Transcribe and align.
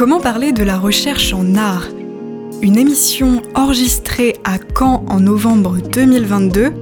Comment 0.00 0.18
parler 0.18 0.52
de 0.52 0.62
la 0.62 0.78
recherche 0.78 1.34
en 1.34 1.56
art? 1.56 1.86
Une 2.62 2.78
émission 2.78 3.42
enregistrée 3.54 4.34
à 4.44 4.56
Caen 4.74 5.04
en 5.06 5.20
novembre 5.20 5.76
2022 5.92 6.72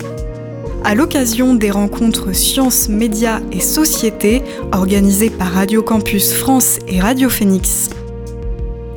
à 0.85 0.95
l'occasion 0.95 1.57
des 1.57 1.73
rencontres 1.73 2.33
Sciences, 2.33 2.89
Médias 2.89 3.41
et 3.51 3.59
Société 3.59 4.45
organisées 4.71 5.31
par 5.31 5.51
Radio 5.51 5.83
Campus 5.83 6.33
France 6.33 6.79
et 6.87 7.01
Radio 7.01 7.29
Phoenix. 7.29 7.91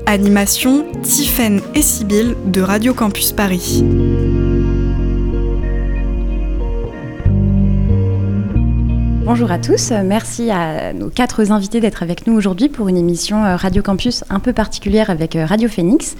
Animation 0.05 0.85
Tiffaine 1.01 1.59
et 1.73 1.81
Sibylle 1.81 2.35
de 2.45 2.61
Radio 2.61 2.93
Campus 2.93 3.31
Paris. 3.31 3.83
Bonjour 9.33 9.49
à 9.49 9.59
tous, 9.59 9.91
merci 9.91 10.51
à 10.51 10.91
nos 10.91 11.09
quatre 11.09 11.51
invités 11.51 11.79
d'être 11.79 12.03
avec 12.03 12.27
nous 12.27 12.33
aujourd'hui 12.33 12.67
pour 12.67 12.89
une 12.89 12.97
émission 12.97 13.45
euh, 13.45 13.55
Radio 13.55 13.81
Campus 13.81 14.25
un 14.29 14.41
peu 14.41 14.51
particulière 14.51 15.09
avec 15.09 15.37
euh, 15.37 15.45
Radio 15.45 15.69
Phoenix. 15.69 16.17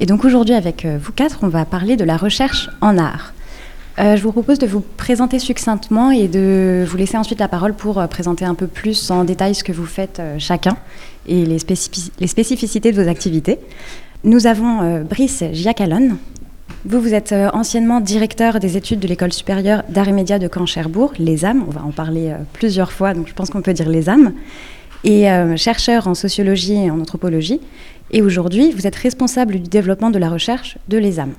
Et 0.00 0.06
donc 0.06 0.24
aujourd'hui 0.24 0.56
avec 0.56 0.84
euh, 0.84 0.98
vous 1.00 1.12
quatre, 1.12 1.38
on 1.42 1.48
va 1.48 1.64
parler 1.64 1.94
de 1.94 2.02
la 2.02 2.16
recherche 2.16 2.68
en 2.80 2.98
art. 2.98 3.32
je 3.96 4.20
vous 4.20 4.32
propose 4.32 4.58
de 4.58 4.66
vous 4.66 4.80
présenter 4.80 5.38
succinctement 5.38 6.10
et 6.10 6.26
de 6.26 6.84
vous 6.84 6.96
laisser 6.96 7.16
ensuite 7.16 7.38
la 7.38 7.46
parole 7.46 7.74
pour 7.74 8.04
présenter 8.08 8.44
un 8.44 8.56
peu 8.56 8.66
plus 8.66 9.08
en 9.12 9.22
détail 9.22 9.54
ce 9.54 9.62
que 9.62 9.70
vous 9.70 9.86
faites 9.86 10.20
chacun 10.38 10.76
et 11.28 11.46
les, 11.46 11.60
spécificités 11.60 12.90
de 12.90 13.00
vos 13.00 13.08
activités. 13.08 13.60
Nous 14.24 14.48
avons 14.48 15.04
Brice 15.04 15.44
Giacalone, 15.52 16.16
vous, 16.84 17.00
vous 17.00 17.12
êtes 17.12 17.32
euh, 17.32 17.50
anciennement 17.52 18.00
directeur 18.00 18.60
des 18.60 18.76
études 18.76 19.00
de 19.00 19.08
l'École 19.08 19.32
supérieure 19.32 19.82
d'art 19.88 20.08
et 20.08 20.12
médias 20.12 20.38
de 20.38 20.48
Caen-Cherbourg, 20.48 21.12
les 21.18 21.44
âmes, 21.44 21.64
on 21.66 21.70
va 21.70 21.82
en 21.82 21.90
parler 21.90 22.28
euh, 22.28 22.36
plusieurs 22.52 22.92
fois, 22.92 23.14
donc 23.14 23.26
je 23.28 23.34
pense 23.34 23.50
qu'on 23.50 23.62
peut 23.62 23.72
dire 23.72 23.88
les 23.88 24.08
âmes, 24.08 24.32
et 25.02 25.30
euh, 25.30 25.56
chercheur 25.56 26.06
en 26.06 26.14
sociologie 26.14 26.74
et 26.74 26.90
en 26.90 27.00
anthropologie. 27.00 27.60
Et 28.10 28.22
aujourd'hui, 28.22 28.72
vous 28.72 28.86
êtes 28.86 28.96
responsable 28.96 29.60
du 29.60 29.68
développement 29.68 30.10
de 30.10 30.18
la 30.18 30.30
recherche 30.30 30.78
de 30.88 30.98
les 30.98 31.20
âmes. 31.20 31.34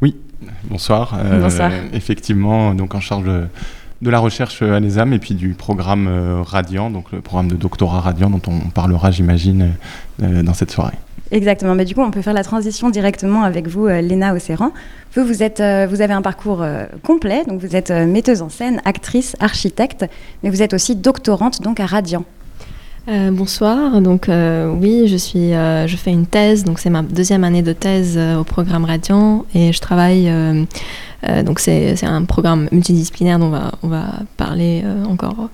Oui, 0.00 0.16
bonsoir. 0.64 1.16
bonsoir. 1.40 1.70
Effectivement, 1.92 2.74
donc 2.74 2.94
en 2.94 3.00
charge 3.00 3.24
de, 3.24 4.10
la 4.10 4.18
recherche 4.18 4.60
à 4.60 4.80
l'ESAM 4.80 5.12
et 5.12 5.18
puis 5.18 5.34
du 5.34 5.50
programme 5.50 6.08
Radiant, 6.42 6.90
donc 6.90 7.12
le 7.12 7.20
programme 7.20 7.48
de 7.48 7.54
doctorat 7.54 8.00
Radiant 8.00 8.28
dont 8.28 8.42
on 8.48 8.70
parlera, 8.70 9.12
j'imagine, 9.12 9.74
dans 10.18 10.52
cette 10.52 10.72
soirée. 10.72 10.96
Exactement. 11.30 11.74
Mais 11.74 11.84
du 11.84 11.94
coup, 11.94 12.02
on 12.02 12.10
peut 12.10 12.22
faire 12.22 12.34
la 12.34 12.44
transition 12.44 12.90
directement 12.90 13.42
avec 13.42 13.66
vous, 13.66 13.86
euh, 13.86 14.00
Léna 14.00 14.34
Océran. 14.34 14.72
Vous, 15.14 15.24
vous, 15.24 15.42
êtes, 15.42 15.60
euh, 15.60 15.86
vous 15.88 16.00
avez 16.00 16.12
un 16.12 16.22
parcours 16.22 16.62
euh, 16.62 16.84
complet. 17.02 17.44
Donc, 17.46 17.60
vous 17.60 17.76
êtes 17.76 17.90
metteuse 17.90 18.42
en 18.42 18.48
scène, 18.48 18.80
actrice, 18.84 19.36
architecte, 19.40 20.04
mais 20.42 20.50
vous 20.50 20.62
êtes 20.62 20.74
aussi 20.74 20.96
doctorante 20.96 21.62
donc 21.62 21.80
à 21.80 21.86
Radiant. 21.86 22.24
bonsoir. 23.06 24.00
Donc 24.00 24.28
oui, 24.28 25.08
je 25.08 25.16
suis, 25.16 25.52
je 25.52 25.96
fais 25.96 26.10
une 26.10 26.26
thèse. 26.26 26.64
Donc 26.64 26.78
c'est 26.78 26.90
ma 26.90 27.02
deuxième 27.02 27.44
année 27.44 27.62
de 27.62 27.72
thèse 27.72 28.18
au 28.18 28.44
programme 28.44 28.84
Radiant 28.84 29.44
et 29.54 29.72
je 29.72 29.80
travaille. 29.80 30.30
donc 31.44 31.60
c'est 31.60 32.04
un 32.04 32.24
programme 32.24 32.68
multidisciplinaire 32.72 33.38
dont 33.38 33.46
on 33.46 33.50
va, 33.50 33.72
on 33.82 33.88
va 33.88 34.04
parler 34.36 34.84
encore 35.06 35.48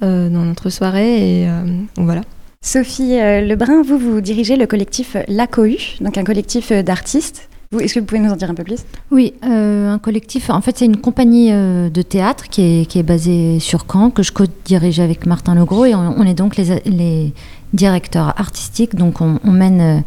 dans 0.00 0.44
notre 0.44 0.70
soirée 0.70 1.42
et 1.42 1.48
voilà. 1.96 2.22
Sophie 2.60 3.18
euh, 3.18 3.42
Lebrun, 3.42 3.82
vous, 3.82 3.98
vous 3.98 4.20
dirigez 4.20 4.56
le 4.56 4.66
collectif 4.66 5.16
La 5.28 5.46
donc 5.46 6.18
un 6.18 6.24
collectif 6.24 6.72
euh, 6.72 6.82
d'artistes. 6.82 7.48
Est-ce 7.78 7.94
que 7.94 8.00
vous 8.00 8.06
pouvez 8.06 8.20
nous 8.20 8.30
en 8.30 8.36
dire 8.36 8.50
un 8.50 8.54
peu 8.54 8.64
plus? 8.64 8.84
Oui, 9.10 9.34
euh, 9.44 9.92
un 9.92 9.98
collectif, 9.98 10.50
en 10.50 10.60
fait 10.60 10.78
c'est 10.78 10.84
une 10.84 10.96
compagnie 10.96 11.50
de 11.50 12.02
théâtre 12.02 12.48
qui 12.48 12.62
est, 12.62 13.02
basée 13.02 13.58
sur 13.60 13.86
Caen, 13.90 14.10
que 14.10 14.22
je 14.22 14.32
co-dirige 14.32 15.00
avec 15.00 15.26
Martin 15.26 15.54
Legros, 15.54 15.84
et 15.84 15.94
on, 15.94 16.22
est 16.22 16.34
donc 16.34 16.56
les, 16.56 17.32
directeurs 17.72 18.34
artistiques, 18.38 18.94
donc 18.94 19.20
on, 19.20 19.38
mène 19.50 20.04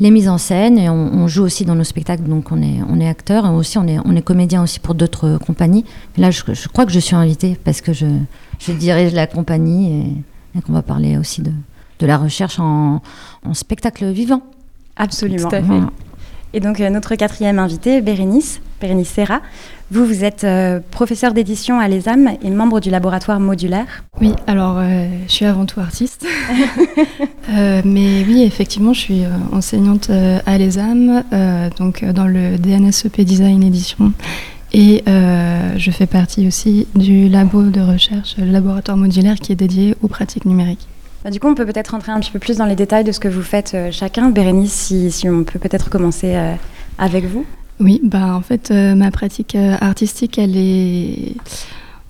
les 0.00 0.10
mises 0.10 0.28
en 0.28 0.38
scène 0.38 0.78
et 0.78 0.88
on, 0.88 1.26
joue 1.26 1.42
aussi 1.42 1.64
dans 1.64 1.74
nos 1.74 1.84
spectacles, 1.84 2.22
donc 2.22 2.52
on 2.52 2.62
est, 2.62 2.80
on 2.88 3.00
acteur 3.04 3.46
et 3.46 3.50
aussi 3.50 3.78
on 3.78 3.86
est, 3.88 3.98
on 4.04 4.14
comédien 4.22 4.62
aussi 4.62 4.78
pour 4.78 4.94
d'autres 4.94 5.38
compagnies. 5.44 5.84
Là 6.16 6.30
je, 6.30 6.68
crois 6.68 6.86
que 6.86 6.92
je 6.92 7.00
suis 7.00 7.16
invitée 7.16 7.58
parce 7.62 7.80
que 7.80 7.92
je, 7.92 8.06
je 8.60 8.72
dirige 8.72 9.12
la 9.12 9.26
compagnie 9.26 10.14
et 10.56 10.62
qu'on 10.62 10.72
va 10.72 10.82
parler 10.82 11.18
aussi 11.18 11.42
de, 11.42 11.50
de 12.02 12.06
la 12.06 12.18
recherche 12.18 12.58
en, 12.58 13.00
spectacle 13.52 14.10
vivant. 14.10 14.42
Absolument. 14.96 15.48
Et 16.54 16.60
donc 16.60 16.80
euh, 16.80 16.90
notre 16.90 17.14
quatrième 17.14 17.58
invité, 17.58 18.02
Bérénice, 18.02 18.60
Bérénice 18.80 19.08
Serra. 19.08 19.40
Vous, 19.90 20.04
vous 20.04 20.24
êtes 20.24 20.44
euh, 20.44 20.80
professeur 20.90 21.32
d'édition 21.32 21.78
à 21.78 21.88
l'ESAM 21.88 22.30
et 22.42 22.50
membre 22.50 22.80
du 22.80 22.90
laboratoire 22.90 23.40
modulaire. 23.40 24.04
Oui, 24.20 24.32
alors 24.46 24.76
euh, 24.78 25.06
je 25.28 25.32
suis 25.32 25.44
avant 25.44 25.64
tout 25.64 25.80
artiste. 25.80 26.26
mais 27.48 28.24
oui, 28.26 28.42
effectivement, 28.42 28.92
je 28.92 29.00
suis 29.00 29.22
enseignante 29.52 30.10
à 30.10 30.58
l'ESAM, 30.58 31.22
donc 31.78 32.04
dans 32.04 32.26
le 32.26 32.58
DNSEP 32.58 33.20
Design 33.20 33.62
Édition. 33.62 34.12
Et 34.72 35.02
je 35.06 35.90
fais 35.90 36.06
partie 36.06 36.46
aussi 36.46 36.86
du 36.94 37.28
labo 37.28 37.64
de 37.64 37.80
recherche, 37.80 38.36
le 38.38 38.50
laboratoire 38.50 38.96
modulaire 38.96 39.36
qui 39.36 39.52
est 39.52 39.56
dédié 39.56 39.94
aux 40.02 40.08
pratiques 40.08 40.46
numériques. 40.46 40.86
Bah, 41.24 41.30
du 41.30 41.38
coup, 41.38 41.46
on 41.46 41.54
peut 41.54 41.66
peut-être 41.66 41.90
rentrer 41.90 42.10
un 42.10 42.18
petit 42.18 42.32
peu 42.32 42.40
plus 42.40 42.56
dans 42.56 42.66
les 42.66 42.74
détails 42.74 43.04
de 43.04 43.12
ce 43.12 43.20
que 43.20 43.28
vous 43.28 43.42
faites 43.42 43.72
euh, 43.74 43.90
chacun. 43.92 44.30
Bérénice, 44.30 44.92
si, 45.08 45.28
on 45.28 45.44
peut 45.44 45.60
peut-être 45.60 45.88
commencer 45.88 46.34
euh, 46.34 46.54
avec 46.98 47.24
vous. 47.26 47.46
Oui, 47.78 48.00
bah, 48.02 48.34
en 48.34 48.40
fait, 48.40 48.70
euh, 48.70 48.94
ma 48.94 49.10
pratique 49.10 49.56
artistique, 49.56 50.38
elle 50.38 50.56
est. 50.56 51.34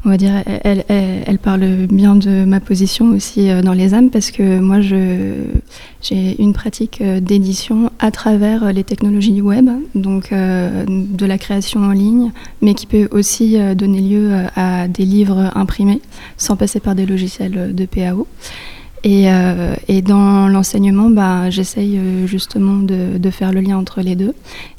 On 0.05 0.09
va 0.09 0.17
dire, 0.17 0.33
elle, 0.65 0.85
elle, 0.89 1.39
parle 1.39 1.87
bien 1.87 2.17
de 2.17 2.45
ma 2.45 2.59
position 2.59 3.11
aussi 3.11 3.49
dans 3.63 3.73
les 3.73 3.95
âmes 3.95 4.11
parce 4.11 4.33
que 4.33 4.59
moi, 4.59 4.81
j'ai 4.81 6.43
une 6.43 6.53
pratique 6.53 7.01
d'édition 7.01 7.89
à 8.01 8.11
travers 8.11 8.73
les 8.73 8.83
technologies 8.83 9.31
du 9.31 9.43
web, 9.43 9.71
donc 9.95 10.33
de 10.33 11.25
la 11.25 11.39
création 11.39 11.85
en 11.85 11.93
ligne, 11.93 12.33
mais 12.63 12.75
qui 12.75 12.87
peut 12.87 13.07
aussi 13.13 13.57
donner 13.77 14.01
lieu 14.01 14.33
à 14.57 14.89
des 14.89 15.05
livres 15.05 15.53
imprimés 15.55 16.01
sans 16.37 16.57
passer 16.57 16.81
par 16.81 16.97
des 16.97 17.07
logiciels 17.07 17.73
de 17.73 17.87
PAO. 17.87 18.27
Euh, 19.05 19.75
et, 19.89 20.03
dans 20.03 20.49
l'enseignement, 20.49 21.11
bah, 21.11 21.51
j'essaye 21.51 21.99
euh, 21.99 22.27
justement 22.27 22.79
de, 22.79 23.31
faire 23.31 23.53
le 23.53 23.61
lien 23.61 23.77
entre 23.77 24.01
les 24.01 24.15
deux. 24.15 24.35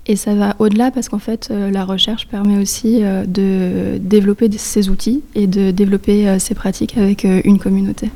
Et 0.05 0.15
ça 0.15 0.35
va 0.35 0.55
au-delà 0.59 0.91
parce 0.91 1.09
qu'en 1.09 1.19
fait, 1.19 1.49
euh, 1.51 1.71
la 1.71 1.85
recherche 1.85 2.27
permet 2.27 2.57
aussi 2.57 3.01
de 3.01 3.97
développer 3.99 4.49
ces 4.57 4.89
outils 4.89 5.21
et 5.35 5.47
de 5.47 5.71
développer 5.71 6.37
ces 6.39 6.55
pratiques 6.55 6.97
avec 6.97 7.23
une 7.23 7.57
communauté. 7.57 8.11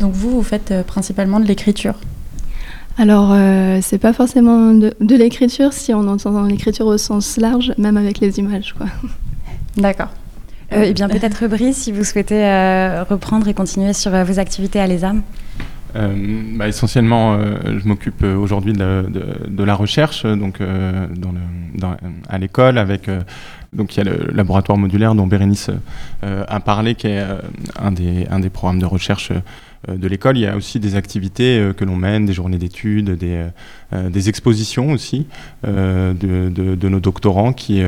Donc 0.00 0.12
vous, 0.12 0.30
vous 0.30 0.42
faites 0.42 0.72
principalement 0.86 1.40
de 1.40 1.46
l'écriture 1.46 1.94
alors, 2.96 3.34
c'est 3.82 3.98
pas 3.98 4.12
forcément 4.12 4.72
de, 4.72 4.94
de 5.00 5.16
l'écriture 5.16 5.72
si 5.72 5.92
on 5.92 6.06
entend 6.06 6.44
l'écriture 6.44 6.86
au 6.86 6.96
sens 6.96 7.38
large, 7.38 7.72
même 7.76 7.96
avec 7.96 8.20
les 8.20 8.38
images. 8.38 8.76
D'accord. 9.76 10.10
Euh, 10.72 10.84
eh 10.86 10.94
bien, 10.94 11.08
peut-être 11.08 11.46
Brice, 11.46 11.76
si 11.76 11.92
vous 11.92 12.04
souhaitez 12.04 12.44
euh, 12.44 13.04
reprendre 13.04 13.48
et 13.48 13.54
continuer 13.54 13.92
sur 13.92 14.14
euh, 14.14 14.24
vos 14.24 14.38
activités 14.38 14.80
à 14.80 14.86
l'ESAM. 14.86 15.22
Bah, 15.94 16.66
essentiellement, 16.66 17.38
je 17.38 17.86
m'occupe 17.86 18.24
aujourd'hui 18.24 18.72
de, 18.72 19.62
la 19.62 19.74
recherche, 19.76 20.26
donc 20.26 20.58
à 20.60 22.38
l'école, 22.38 22.78
avec 22.78 23.08
donc 23.72 23.94
il 23.94 23.98
y 23.98 24.00
a 24.00 24.10
le 24.10 24.32
laboratoire 24.32 24.76
modulaire 24.76 25.14
dont 25.14 25.28
Bérénice 25.28 25.70
a 26.22 26.58
parlé, 26.58 26.96
qui 26.96 27.06
est 27.06 27.22
un 27.80 27.92
des, 27.92 28.50
programmes 28.52 28.80
de 28.80 28.86
recherche 28.86 29.30
de 29.88 30.08
l'école, 30.08 30.38
il 30.38 30.42
y 30.42 30.46
a 30.46 30.56
aussi 30.56 30.80
des 30.80 30.96
activités 30.96 31.58
euh, 31.58 31.72
que 31.72 31.84
l'on 31.84 31.96
mène, 31.96 32.26
des 32.26 32.32
journées 32.32 32.58
d'études, 32.58 33.10
des, 33.10 33.44
euh, 33.92 34.10
expositions 34.26 34.92
aussi 34.92 35.26
de, 35.62 36.88
nos 36.88 37.00
doctorants 37.00 37.52
qui 37.52 37.82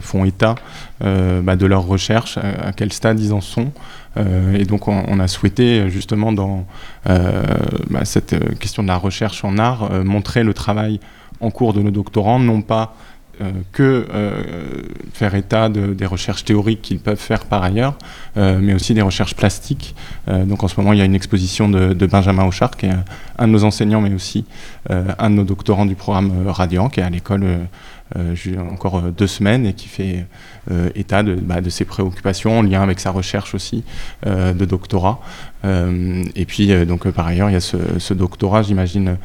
font 0.00 0.24
état 0.24 0.54
bah, 1.00 1.56
de 1.56 1.66
leurs 1.66 1.84
recherches, 1.86 2.38
à, 2.38 2.72
quel 2.72 2.92
stade 2.92 3.20
ils 3.20 3.32
en 3.32 3.40
sont. 3.40 3.72
et 4.16 4.64
donc 4.64 4.88
on, 4.88 5.18
a 5.18 5.28
souhaité 5.28 5.90
justement 5.90 6.32
dans 6.32 6.66
bah, 7.04 8.04
cette 8.04 8.58
question 8.58 8.82
de 8.82 8.88
la 8.88 8.96
recherche 8.96 9.44
en 9.44 9.58
art 9.58 10.04
montrer 10.04 10.44
le 10.44 10.54
travail 10.54 11.00
en 11.42 11.50
cours 11.50 11.74
de 11.74 11.82
nos 11.82 11.90
doctorants, 11.90 12.38
non 12.38 12.62
pas 12.62 12.82
euh, 12.82 13.11
que 13.72 14.06
euh, 14.12 14.42
faire 15.12 15.34
état 15.34 15.68
de, 15.68 15.94
des 15.94 16.06
recherches 16.06 16.44
théoriques 16.44 16.82
qu'ils 16.82 16.98
peuvent 16.98 17.18
faire 17.18 17.44
par 17.46 17.62
ailleurs, 17.62 17.94
euh, 18.36 18.58
mais 18.60 18.74
aussi 18.74 18.94
des 18.94 19.02
recherches 19.02 19.34
plastiques. 19.34 19.94
donc 20.26 20.62
en 20.62 20.68
ce 20.68 20.78
moment, 20.78 20.92
il 20.92 20.98
y 20.98 21.02
a 21.02 21.04
une 21.04 21.14
exposition 21.14 21.68
de, 21.68 22.06
Benjamin 22.06 22.44
Auchard, 22.44 22.76
qui 22.76 22.86
est 22.86 22.94
un, 23.38 23.46
de 23.46 23.52
nos 23.52 23.64
enseignants, 23.64 24.00
mais 24.00 24.14
aussi 24.14 24.44
un 24.90 25.30
de 25.30 25.36
nos 25.36 25.44
doctorants 25.44 25.86
du 25.86 25.94
programme 25.94 26.48
Radiant, 26.48 26.88
qui 26.88 27.00
est 27.00 27.02
à 27.02 27.10
l'école 27.10 27.44
encore 28.70 29.02
deux 29.02 29.26
semaines 29.26 29.64
et 29.66 29.72
qui 29.72 29.88
fait 29.88 30.26
état 30.94 31.22
de, 31.22 31.34
bah, 31.34 31.60
de, 31.60 31.70
ses 31.70 31.84
préoccupations 31.84 32.58
en 32.58 32.62
lien 32.62 32.82
avec 32.82 33.00
sa 33.00 33.10
recherche 33.10 33.54
aussi 33.54 33.84
de 34.26 34.64
doctorat. 34.64 35.20
et 35.64 36.44
puis, 36.46 36.86
donc, 36.86 37.08
par 37.10 37.26
ailleurs, 37.26 37.50
il 37.50 37.54
y 37.54 37.56
a 37.56 37.60
ce, 37.60 37.76
ce 37.98 38.14
doctorat, 38.14 38.62
j'imagine 38.62 39.16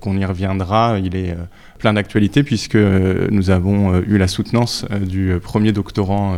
qu'on 0.00 0.16
y 0.16 0.24
reviendra. 0.24 0.98
Il 0.98 1.16
est 1.16 1.36
plein 1.80 1.94
d'actualités 1.94 2.44
puisque 2.44 2.76
euh, 2.76 3.26
nous 3.30 3.50
avons 3.50 3.94
euh, 3.94 4.02
eu 4.06 4.18
la 4.18 4.28
soutenance 4.28 4.86
euh, 4.92 4.98
du 5.00 5.34
premier 5.42 5.72
doctorant 5.72 6.36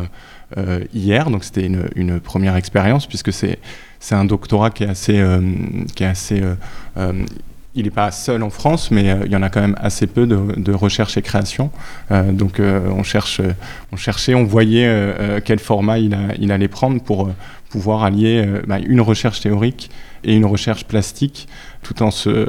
hier. 0.93 1.31
Donc 1.31 1.45
c'était 1.45 1.67
une, 1.67 2.21
première 2.21 2.57
expérience 2.57 3.07
puisque 3.07 3.33
c'est 3.33 3.59
un 4.11 4.25
doctorat 4.27 4.71
qui 4.71 4.85
est 4.85 4.89
assez 4.89 5.25
qui 5.95 6.05
est 6.05 6.07
assez 6.07 6.43
il 7.75 7.85
n'est 7.85 7.91
pas 7.91 8.11
seul 8.11 8.43
en 8.43 8.51
France, 8.51 8.91
mais 8.91 9.17
il 9.25 9.33
y 9.33 9.37
en 9.37 9.43
a 9.43 9.49
quand 9.49 9.63
même 9.63 9.77
assez 9.81 10.07
peu 10.07 10.27
de, 10.27 10.73
recherche 10.73 11.17
et 11.17 11.23
création. 11.23 11.71
Donc 12.11 12.61
on, 12.61 13.03
cherche, 13.03 13.41
on 13.93 13.97
cherchait, 13.97 14.35
on 14.35 14.45
voyait 14.45 15.41
quel 15.43 15.59
format 15.59 15.99
il, 15.99 16.15
il, 16.39 16.53
allait 16.53 16.69
prendre 16.69 17.01
pour 17.01 17.31
pouvoir 17.71 18.05
allier 18.05 18.47
bah, 18.67 18.79
une 18.79 19.01
recherche 19.01 19.41
théorique 19.41 19.91
et 20.23 20.35
une 20.35 20.45
recherche 20.45 20.85
plastique, 20.85 21.49
tout 21.83 22.03
en, 22.03 22.11
se, 22.11 22.49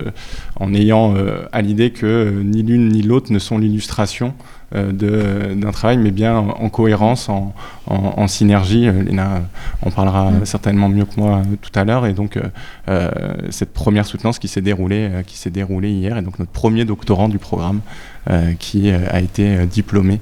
en 0.59 0.74
ayant 0.74 1.15
à 1.51 1.62
l'idée 1.62 1.91
que 1.91 2.41
ni 2.44 2.63
l'une 2.63 2.89
ni 2.89 3.01
l'autre 3.01 3.31
ne 3.31 3.39
sont 3.39 3.57
l'illustration 3.57 4.33
euh, 4.75 5.53
d'un 5.53 5.71
travail, 5.71 5.97
mais 5.97 6.09
bien 6.09 6.35
en, 6.35 6.69
cohérence, 6.69 7.30
en, 7.30 7.53
en, 7.85 8.27
synergie. 8.27 8.88
Euh, 8.88 9.03
Léna 9.03 9.44
en 9.83 9.91
parlera 9.91 10.31
mm. 10.31 10.45
certainement 10.45 10.89
mieux 10.89 11.06
que 11.06 11.19
moi 11.19 11.38
euh, 11.45 11.56
tout 11.62 11.69
à 11.75 11.83
l'heure. 11.83 12.07
Et 12.07 12.13
donc, 12.13 12.39
cette 13.50 13.71
première 13.74 14.06
soutenance 14.06 14.39
qui 14.39 14.47
s'est 14.47 14.62
déroulée, 14.62 15.09
qui 15.27 15.38
s'est 15.38 15.51
déroulée 15.51 15.91
hier, 15.91 16.18
et 16.18 16.21
donc 16.21 16.39
notre 16.39 16.51
premier 16.51 16.85
doctorant 16.85 17.30
du 17.30 17.38
programme 17.38 17.81
qui 18.57 18.89
a 18.89 19.19
été 19.19 19.65
diplômé 19.65 20.19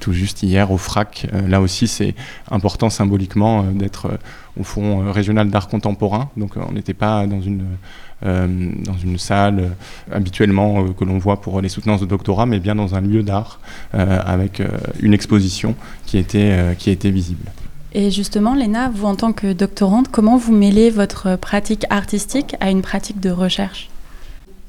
tout 0.00 0.12
juste 0.12 0.42
hier 0.42 0.70
au 0.70 0.76
FRAC. 0.76 1.28
là 1.48 1.60
aussi, 1.60 1.86
c'est 1.86 2.14
important 2.50 2.90
symboliquement 2.90 3.62
d'être 3.62 4.18
au 4.58 4.64
Fonds 4.64 5.12
régional 5.12 5.50
d'art 5.50 5.68
contemporain. 5.68 6.30
Donc, 6.36 6.56
on 6.56 6.72
n'était 6.72 6.94
pas 6.94 7.26
dans 7.26 7.40
une 7.40 7.60
euh, 7.60 7.76
dans 8.22 8.96
une 9.04 9.18
salle 9.18 9.58
euh, 9.60 10.14
habituellement 10.14 10.82
euh, 10.82 10.88
que 10.98 11.04
l'on 11.04 11.18
voit 11.18 11.40
pour 11.40 11.60
les 11.60 11.68
soutenances 11.68 12.00
de 12.00 12.06
doctorat, 12.06 12.46
mais 12.46 12.58
bien 12.58 12.74
dans 12.74 12.94
un 12.94 13.00
lieu 13.00 13.22
d'art 13.22 13.60
avec 13.92 14.62
une 15.00 15.14
exposition 15.14 15.74
qui 16.04 16.18
était, 16.18 16.74
qui 16.78 16.90
était 16.90 17.10
visible. 17.10 17.50
Et 17.92 18.10
justement, 18.10 18.54
Léna, 18.54 18.90
vous 18.94 19.06
en 19.06 19.14
tant 19.14 19.32
que 19.32 19.52
doctorante, 19.52 20.08
comment 20.10 20.36
vous 20.36 20.52
mêlez 20.52 20.90
votre 20.90 21.36
pratique 21.36 21.84
artistique 21.88 22.56
à 22.60 22.70
une 22.70 22.82
pratique 22.82 23.20
de 23.20 23.30
recherche? 23.30 23.88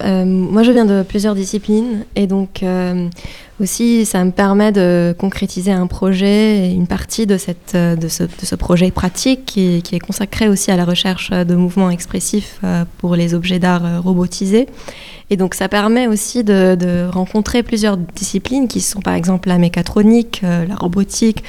Euh, 0.03 0.25
moi, 0.25 0.63
je 0.63 0.71
viens 0.71 0.85
de 0.85 1.03
plusieurs 1.03 1.33
disciplines 1.33 2.05
et 2.15 2.27
donc 2.27 2.61
euh, 2.61 3.07
aussi, 3.59 4.05
ça 4.05 4.23
me 4.23 4.31
permet 4.31 4.71
de 4.71 5.15
concrétiser 5.17 5.71
un 5.71 5.87
projet, 5.87 6.69
une 6.71 6.85
partie 6.85 7.25
de, 7.25 7.37
cette, 7.37 7.73
euh, 7.73 7.95
de, 7.95 8.07
ce, 8.07 8.55
projet 8.55 8.91
pratique 8.91 9.45
qui, 9.45 9.81
est 9.91 9.99
consacré 9.99 10.49
aussi 10.49 10.69
à 10.69 10.75
la 10.75 10.85
recherche 10.85 11.31
de 11.31 11.55
mouvements 11.55 11.89
expressifs 11.89 12.61
pour 12.99 13.15
les 13.15 13.33
objets 13.33 13.59
d'art 13.59 14.03
robotisés. 14.03 14.67
Et 15.29 15.35
donc, 15.35 15.55
ça 15.55 15.67
permet 15.67 16.07
aussi 16.07 16.43
de, 16.43 17.07
rencontrer 17.09 17.63
plusieurs 17.63 17.97
disciplines 17.97 18.67
qui 18.67 18.81
sont 18.81 19.01
par 19.01 19.15
exemple 19.15 19.49
la 19.49 19.57
mécatronique, 19.57 20.41
la 20.43 20.75
robotique, 20.75 21.43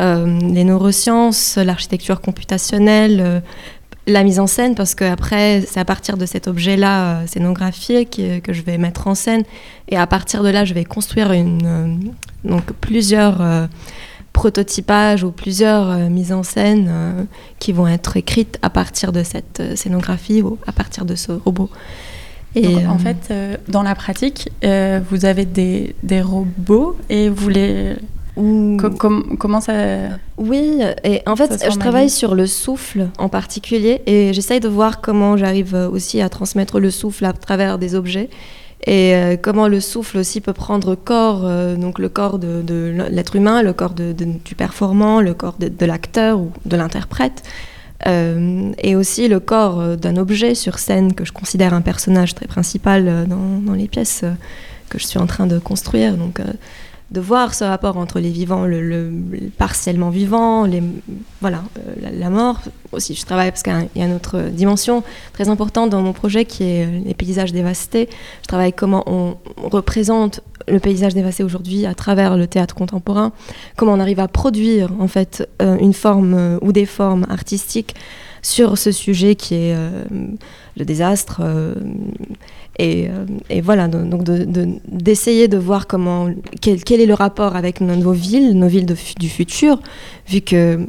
les 0.00 0.64
neurosciences, 0.64 1.56
l'architecture 1.56 2.20
computationnelle 2.20 3.42
la 4.08 4.24
mise 4.24 4.40
en 4.40 4.46
scène 4.46 4.74
parce 4.74 4.94
que 4.94 5.04
après 5.04 5.62
c'est 5.66 5.78
à 5.78 5.84
partir 5.84 6.16
de 6.16 6.26
cet 6.26 6.48
objet-là 6.48 7.04
euh, 7.04 7.26
scénographique 7.26 8.20
que 8.42 8.52
je 8.52 8.62
vais 8.62 8.78
mettre 8.78 9.06
en 9.06 9.14
scène 9.14 9.42
et 9.88 9.96
à 9.96 10.06
partir 10.06 10.42
de 10.42 10.48
là 10.48 10.64
je 10.64 10.74
vais 10.74 10.84
construire 10.84 11.32
une 11.32 11.60
euh, 11.64 11.94
donc 12.44 12.72
plusieurs 12.80 13.42
euh, 13.42 13.66
prototypages 14.32 15.24
ou 15.24 15.30
plusieurs 15.30 16.08
mises 16.10 16.32
en 16.32 16.44
scène 16.44 17.26
qui 17.58 17.72
vont 17.72 17.88
être 17.88 18.16
écrites 18.16 18.56
à 18.62 18.70
partir 18.70 19.10
de 19.10 19.24
cette 19.24 19.74
scénographie 19.74 20.42
ou 20.42 20.58
à 20.64 20.70
partir 20.70 21.04
de 21.04 21.16
ce 21.16 21.32
robot. 21.32 21.68
Et 22.54 22.86
en 22.86 22.98
fait, 22.98 23.32
dans 23.66 23.82
la 23.82 23.96
pratique, 23.96 24.48
vous 24.62 25.24
avez 25.24 25.44
des, 25.44 25.96
des, 26.04 26.20
robots 26.20 26.96
et 27.10 27.28
vous 27.28 27.48
les 27.48 27.96
comment 29.38 29.60
ça 29.60 29.72
Oui, 30.36 30.80
et 31.04 31.22
en 31.26 31.36
fait, 31.36 31.66
je 31.70 31.78
travaille 31.78 32.10
sur 32.10 32.34
le 32.34 32.46
souffle 32.46 33.08
en 33.18 33.28
particulier 33.28 34.02
et 34.06 34.32
j'essaye 34.32 34.60
de 34.60 34.68
voir 34.68 35.00
comment 35.00 35.36
j'arrive 35.36 35.74
aussi 35.92 36.20
à 36.20 36.28
transmettre 36.28 36.80
le 36.80 36.90
souffle 36.90 37.24
à 37.24 37.32
travers 37.32 37.78
des 37.78 37.94
objets 37.94 38.30
et 38.86 39.14
euh, 39.14 39.36
comment 39.36 39.68
le 39.68 39.80
souffle 39.80 40.18
aussi 40.18 40.40
peut 40.40 40.52
prendre 40.52 40.94
corps, 40.94 41.42
euh, 41.44 41.76
donc 41.76 41.98
le 41.98 42.08
corps 42.08 42.38
de, 42.38 42.94
l'être 43.10 43.36
humain, 43.36 43.62
le 43.62 43.72
corps 43.72 43.94
du 43.94 44.54
performant, 44.56 45.20
le 45.20 45.34
corps 45.34 45.56
de, 45.58 45.86
l'acteur 45.86 46.38
ou 46.38 46.52
de 46.64 46.76
l'interprète. 46.76 47.42
Euh, 48.06 48.70
et 48.78 48.94
aussi 48.94 49.26
le 49.26 49.40
corps 49.40 49.96
d'un 49.96 50.16
objet 50.16 50.54
sur 50.54 50.78
scène 50.78 51.14
que 51.14 51.24
je 51.24 51.32
considère 51.32 51.74
un 51.74 51.80
personnage 51.80 52.36
très 52.36 52.46
principal 52.46 53.26
dans, 53.28 53.58
dans 53.60 53.72
les 53.72 53.88
pièces 53.88 54.24
que 54.88 55.00
je 55.00 55.04
suis 55.04 55.18
en 55.18 55.26
train 55.26 55.48
de 55.48 55.58
construire. 55.58 56.16
Donc, 56.16 56.40
de 57.10 57.20
voir 57.20 57.54
ce 57.54 57.64
rapport 57.64 57.96
entre 57.96 58.20
les 58.20 58.28
vivants, 58.28 58.66
le, 58.66 59.10
partiellement 59.56 60.10
vivant, 60.10 60.66
voilà, 61.40 61.62
euh, 61.78 62.10
la, 62.12 62.28
mort. 62.28 62.60
Aussi, 62.92 63.14
je 63.14 63.24
travaille 63.24 63.50
parce 63.50 63.62
qu'il 63.62 63.88
y 63.96 64.02
a 64.02 64.04
une 64.04 64.14
autre 64.14 64.40
dimension 64.50 65.02
très 65.32 65.48
importante 65.48 65.88
dans 65.88 66.02
mon 66.02 66.12
projet 66.12 66.44
qui 66.44 66.64
est 66.64 66.86
euh, 66.86 67.00
les 67.06 67.14
paysages 67.14 67.52
dévastés. 67.52 68.10
Je 68.42 68.46
travaille 68.46 68.74
comment 68.74 69.04
on, 69.06 69.36
représente 69.70 70.40
le 70.66 70.80
paysage 70.80 71.14
dévasté 71.14 71.42
aujourd'hui 71.42 71.86
à 71.86 71.94
travers 71.94 72.36
le 72.36 72.46
théâtre 72.46 72.74
contemporain, 72.74 73.32
comment 73.76 73.94
on 73.94 74.00
arrive 74.00 74.20
à 74.20 74.28
produire 74.28 74.90
en 75.00 75.08
fait 75.08 75.48
euh, 75.62 75.78
une 75.78 75.94
forme 75.94 76.58
ou 76.60 76.72
des 76.72 76.84
formes 76.84 77.26
artistiques 77.30 77.94
sur 78.42 78.76
ce 78.76 78.92
sujet 78.92 79.34
qui 79.34 79.54
est 79.54 79.76
le 80.76 80.84
désastre 80.84 81.42
et, 82.78 83.10
voilà, 83.60 83.88
donc 83.88 84.22
d'essayer 84.86 85.48
de, 85.48 85.58
voir 85.58 85.86
comment, 85.86 86.28
quel, 86.60 87.00
est 87.00 87.06
le 87.06 87.14
rapport 87.14 87.56
avec 87.56 87.80
nos, 87.80 88.12
villes, 88.12 88.56
nos 88.56 88.68
villes 88.68 88.86
du 89.18 89.28
futur, 89.28 89.80
vu 90.28 90.40
que 90.40 90.86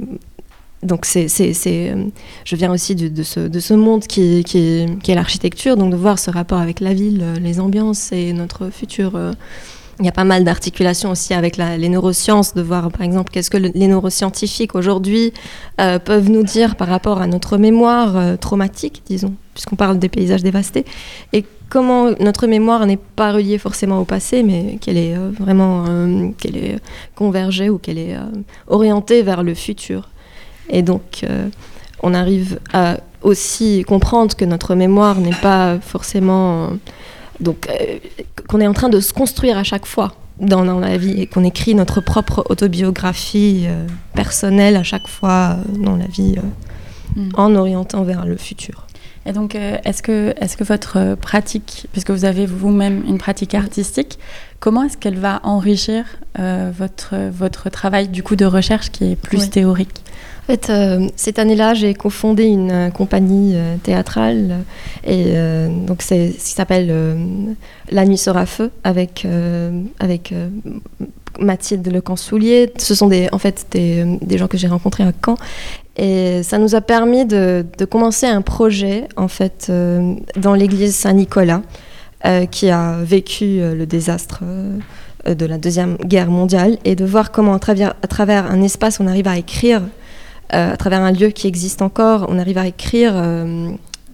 donc 0.84 1.06
c'est, 1.06 1.28
je 1.28 2.56
viens 2.56 2.72
aussi 2.72 2.96
de, 2.96 3.24
ce, 3.24 3.40
de 3.42 3.60
ce, 3.60 3.74
monde 3.74 4.04
qui, 4.04 4.44
est, 4.54 5.14
l'architecture, 5.16 5.76
donc 5.76 5.92
de 5.92 5.98
voir 5.98 6.20
ce 6.20 6.32
rapport 6.32 6.60
avec 6.60 6.80
la 6.80 6.94
ville, 6.94 7.24
les 7.42 7.60
ambiances 7.60 8.12
et 8.12 8.34
notre 8.34 8.70
futur. 8.70 9.16
Euh, 9.16 9.34
il 10.00 10.06
y 10.06 10.10
a 10.10 10.14
pas 10.14 10.24
mal 10.24 10.44
d'articulations 10.44 11.12
aussi 11.12 11.34
avec 11.34 11.58
les 11.58 11.90
neurosciences, 11.90 12.54
de 12.54 12.62
voir 12.62 12.90
par 12.90 13.02
exemple 13.02 13.32
qu'est-ce 13.32 13.50
que 13.50 13.58
les 13.58 13.88
neuroscientifiques 13.88 14.76
aujourd'hui 14.76 15.34
euh, 15.82 16.00
peuvent 16.00 16.30
nous 16.30 16.44
dire 16.44 16.76
par 16.76 16.88
rapport 16.88 17.22
à 17.22 17.28
notre 17.28 17.58
mémoire 17.58 18.38
traumatique, 18.40 19.04
disons, 19.06 19.34
puisqu'on 19.54 19.76
parle 19.76 20.00
des 20.00 20.10
paysages 20.10 20.44
dévastés, 20.44 20.86
et 21.34 21.44
comment 21.70 22.12
notre 22.20 22.48
mémoire 22.48 22.86
n'est 22.86 22.98
pas 22.98 23.32
reliée 23.32 23.58
forcément 23.58 24.00
au 24.00 24.06
passé, 24.06 24.44
mais 24.44 24.78
qu'elle 24.82 24.98
est 24.98 25.16
euh, 25.16 25.32
vraiment 25.40 25.86
euh, 25.88 26.30
qu'elle 26.38 26.58
est 26.58 26.80
convergée 27.16 27.70
ou 27.70 27.78
qu'elle 27.78 28.00
est 28.00 28.16
euh, 28.16 28.26
orientée 28.68 29.22
vers 29.22 29.44
le 29.44 29.54
futur. 29.54 30.10
Et 30.70 30.84
donc, 30.84 31.26
on 32.04 32.14
arrive 32.14 32.60
à 32.74 32.98
aussi 33.24 33.84
comprendre 33.88 34.36
que 34.36 34.46
notre 34.46 34.76
mémoire 34.76 35.20
n'est 35.20 35.32
pas 35.32 35.80
forcément 35.82 36.70
donc 37.40 37.68
qu'on 38.48 38.60
est 38.60 38.68
en 38.68 38.74
train 38.74 38.90
de 38.90 39.00
se 39.00 39.14
construire 39.14 39.58
à 39.58 39.64
chaque 39.64 39.86
fois 39.86 40.16
dans, 40.40 40.64
dans 40.66 40.80
la 40.80 40.98
vie 40.98 41.22
et 41.22 41.28
qu'on 41.28 41.44
écrit 41.44 41.76
notre 41.76 42.02
propre 42.02 42.46
autobiographie 42.50 43.68
personnelle 44.14 44.76
à 44.76 44.84
chaque 44.84 45.08
fois 45.08 45.58
dans 45.78 45.96
la 45.96 46.08
vie 46.08 46.36
mm. 47.16 47.30
en 47.36 47.56
orientant 47.56 48.04
vers 48.04 48.26
le 48.26 48.38
futur. 48.38 48.88
Et 49.26 49.34
donc, 49.34 49.56
euh, 49.56 49.78
est-ce 49.84 50.02
que, 50.02 50.34
est 50.38 50.56
que 50.56 50.64
votre 50.64 50.98
euh, 50.98 51.16
pratique, 51.16 51.88
puisque 51.92 52.12
vous 52.12 52.26
avez 52.26 52.46
vous-même 52.46 53.04
une 53.08 53.18
pratique 53.18 53.54
artistique, 53.54 54.18
comment 54.60 54.84
est-ce 54.84 54.98
qu'elle 54.98 55.18
va 55.18 55.42
enrichir 55.44 56.06
euh, 56.40 56.72
votre, 56.76 57.16
votre 57.30 57.70
travail 57.70 58.08
du 58.08 58.24
coup 58.24 58.36
de 58.36 58.46
recherche 58.46 58.90
qui 58.92 59.12
est 59.12 59.16
plus 59.16 59.50
théorique? 59.50 60.04
Fait, 60.56 60.72
cette 61.16 61.40
année-là, 61.40 61.74
j'ai 61.74 61.94
cofondé 61.94 62.46
une 62.46 62.92
compagnie 62.94 63.56
théâtrale 63.84 64.60
et 65.06 65.34
donc 65.86 66.02
c'est 66.02 66.32
ce 66.32 66.46
qui 66.46 66.52
s'appelle 66.52 66.94
La 67.92 68.06
nuit 68.06 68.18
sera 68.18 68.46
feu 68.46 68.72
avec 68.84 69.28
avec 70.00 70.34
Mathilde 71.40 71.88
Lecansoulier. 71.92 72.72
Ce 72.78 72.96
sont 72.96 73.08
des, 73.08 73.30
en 73.32 73.38
fait 73.38 73.68
des, 73.72 74.38
gens 74.38 74.48
que 74.48 74.58
j'ai 74.58 74.68
rencontrés 74.68 75.04
à 75.04 75.12
Caen 75.26 75.38
et 76.00 76.44
ça 76.44 76.58
nous 76.58 76.76
a 76.76 76.82
permis 76.82 77.26
de, 77.26 77.66
commencer 77.90 78.26
un 78.26 78.42
projet, 78.42 79.10
en 79.18 79.28
fait, 79.28 79.68
euh, 79.70 80.16
dans 80.38 80.54
l'église 80.54 80.96
Saint-Nicolas, 80.96 81.62
euh, 82.26 82.46
qui 82.46 82.70
a 82.70 83.00
vécu 83.04 83.60
euh, 83.60 83.76
le 83.76 83.86
désastre 83.86 84.44
de 85.28 85.46
la 85.46 85.58
Deuxième 85.58 85.98
Guerre 85.98 86.32
mondiale, 86.32 86.78
et 86.86 86.96
de 86.96 87.04
voir 87.04 87.32
comment, 87.32 87.54
à 87.54 87.60
travers 87.60 88.50
un 88.50 88.62
espace, 88.62 89.02
on 89.02 89.08
arrive 89.08 89.28
à 89.28 89.38
écrire, 89.38 89.82
à 90.50 90.78
travers 90.78 91.02
un 91.02 91.12
lieu 91.12 91.30
qui 91.30 91.48
existe 91.48 91.82
encore, 91.82 92.26
on 92.30 92.40
arrive 92.40 92.58
à 92.58 92.68
écrire 92.68 93.14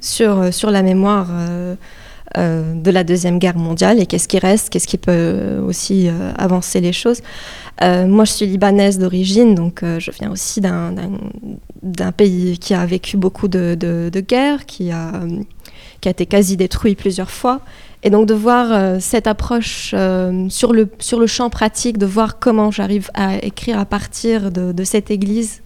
sur, 0.01 0.53
sur 0.53 0.69
la 0.71 0.83
mémoire 0.83 1.27
de 2.37 2.91
la 2.91 3.03
Deuxième 3.03 3.39
Guerre 3.39 3.57
mondiale, 3.57 3.99
et 3.99 4.05
qu'est-ce 4.05 4.27
qui 4.27 4.39
reste, 4.39 4.69
qu'est-ce 4.69 4.87
qui 4.87 4.97
peut 4.97 5.61
aussi 5.65 6.09
avancer 6.37 6.81
les 6.81 6.93
choses. 6.93 7.21
Euh, 7.81 8.07
moi, 8.07 8.25
je 8.25 8.31
suis 8.31 8.45
libanaise 8.45 8.99
d'origine, 8.99 9.53
donc 9.53 9.83
euh, 9.83 9.99
je 9.99 10.11
viens 10.11 10.31
aussi 10.31 10.61
d'un 10.61 12.11
pays 12.15 12.57
qui 12.57 12.73
a 12.73 12.85
vécu 12.85 13.17
beaucoup 13.17 13.47
de, 13.47 13.75
de, 13.75 14.19
guerres, 14.21 14.65
qui 14.65 14.91
a, 14.91 15.11
qui 15.99 16.07
a 16.07 16.11
été 16.11 16.25
quasi 16.25 16.57
détruit 16.57 16.95
plusieurs 16.95 17.31
fois. 17.31 17.61
Et 18.03 18.11
donc 18.11 18.27
de 18.27 18.35
voir 18.35 18.67
euh, 18.71 18.97
cette 18.99 19.25
approche 19.25 19.95
sur, 20.49 20.73
le, 20.73 20.89
sur 20.99 21.19
le 21.19 21.27
champ 21.27 21.49
pratique, 21.49 21.97
de 21.97 22.05
voir 22.05 22.39
comment 22.39 22.71
j'arrive 22.71 23.09
à 23.13 23.43
écrire 23.43 23.79
à 23.79 23.85
partir 23.85 24.51
de, 24.51 24.83
cette 24.83 25.11
église. 25.11 25.61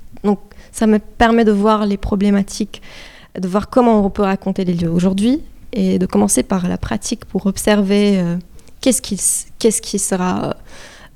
Ça 0.79 0.87
me 0.87 0.97
permet 0.97 1.43
de 1.43 1.51
voir 1.51 1.85
les 1.85 1.97
problématiques, 1.97 2.81
de 3.37 3.45
voir 3.49 3.69
comment 3.69 4.05
on 4.05 4.09
peut 4.09 4.21
raconter 4.21 4.63
les 4.63 4.73
lieux 4.73 4.89
aujourd'hui, 4.89 5.41
et 5.73 5.99
de 5.99 6.05
commencer 6.05 6.41
par 6.41 6.69
la 6.69 6.77
pratique 6.77 7.25
pour 7.25 7.47
observer 7.47 8.23
qu'est-ce 8.79 9.01
qui, 9.01 9.19
qu'est-ce 9.59 9.81
qui 9.81 9.99
sera 9.99 10.55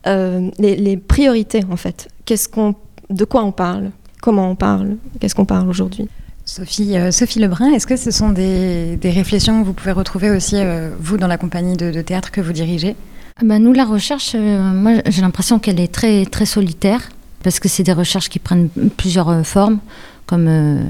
les, 0.05 0.75
les, 0.75 0.97
priorités 0.97 1.63
en 1.71 1.77
fait. 1.77 2.09
Qu'est-ce 2.25 2.49
qu'on, 2.49 2.75
de 3.09 3.23
quoi 3.23 3.45
on 3.45 3.53
parle, 3.53 3.91
comment 4.21 4.49
on 4.49 4.55
parle, 4.55 4.97
qu'est-ce 5.21 5.33
qu'on 5.33 5.45
parle 5.45 5.69
aujourd'hui? 5.69 6.09
Sophie, 6.43 6.97
Sophie 7.11 7.39
Lebrun, 7.39 7.71
est-ce 7.71 7.87
que 7.87 7.95
ce 7.95 8.11
sont 8.11 8.31
des, 8.31 8.97
des, 8.97 9.11
réflexions 9.11 9.61
que 9.61 9.65
vous 9.65 9.73
pouvez 9.73 9.93
retrouver 9.93 10.29
aussi, 10.29 10.57
vous, 10.99 11.15
dans 11.15 11.27
la 11.27 11.37
compagnie 11.37 11.77
de, 11.77 11.89
de 11.89 12.01
théâtre 12.01 12.31
que 12.31 12.41
vous 12.41 12.51
dirigez? 12.51 12.97
Bah, 13.41 13.59
nous, 13.59 13.71
la 13.71 13.85
recherche, 13.85 14.35
moi, 14.35 14.95
j'ai 15.07 15.21
l'impression 15.21 15.57
qu'elle 15.57 15.79
est 15.79 15.93
très, 15.93 16.25
très 16.25 16.45
solitaire 16.45 17.07
parce 17.43 17.59
que 17.59 17.67
c'est 17.67 17.83
des 17.83 17.93
recherches 17.93 18.29
qui 18.29 18.39
prennent 18.39 18.69
plusieurs 18.97 19.29
euh, 19.29 19.43
formes, 19.43 19.79
comme 20.25 20.47
euh, 20.47 20.81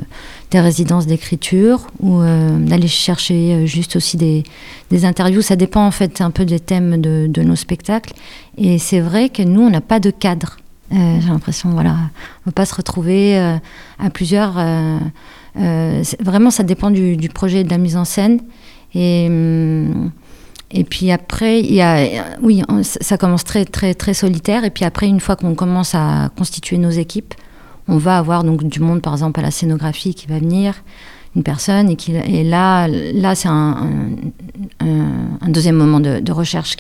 des 0.52 0.60
résidences 0.60 1.08
d'écriture 1.08 1.88
ou 2.00 2.22
euh, 2.22 2.58
d'aller 2.60 2.88
chercher 2.88 3.66
juste 3.66 3.96
aussi 3.96 4.16
des, 4.18 4.44
interviews. 5.06 5.42
Ça 5.42 5.56
dépend 5.56 5.86
en 5.86 5.92
fait 5.92 6.22
un 6.22 6.30
peu 6.30 6.46
des 6.46 6.60
thèmes 6.60 7.02
de, 7.02 7.42
nos 7.42 7.56
spectacles. 7.56 8.14
Et 8.58 8.78
c'est 8.78 9.00
vrai 9.00 9.30
que 9.30 9.42
nous, 9.42 9.62
on 9.62 9.72
n'a 9.72 9.82
pas 9.82 10.00
de 10.00 10.12
cadre. 10.12 10.58
J'ai 10.92 11.28
l'impression, 11.28 11.72
voilà, 11.72 11.90
on 11.92 11.96
ne 11.96 12.46
peut 12.46 12.52
pas 12.52 12.68
se 12.68 12.76
retrouver 12.76 13.36
à 13.36 14.10
plusieurs. 14.12 14.54
vraiment, 15.56 16.52
ça 16.52 16.62
dépend 16.62 16.92
du, 16.92 17.18
du, 17.18 17.30
projet 17.30 17.64
de 17.64 17.72
la 17.72 17.80
mise 17.80 17.98
en 17.98 18.06
scène. 18.06 18.40
Et. 18.94 19.26
Hum, 19.28 20.12
et 20.76 20.84
puis 20.84 21.12
après, 21.12 21.60
il 21.60 21.72
y 21.72 21.82
a, 21.82 22.08
oui, 22.42 22.64
ça 22.82 23.18
commence 23.18 23.44
très, 23.44 23.64
très, 23.64 23.94
très 23.94 24.16
solitaire. 24.16 24.66
Et 24.66 24.72
puis 24.72 24.86
après, 24.86 25.08
une 25.08 25.20
fois 25.20 25.36
qu'on 25.36 25.54
commence 25.54 25.94
à 25.94 26.32
constituer 26.36 26.80
nos 26.80 26.90
équipes, 26.90 27.36
on 27.88 27.98
va 27.98 28.18
avoir 28.18 28.44
donc 28.44 28.64
du 28.64 28.80
monde, 28.80 29.02
par 29.02 29.14
exemple, 29.14 29.40
à 29.40 29.44
la 29.44 29.52
scénographie 29.52 30.16
qui 30.16 30.26
va 30.26 30.40
venir, 30.40 30.84
une 31.36 31.44
personne. 31.44 31.92
Et, 31.92 31.96
qui, 31.96 32.16
et 32.16 32.44
là, 32.44 32.88
là 32.88 33.36
c'est 33.36 33.50
un, 33.50 33.88
deuxième 35.48 35.76
moment 35.76 36.00
de, 36.00 36.32
recherche. 36.32 36.76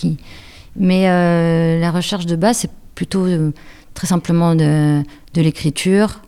Mais 0.75 1.07
euh, 1.07 1.79
la 1.79 1.91
recherche 1.91 2.25
de 2.25 2.35
base, 2.35 2.57
c'est 2.57 2.71
plutôt 2.95 3.25
euh, 3.25 3.51
très 3.93 4.07
simplement 4.07 4.55
de, 4.55 5.03
l'écriture, 5.35 6.21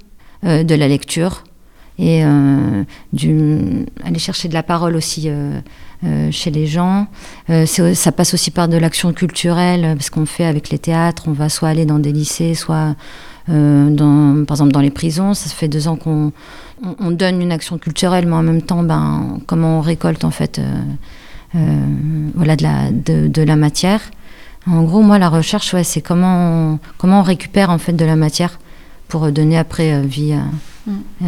euh, 0.46 0.64
de 0.64 0.76
la 0.76 0.88
lecture 0.88 1.44
et 1.98 2.24
du, 3.14 3.86
aller 4.04 4.20
chercher 4.20 4.50
de 4.50 4.54
la 4.54 4.64
parole 4.64 4.98
aussi 4.98 5.30
chez 6.32 6.52
les 6.52 6.68
gens. 6.68 7.08
Euh, 7.50 7.66
ça 7.66 8.12
passe 8.12 8.34
aussi 8.34 8.52
par 8.52 8.68
de 8.68 8.78
l'action 8.78 9.14
culturelle, 9.14 9.96
parce 9.96 10.10
qu'on 10.10 10.26
fait 10.26 10.46
avec 10.46 10.70
les 10.70 10.80
théâtres, 10.80 11.24
on 11.28 11.32
va 11.32 11.50
soit 11.50 11.70
aller 11.70 11.86
dans 11.86 12.00
des 12.00 12.12
lycées, 12.12 12.54
soit 12.54 12.96
euh, 13.50 13.90
dans, 13.90 14.46
par 14.46 14.56
exemple 14.56 14.72
dans 14.72 14.82
les 14.82 14.92
prisons. 14.92 15.34
Ça 15.34 15.50
fait 15.50 15.68
deux 15.68 15.88
ans 15.88 15.96
qu'on 15.96 16.32
on, 17.00 17.12
donne 17.12 17.42
une 17.42 17.52
action 17.52 17.78
culturelle, 17.78 18.26
mais 18.28 18.36
en 18.36 18.44
même 18.44 18.62
temps, 18.62 18.84
ben, 18.84 19.40
comment 19.48 19.80
on 19.80 19.82
récolte 19.82 20.24
en 20.24 20.32
fait 20.32 20.62
voilà, 21.54 22.58
de, 22.58 22.64
la, 22.64 22.92
de, 22.92 23.42
la 23.42 23.56
matière. 23.56 24.02
En 24.68 24.84
gros, 24.84 25.02
moi, 25.02 25.20
la 25.20 25.30
recherche, 25.30 25.74
ouais, 25.74 25.86
c'est 25.86 26.02
comment 26.02 26.74
on, 26.74 26.80
comment 26.98 27.22
on 27.22 27.24
récupère 27.24 27.70
en 27.70 27.78
fait 27.78 27.94
de 27.94 28.04
la 28.04 28.18
matière 28.18 28.60
pour 29.08 29.32
donner 29.32 29.58
après 29.58 30.02
vie 30.02 30.34
à, 30.34 30.44
mm. 30.92 31.28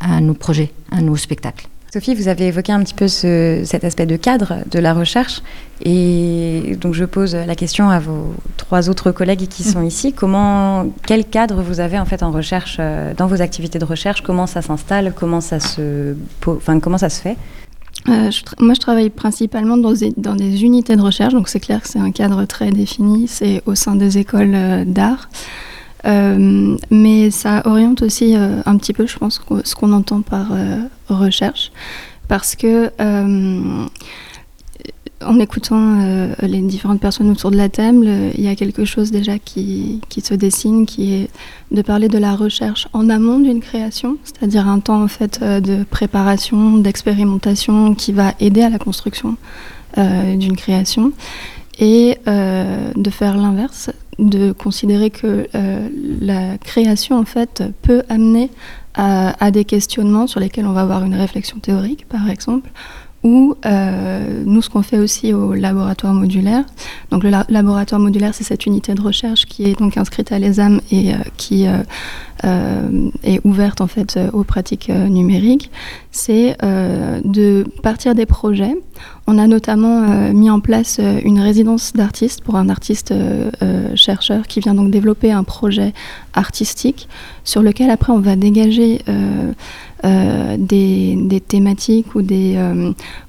à 0.00 0.20
nos 0.20 0.34
projets, 0.34 0.72
à 0.90 1.00
nos 1.00 1.16
spectacles. 1.16 1.68
Sophie, 1.92 2.14
vous 2.14 2.28
avez 2.28 2.46
évoqué 2.46 2.72
un 2.72 2.82
petit 2.82 2.94
peu 2.94 3.06
cet 3.06 3.84
aspect 3.84 4.06
de 4.06 4.16
cadre 4.16 4.60
de 4.70 4.78
la 4.78 4.94
recherche. 4.94 5.42
Et 5.84 6.74
donc, 6.80 6.94
je 6.94 7.04
pose 7.04 7.34
la 7.34 7.54
question 7.54 7.90
à 7.90 7.98
vos 7.98 8.34
trois 8.56 8.88
autres 8.88 9.10
collègues 9.10 9.46
qui 9.46 9.62
sont 9.62 9.82
ici. 9.82 10.14
Comment, 10.14 10.86
quel 11.06 11.26
cadre 11.26 11.60
vous 11.60 11.80
avez 11.80 11.98
en 11.98 12.06
fait 12.06 12.22
en 12.22 12.30
recherche, 12.30 12.78
euh, 12.80 13.12
dans 13.14 13.26
vos 13.26 13.42
activités 13.42 13.78
de 13.78 13.84
recherche? 13.84 14.22
Comment 14.22 14.46
ça 14.46 14.62
s'installe? 14.62 15.12
Comment 15.14 15.42
ça 15.42 15.60
se, 15.60 16.14
fait? 17.20 17.36
Euh, 18.08 18.30
moi, 18.58 18.72
je 18.72 18.80
travaille 18.80 19.10
principalement 19.10 19.76
dans 19.76 19.92
des, 19.92 20.14
dans 20.16 20.34
des 20.34 20.62
unités 20.62 20.96
de 20.96 21.02
recherche, 21.02 21.34
donc 21.34 21.50
c'est 21.50 21.60
clair 21.60 21.82
que 21.82 21.88
c'est 21.88 21.98
un 21.98 22.10
cadre 22.10 22.46
très 22.46 22.70
défini, 22.70 23.28
c'est 23.28 23.62
au 23.66 23.74
sein 23.74 23.96
des 23.96 24.16
écoles 24.16 24.54
euh, 24.54 24.84
d'art. 24.86 25.28
Euh, 26.04 26.76
mais 26.90 27.30
ça 27.30 27.62
oriente 27.64 28.02
aussi 28.02 28.36
euh, 28.36 28.60
un 28.66 28.76
petit 28.76 28.92
peu, 28.92 29.06
je 29.06 29.16
pense, 29.18 29.40
ce 29.64 29.74
qu'on 29.74 29.92
entend 29.92 30.22
par 30.22 30.48
euh, 30.52 30.80
recherche, 31.08 31.70
parce 32.28 32.56
que 32.56 32.90
en 35.24 35.38
écoutant 35.38 36.34
les 36.42 36.60
différentes 36.62 37.00
personnes 37.00 37.30
autour 37.30 37.52
de 37.52 37.56
la 37.56 37.68
table, 37.68 38.08
il 38.34 38.40
y 38.40 38.48
a 38.48 38.56
quelque 38.56 38.84
chose 38.84 39.12
déjà 39.12 39.38
qui, 39.38 40.00
qui, 40.08 40.20
se 40.20 40.34
dessine, 40.34 40.84
qui 40.84 41.14
est 41.14 41.30
de 41.70 41.80
parler 41.80 42.08
de 42.08 42.18
la 42.18 42.34
recherche 42.34 42.88
en 42.92 43.08
amont 43.08 43.38
d'une 43.38 43.60
création, 43.60 44.16
c'est-à-dire 44.24 44.66
un 44.66 44.80
temps 44.80 45.00
en 45.00 45.06
fait 45.06 45.40
de 45.40 45.84
préparation, 45.84 46.78
d'expérimentation 46.78 47.94
qui 47.94 48.10
va 48.10 48.34
aider 48.40 48.62
à 48.62 48.70
la 48.70 48.78
construction 48.78 49.36
d'une 49.96 50.56
création, 50.56 51.12
et 51.78 52.18
de 52.26 53.10
faire 53.10 53.36
l'inverse, 53.36 53.90
de 54.18 54.52
considérer 54.52 55.10
que 55.10 55.48
euh, 55.54 55.88
la 56.20 56.58
création 56.58 57.18
en 57.18 57.24
fait 57.24 57.62
peut 57.82 58.02
amener 58.08 58.50
à, 58.94 59.50
des 59.50 59.64
questionnements 59.64 60.26
sur 60.26 60.38
lesquels 60.38 60.66
on 60.66 60.72
va 60.72 60.82
avoir 60.82 61.02
une 61.02 61.14
réflexion 61.14 61.58
théorique 61.58 62.06
par 62.08 62.28
exemple 62.28 62.70
ou 63.22 63.54
euh, 63.64 64.42
nous 64.44 64.62
ce 64.62 64.70
qu'on 64.70 64.82
fait 64.82 64.98
aussi 64.98 65.32
au 65.32 65.54
laboratoire 65.54 66.12
modulaire. 66.12 66.64
Donc 67.10 67.22
le 67.22 67.30
laboratoire 67.48 68.00
modulaire 68.00 68.34
c'est 68.34 68.44
cette 68.44 68.66
unité 68.66 68.94
de 68.94 69.00
recherche 69.00 69.46
qui 69.46 69.64
est 69.64 69.78
donc 69.78 69.96
inscrite 69.96 70.32
à 70.32 70.38
l'ESAM 70.38 70.80
et 70.90 71.14
euh, 71.14 71.18
qui 71.36 71.64
est 73.22 73.40
ouverte 73.44 73.80
en 73.80 73.86
fait 73.86 74.18
aux 74.32 74.42
pratiques 74.42 74.88
numériques. 74.88 75.70
C'est 76.10 76.56
de 76.60 77.64
partir 77.82 78.14
des 78.16 78.26
projets. 78.26 78.74
On 79.26 79.38
a 79.38 79.46
notamment 79.46 80.02
euh, 80.02 80.32
mis 80.32 80.50
en 80.50 80.60
place 80.60 80.98
euh, 81.00 81.20
une 81.24 81.40
résidence 81.40 81.92
d'artiste 81.92 82.42
pour 82.42 82.56
un 82.56 82.68
artiste 82.68 83.12
euh, 83.12 83.50
chercheur 83.94 84.46
qui 84.46 84.60
vient 84.60 84.74
donc 84.74 84.90
développer 84.90 85.30
un 85.30 85.44
projet 85.44 85.92
artistique 86.34 87.08
sur 87.44 87.62
lequel 87.62 87.90
après 87.90 88.12
on 88.12 88.18
va 88.18 88.36
dégager 88.36 89.00
des, 90.02 91.42
thématiques 91.46 92.14
ou, 92.14 92.22
des, 92.22 92.58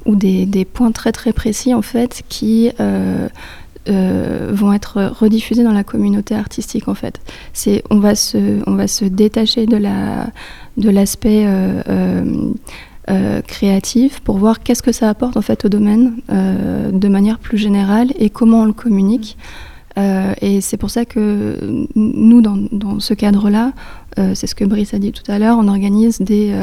ou 0.05 0.15
des, 0.15 0.65
points 0.65 0.91
très 0.91 1.11
très 1.11 1.33
précis 1.33 1.73
en 1.73 1.81
fait 1.81 2.23
qui 2.29 2.71
vont 3.87 4.73
être 4.73 5.03
rediffusés 5.19 5.63
dans 5.63 5.73
la 5.73 5.83
communauté 5.83 6.35
artistique 6.35 6.87
en 6.87 6.95
fait. 6.95 7.19
C'est 7.53 7.83
on 7.89 7.99
va 7.99 8.15
se 8.15 8.61
on 8.67 8.75
va 8.75 8.87
se 8.87 9.05
détacher 9.05 9.65
de 9.65 9.77
la 9.77 10.27
de 10.77 10.89
l'aspect 10.89 11.45
euh, 13.09 13.41
créatif 13.41 14.21
pour 14.21 14.37
voir 14.37 14.63
qu'est-ce 14.63 14.81
que 14.81 14.93
ça 14.93 15.09
apporte 15.09 15.35
en 15.35 15.41
fait 15.41 15.65
au 15.65 15.67
domaine 15.67 16.13
euh, 16.31 16.89
de 16.89 17.09
manière 17.09 17.37
plus 17.37 17.57
générale 17.57 18.13
et 18.17 18.29
comment 18.29 18.61
on 18.61 18.65
le 18.65 18.71
communique. 18.71 19.37
Euh, 19.97 20.33
et 20.39 20.61
c'est 20.61 20.77
pour 20.77 20.89
ça 20.89 21.03
que 21.03 21.85
nous, 21.95 22.41
dans, 22.41 22.55
dans 22.71 23.01
ce 23.01 23.13
cadre-là, 23.13 23.73
c'est 24.15 24.47
ce 24.47 24.55
que 24.55 24.65
Brice 24.65 24.93
a 24.93 24.99
dit 24.99 25.11
tout 25.11 25.29
à 25.31 25.39
l'heure, 25.39 25.57
on 25.59 25.67
organise 25.67 26.19
des, 26.19 26.53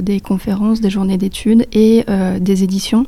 des 0.00 0.20
conférences, 0.20 0.80
des 0.80 0.90
journées 0.90 1.18
d'études 1.18 1.66
et 1.72 2.04
des 2.40 2.64
éditions 2.64 3.06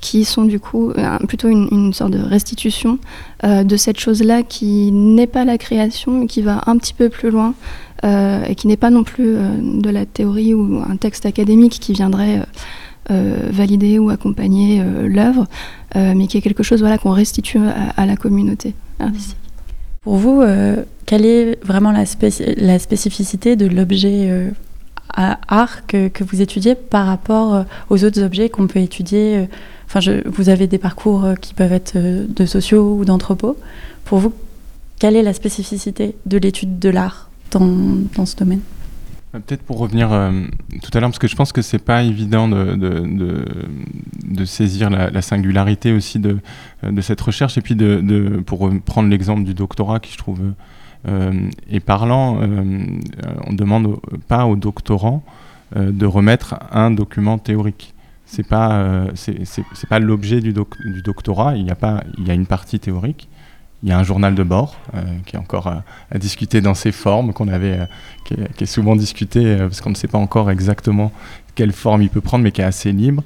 qui 0.00 0.24
sont 0.24 0.44
du 0.44 0.60
coup 0.60 0.92
plutôt 1.28 1.48
une, 1.48 1.92
sorte 1.92 2.12
de 2.12 2.18
restitution 2.18 2.98
de 3.42 3.76
cette 3.76 3.98
chose-là 3.98 4.42
qui 4.42 4.92
n'est 4.92 5.26
pas 5.26 5.44
la 5.44 5.58
création, 5.58 6.12
mais 6.20 6.26
qui 6.26 6.42
va 6.42 6.62
un 6.66 6.76
petit 6.76 6.94
peu 6.94 7.08
plus 7.08 7.30
loin 7.30 7.54
euh, 8.02 8.44
et 8.46 8.54
qui 8.54 8.66
n'est 8.66 8.78
pas 8.78 8.88
non 8.88 9.04
plus 9.04 9.36
euh, 9.36 9.56
de 9.60 9.90
la 9.90 10.06
théorie 10.06 10.54
ou 10.54 10.80
un 10.80 10.96
texte 10.96 11.26
académique 11.26 11.78
qui 11.80 11.92
viendrait 11.92 12.42
euh, 13.10 13.48
valider 13.50 13.98
ou 13.98 14.08
accompagner 14.08 14.82
l'œuvre, 15.04 15.46
mais 15.94 16.26
qui 16.28 16.38
est 16.38 16.40
quelque 16.40 16.62
chose 16.62 16.80
voilà, 16.80 16.96
qu'on 16.96 17.10
restitue 17.10 17.58
à, 17.96 18.06
la 18.06 18.16
communauté 18.16 18.74
artistique. 19.00 19.36
Pour 20.02 20.16
vous, 20.16 20.42
quelle 21.04 21.26
est 21.26 21.62
vraiment 21.62 21.92
la, 21.92 22.06
spécificité 22.06 23.54
de 23.54 23.66
l'objet 23.66 24.50
art 25.12 25.86
que, 25.86 26.24
vous 26.24 26.40
étudiez 26.40 26.74
par 26.74 27.06
rapport 27.06 27.66
aux 27.90 28.02
autres 28.04 28.22
objets 28.22 28.48
qu'on 28.48 28.66
peut 28.66 28.78
étudier 28.78 29.46
Enfin, 29.86 30.00
vous 30.24 30.48
avez 30.48 30.68
des 30.68 30.78
parcours 30.78 31.26
qui 31.42 31.52
peuvent 31.52 31.72
être 31.72 31.98
de 31.98 32.46
sociaux 32.46 32.94
ou 32.94 33.04
d'anthropos. 33.04 33.58
Pour 34.06 34.20
vous, 34.20 34.32
quelle 34.98 35.16
est 35.16 35.22
la 35.22 35.34
spécificité 35.34 36.14
de 36.24 36.38
l'étude 36.38 36.78
de 36.78 36.88
l'art 36.88 37.28
dans, 37.50 38.24
ce 38.24 38.36
domaine? 38.36 38.60
Euh, 39.34 39.38
peut-être 39.38 39.62
pour 39.62 39.78
revenir 39.78 40.12
euh, 40.12 40.32
tout 40.82 40.90
à 40.94 41.00
l'heure, 41.00 41.10
parce 41.10 41.18
que 41.18 41.28
je 41.28 41.36
pense 41.36 41.52
que 41.52 41.62
c'est 41.62 41.78
pas 41.78 42.02
évident 42.02 42.48
de, 42.48 43.44
saisir 44.44 44.90
la, 44.90 45.22
singularité 45.22 45.92
aussi 45.92 46.18
de, 46.18 46.38
euh, 46.84 46.90
de 46.90 47.00
cette 47.00 47.20
recherche, 47.20 47.56
et 47.58 47.60
puis 47.60 47.76
de, 47.76 48.42
pour 48.46 48.70
prendre 48.84 49.08
l'exemple 49.08 49.44
du 49.44 49.54
doctorat 49.54 50.00
qui 50.00 50.12
je 50.12 50.18
trouve 50.18 50.40
est 51.70 51.80
parlant, 51.80 52.40
on 53.46 53.52
demande 53.54 53.96
pas 54.28 54.44
aux 54.44 54.56
doctorants 54.56 55.22
de 55.74 56.04
remettre 56.04 56.56
un 56.72 56.90
document 56.90 57.38
théorique. 57.38 57.94
C'est 58.26 58.46
pas 58.46 59.06
pas 59.88 59.98
l'objet 59.98 60.40
du, 60.40 60.52
du, 60.52 61.02
doctorat. 61.02 61.56
Il 61.56 61.66
y 61.66 61.70
a 61.70 61.74
pas 61.74 62.04
il 62.18 62.28
y 62.28 62.30
a 62.30 62.34
une 62.34 62.44
partie 62.44 62.78
théorique, 62.78 63.30
il 63.82 63.88
y 63.88 63.92
a 63.92 63.98
un 63.98 64.02
journal 64.02 64.34
de 64.34 64.42
bord 64.42 64.76
euh, 64.94 65.00
qui 65.26 65.36
est 65.36 65.38
encore 65.38 65.66
à, 65.66 66.18
discuter 66.18 66.60
dans 66.60 66.74
ses 66.74 66.92
formes, 66.92 67.32
qu'on 67.32 67.48
avait, 67.48 67.80
euh, 67.80 68.46
qui, 68.56 68.64
est, 68.64 68.66
souvent 68.66 68.94
discuté 68.96 69.44
euh, 69.44 69.68
parce 69.68 69.80
qu'on 69.80 69.90
ne 69.90 69.94
sait 69.94 70.08
pas 70.08 70.18
encore 70.18 70.50
exactement 70.50 71.12
quelle 71.54 71.72
forme 71.72 72.02
il 72.02 72.10
peut 72.10 72.20
prendre, 72.20 72.44
mais 72.44 72.52
qui 72.52 72.60
est 72.60 72.64
assez 72.64 72.92
libre. 72.92 73.22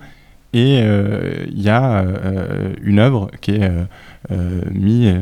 et 0.52 0.78
il 0.78 1.60
y 1.60 1.68
a 1.68 2.04
une 2.82 2.98
œuvre 3.00 3.30
qui 3.40 3.52
est 3.52 3.70
mise 4.72 5.14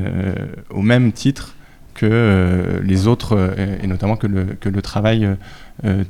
au 0.71 0.83
même 0.83 1.13
titre 1.13 1.55
que 1.95 2.81
les 2.85 3.07
autres, 3.07 3.55
et 3.83 3.87
notamment 3.87 4.17
que 4.17 4.27
le, 4.27 4.83
travail 4.83 5.29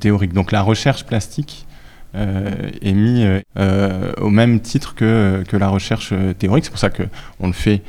théorique. 0.01 0.33
Donc 0.33 0.53
la 0.53 0.63
recherche 0.63 1.05
plastique 1.05 1.67
est 2.15 2.93
mis 2.93 3.25
euh, 3.59 4.13
au 4.19 4.31
même 4.31 4.61
titre 4.61 4.95
que, 4.95 5.45
que 5.47 5.57
la 5.59 5.69
recherche 5.69 6.11
euh, 6.13 6.33
théorique. 6.33 6.65
C'est 6.65 6.71
pour 6.71 6.79
ça 6.79 6.91
qu'on 6.91 7.47
le 7.47 7.53
fait 7.53 7.83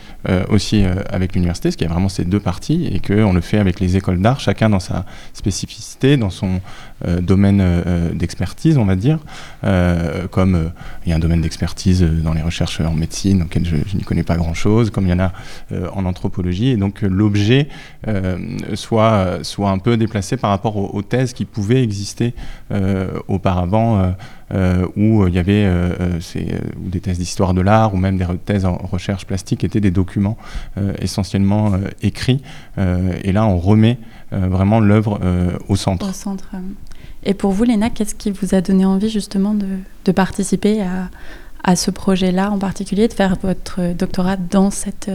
aussi 0.49 0.85
avec 1.09 1.35
l'université, 1.35 1.67
parce 1.67 1.75
qu'il 1.75 1.85
y 1.85 1.89
a 1.89 1.93
vraiment 1.93 2.09
ces 2.09 2.23
deux 2.23 2.39
parties, 2.39 2.87
et 2.87 2.99
qu'on 2.99 3.33
le 3.33 3.41
fait 3.41 3.57
avec 3.57 3.81
les 3.81 3.97
écoles 3.97 4.21
d'art, 4.21 4.39
chacun 4.39 4.69
dans 4.69 4.79
sa 4.79 5.05
spécificité, 5.33 6.15
dans 6.15 6.29
son 6.29 6.61
domaine 7.19 7.61
d'expertise, 8.13 8.77
on 8.77 8.85
va 8.85 8.95
dire. 8.95 9.19
comme 10.31 10.71
il 11.05 11.09
y 11.09 11.13
a 11.13 11.17
un 11.17 11.19
domaine 11.19 11.41
d'expertise 11.41 12.01
dans 12.01 12.33
les 12.33 12.41
recherches 12.41 12.79
en 12.79 12.93
médecine, 12.93 13.43
auquel 13.43 13.65
je, 13.65 13.75
je 13.85 13.97
n'y 13.97 14.03
connais 14.03 14.23
pas 14.23 14.37
grand-chose, 14.37 14.91
comme 14.91 15.05
il 15.07 15.09
y 15.09 15.13
en 15.13 15.19
a 15.19 15.33
en 15.93 16.05
anthropologie, 16.05 16.69
et 16.69 16.77
donc 16.77 17.01
l'objet 17.01 17.67
soit, 18.75 19.39
soit 19.41 19.69
un 19.71 19.79
peu 19.79 19.97
déplacé 19.97 20.37
par 20.37 20.51
rapport 20.51 20.77
aux, 20.77 21.01
thèses 21.01 21.33
qui 21.33 21.43
pouvaient 21.43 21.83
exister 21.83 22.33
auparavant 23.27 24.12
euh, 24.12 24.12
où 24.95 25.27
il 25.27 25.33
y 25.33 25.39
avait 25.39 25.65
euh, 25.65 26.19
euh, 26.35 26.59
des 26.77 26.99
thèses 26.99 27.17
d'histoire 27.17 27.53
de 27.53 27.61
l'art 27.61 27.93
ou 27.93 27.97
même 27.97 28.17
des 28.17 28.25
thèses 28.45 28.65
en 28.65 28.77
recherche 28.77 29.25
plastique 29.25 29.63
étaient 29.63 29.79
des 29.79 29.91
documents 29.91 30.37
essentiellement 30.99 31.73
écrits. 32.01 32.41
et 32.77 33.31
là, 33.31 33.45
on 33.45 33.57
remet 33.57 33.97
vraiment 34.31 34.79
l'œuvre 34.79 35.19
au 35.67 35.75
centre. 35.75 36.09
Au 36.09 36.13
centre. 36.13 36.49
Et 37.23 37.33
pour 37.33 37.51
vous, 37.51 37.63
Léna, 37.63 37.89
qu'est-ce 37.89 38.15
qui 38.15 38.31
vous 38.31 38.53
a 38.53 38.61
donné 38.61 38.85
envie 38.85 39.09
justement 39.09 39.53
de, 39.53 39.67
de 40.05 40.11
participer 40.11 40.81
à, 40.81 41.09
à 41.63 41.75
ce 41.75 41.91
projet-là 41.91 42.51
en 42.51 42.59
particulier, 42.59 43.07
de 43.07 43.13
faire 43.13 43.37
votre 43.41 43.93
doctorat 43.93 44.35
dans 44.35 44.71
cette, 44.71 45.09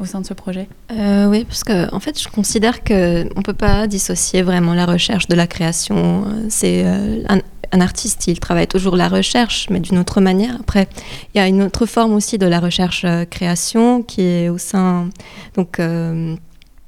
au 0.00 0.04
sein 0.04 0.20
de 0.20 0.26
ce 0.26 0.34
projet? 0.34 0.68
Euh, 0.92 1.28
Oui, 1.28 1.44
parce 1.44 1.64
que 1.64 1.92
en 1.94 2.00
fait, 2.00 2.20
je 2.20 2.28
considère 2.28 2.82
qu'on 2.82 2.94
ne 2.94 3.42
peut 3.42 3.52
pas 3.52 3.86
dissocier 3.86 4.42
vraiment 4.42 4.74
la 4.74 4.86
recherche 4.86 5.28
de 5.28 5.34
la 5.34 5.46
création. 5.46 6.24
C'est 6.48 6.84
un, 7.28 7.40
un 7.72 7.80
artiste, 7.80 8.26
il 8.26 8.40
travaille 8.40 8.66
toujours 8.66 8.96
la 8.96 9.08
recherche, 9.08 9.68
mais 9.70 9.80
d'une 9.80 9.98
autre 9.98 10.20
manière. 10.20 10.56
Après, 10.60 10.88
il 11.34 11.38
y 11.38 11.40
a 11.40 11.46
une 11.46 11.62
autre 11.62 11.86
forme 11.86 12.14
aussi 12.14 12.38
de 12.38 12.46
la 12.46 12.60
recherche-création 12.60 14.02
qui 14.02 14.22
est 14.22 14.48
au 14.48 14.58
sein, 14.58 15.10
donc, 15.54 15.78
euh, 15.78 16.34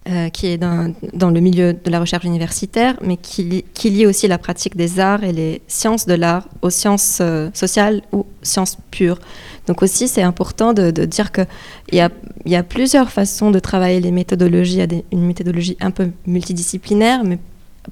euh, 0.09 0.29
qui 0.31 0.47
est 0.47 0.59
dans, 0.59 0.95
le 1.31 1.41
milieu 1.41 1.75
de 1.75 1.91
la 1.91 2.01
recherche 2.01 2.25
universitaire, 2.25 2.97
mais 3.03 3.19
qui, 3.19 3.65
lie 3.85 4.07
aussi 4.07 4.29
la 4.29 4.39
pratique 4.39 4.75
des 4.75 4.99
arts 4.99 5.25
et 5.25 5.33
les 5.33 5.61
sciences 5.69 6.07
de 6.07 6.15
l'art 6.15 6.49
aux 6.63 6.71
sciences 6.71 7.19
euh, 7.21 7.51
sociales 7.53 8.01
ou 8.13 8.25
sciences 8.43 8.79
pures. 8.91 9.19
Donc 9.67 9.83
aussi, 9.83 10.09
c'est 10.09 10.23
important 10.23 10.73
de, 10.73 10.91
dire 10.91 11.33
qu'il 11.33 11.47
y 11.93 12.01
a, 12.01 12.09
y 12.47 12.57
a 12.57 12.63
plusieurs 12.63 13.11
façons 13.11 13.51
de 13.51 13.59
travailler 13.59 14.01
les 14.01 14.11
méthodologies. 14.11 14.79
Il 14.81 15.03
une 15.13 15.27
méthodologie 15.27 15.77
un 15.81 15.91
peu 15.91 16.11
multidisciplinaire, 16.27 17.23
mais 17.23 17.39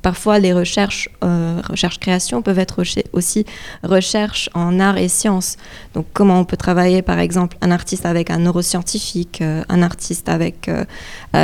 Parfois, 0.03 0.39
les 0.39 0.53
recherches, 0.53 1.09
euh, 1.25 1.63
recherche-création 1.67 2.43
peuvent 2.43 2.59
être 2.59 2.85
aussi 3.13 3.47
recherche 3.83 4.51
en 4.53 4.79
art 4.81 4.99
et 4.99 5.09
sciences. 5.09 5.57
Donc, 5.95 6.05
comment 6.13 6.39
on 6.41 6.45
peut 6.45 6.59
travailler, 6.59 7.01
par 7.01 7.19
exemple, 7.19 7.57
un 7.63 7.71
artiste 7.71 8.05
avec 8.05 8.31
un 8.31 8.39
neuroscientifique, 8.39 9.41
euh, 9.41 9.65
un 9.71 9.83
artiste 9.83 10.29
avec 10.29 10.69
euh, 10.69 10.85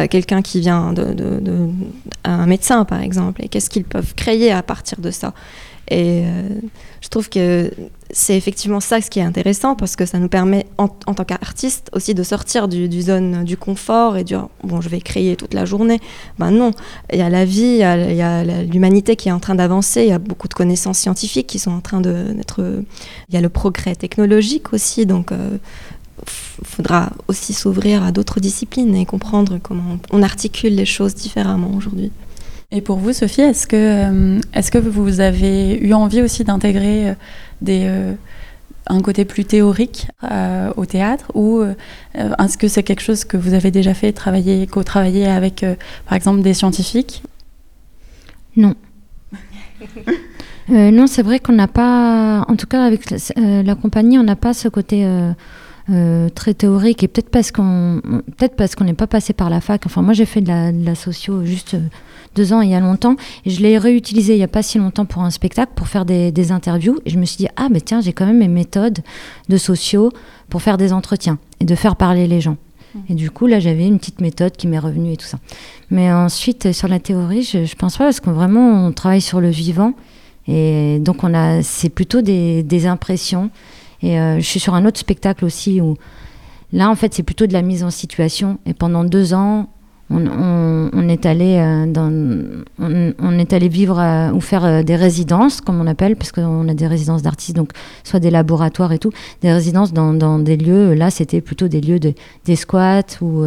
quelqu'un 0.08 0.42
qui 0.42 0.60
vient 0.60 0.92
de, 0.92 1.14
de, 1.14 1.70
un 2.24 2.46
médecin, 2.46 2.84
par 2.84 3.00
exemple, 3.00 3.42
et 3.42 3.48
qu'est-ce 3.48 3.70
qu'ils 3.70 3.84
peuvent 3.84 4.14
créer 4.14 4.52
à 4.52 4.62
partir 4.62 5.00
de 5.00 5.10
ça. 5.10 5.32
Et 5.88 6.24
je 7.00 7.08
trouve 7.08 7.28
que 7.28 7.70
c'est 8.10 8.36
effectivement 8.36 8.80
ça 8.80 9.00
ce 9.00 9.10
qui 9.10 9.18
est 9.18 9.22
intéressant 9.24 9.74
parce 9.74 9.96
que 9.96 10.06
ça 10.06 10.18
nous 10.18 10.28
permet 10.28 10.66
en, 10.78 10.88
tant 10.88 11.24
qu'artiste 11.24 11.90
aussi 11.92 12.14
de 12.14 12.22
sortir 12.22 12.68
du, 12.68 13.02
zone 13.02 13.44
du 13.44 13.56
confort 13.56 14.16
et 14.16 14.24
dire 14.24 14.48
bon 14.62 14.80
je 14.80 14.88
vais 14.88 15.00
créer 15.00 15.36
toute 15.36 15.52
la 15.52 15.64
journée. 15.64 16.00
Ben 16.38 16.50
non, 16.50 16.70
il 17.12 17.18
y 17.18 17.22
a 17.22 17.28
la 17.28 17.44
vie, 17.44 17.80
il 17.80 18.16
y 18.16 18.22
a, 18.22 18.44
l'humanité 18.64 19.16
qui 19.16 19.28
est 19.28 19.32
en 19.32 19.40
train 19.40 19.54
d'avancer, 19.54 20.02
il 20.02 20.08
y 20.08 20.12
a 20.12 20.18
beaucoup 20.18 20.48
de 20.48 20.54
connaissances 20.54 20.98
scientifiques 20.98 21.46
qui 21.46 21.58
sont 21.58 21.72
en 21.72 21.80
train 21.80 22.00
d'être, 22.00 22.62
il 23.28 23.34
y 23.34 23.36
a 23.36 23.40
le 23.40 23.50
progrès 23.50 23.94
technologique 23.94 24.72
aussi 24.72 25.06
donc 25.06 25.32
euh, 25.32 25.58
faudra 26.64 27.10
aussi 27.28 27.52
s'ouvrir 27.52 28.02
à 28.02 28.12
d'autres 28.12 28.40
disciplines 28.40 28.94
et 28.94 29.06
comprendre 29.06 29.58
comment 29.62 29.98
on 30.10 30.22
articule 30.22 30.74
les 30.74 30.86
choses 30.86 31.14
différemment 31.14 31.72
aujourd'hui. 31.76 32.10
Et 32.74 32.80
pour 32.80 32.96
vous, 32.96 33.12
Sophie, 33.12 33.42
est-ce 33.42 33.68
que, 33.68 33.76
euh, 33.76 34.40
est-ce 34.52 34.72
que 34.72 34.78
vous 34.78 35.20
avez 35.20 35.78
eu 35.78 35.94
envie 35.94 36.20
aussi 36.22 36.42
d'intégrer 36.42 37.10
euh, 37.10 37.14
euh, 37.68 38.14
un 38.88 39.00
côté 39.00 39.24
plus 39.24 39.44
théorique 39.44 40.08
au 40.76 40.84
théâtre 40.84 41.30
ou 41.34 41.62
est-ce 42.14 42.58
que 42.58 42.68
c'est 42.68 42.82
quelque 42.82 43.00
chose 43.00 43.24
que 43.24 43.36
vous 43.36 43.54
avez 43.54 43.70
déjà 43.70 43.94
fait, 43.94 44.12
travailler, 44.12 44.66
co-travailler 44.66 45.26
avec, 45.26 45.64
par 46.06 46.16
exemple, 46.16 46.42
des 46.42 46.52
scientifiques? 46.52 47.22
Non. 48.56 48.74
non, 50.68 51.06
c'est 51.06 51.22
vrai 51.22 51.38
qu'on 51.38 51.54
n'a 51.54 51.68
pas, 51.68 52.44
en 52.46 52.56
tout 52.56 52.66
cas 52.66 52.84
avec 52.84 53.08
la 53.36 53.74
compagnie, 53.74 54.18
on 54.18 54.24
n'a 54.24 54.36
pas 54.36 54.52
ce 54.52 54.68
côté 54.68 55.06
très 55.86 56.54
théorique 56.54 57.02
et 57.02 57.08
peut-être 57.08 57.30
parce 57.30 57.52
qu'on, 57.52 58.00
peut-être 58.36 58.56
parce 58.56 58.74
qu'on 58.74 58.84
n'est 58.84 58.94
pas 58.94 59.06
passé 59.06 59.32
par 59.32 59.50
la 59.50 59.60
fac. 59.60 59.84
Enfin, 59.86 60.02
moi, 60.02 60.14
j'ai 60.14 60.26
fait 60.26 60.40
de 60.40 60.48
la, 60.48 60.72
de 60.72 60.84
la 60.84 60.94
socio 60.94 61.44
juste 61.44 61.76
deux 62.34 62.52
ans 62.52 62.60
il 62.60 62.70
y 62.70 62.74
a 62.74 62.80
longtemps. 62.80 63.16
Et 63.44 63.50
je 63.50 63.62
l'ai 63.62 63.78
réutilisé 63.78 64.34
il 64.34 64.38
n'y 64.38 64.44
a 64.44 64.48
pas 64.48 64.62
si 64.62 64.78
longtemps 64.78 65.06
pour 65.06 65.22
un 65.22 65.30
spectacle, 65.30 65.72
pour 65.74 65.88
faire 65.88 66.04
des, 66.04 66.52
interviews. 66.52 66.98
Et 67.06 67.10
je 67.10 67.18
me 67.18 67.24
suis 67.24 67.38
dit, 67.38 67.48
ah, 67.56 67.68
mais 67.70 67.80
tiens, 67.80 68.00
j'ai 68.00 68.12
quand 68.12 68.26
même 68.26 68.38
mes 68.38 68.48
méthodes 68.48 69.00
de 69.48 69.56
sociaux 69.56 70.10
pour 70.50 70.62
faire 70.62 70.76
des 70.76 70.92
entretiens 70.92 71.38
et 71.60 71.64
de 71.64 71.74
faire 71.74 71.96
parler 71.96 72.26
les 72.26 72.40
gens. 72.40 72.56
Mmh. 72.94 72.98
Et 73.10 73.14
du 73.14 73.30
coup, 73.30 73.46
là, 73.46 73.60
j'avais 73.60 73.86
une 73.86 73.98
petite 73.98 74.20
méthode 74.20 74.52
qui 74.52 74.66
m'est 74.66 74.78
revenue 74.78 75.12
et 75.12 75.16
tout 75.16 75.26
ça. 75.26 75.38
Mais 75.90 76.12
ensuite, 76.12 76.72
sur 76.72 76.88
la 76.88 76.98
théorie, 76.98 77.42
je, 77.42 77.58
ne 77.58 77.78
pense 77.78 77.96
pas 77.96 78.04
parce 78.04 78.20
qu'on 78.20 78.32
vraiment, 78.32 78.86
on 78.86 78.92
travaille 78.92 79.22
sur 79.22 79.40
le 79.40 79.48
vivant. 79.48 79.94
Et 80.46 80.98
donc, 81.00 81.24
on 81.24 81.32
a, 81.32 81.62
c'est 81.62 81.88
plutôt 81.88 82.20
des, 82.20 82.86
impressions. 82.86 83.50
Et 84.04 84.20
euh, 84.20 84.36
je 84.36 84.44
suis 84.44 84.60
sur 84.60 84.74
un 84.74 84.84
autre 84.84 85.00
spectacle 85.00 85.46
aussi 85.46 85.80
où 85.80 85.96
là, 86.74 86.90
en 86.90 86.94
fait, 86.94 87.14
c'est 87.14 87.22
plutôt 87.22 87.46
de 87.46 87.54
la 87.54 87.62
mise 87.62 87.82
en 87.82 87.90
situation. 87.90 88.58
Et 88.66 88.74
pendant 88.74 89.02
deux 89.02 89.32
ans, 89.32 89.70
on, 90.10 91.08
est 91.08 91.24
allé 91.24 91.56
euh, 91.56 92.62
on, 92.78 93.38
est 93.38 93.52
allé 93.54 93.68
vivre 93.68 93.98
euh, 93.98 94.30
ou 94.30 94.40
faire 94.40 94.84
des 94.84 94.94
résidences, 94.94 95.62
comme 95.62 95.80
on 95.80 95.86
appelle, 95.86 96.16
parce 96.16 96.32
qu'on 96.32 96.68
a 96.68 96.74
des 96.74 96.86
résidences 96.86 97.22
d'artistes, 97.22 97.56
donc 97.56 97.70
soit 98.04 98.20
des 98.20 98.30
laboratoires 98.30 98.92
et 98.92 98.98
tout, 98.98 99.10
des 99.40 99.50
résidences 99.50 99.94
dans, 99.94 100.38
des 100.38 100.58
lieux. 100.58 100.92
Là, 100.92 101.10
c'était 101.10 101.40
plutôt 101.40 101.68
des 101.68 101.80
lieux 101.80 101.98
de, 101.98 102.12
des 102.44 102.56
squats 102.56 103.22
ou 103.22 103.42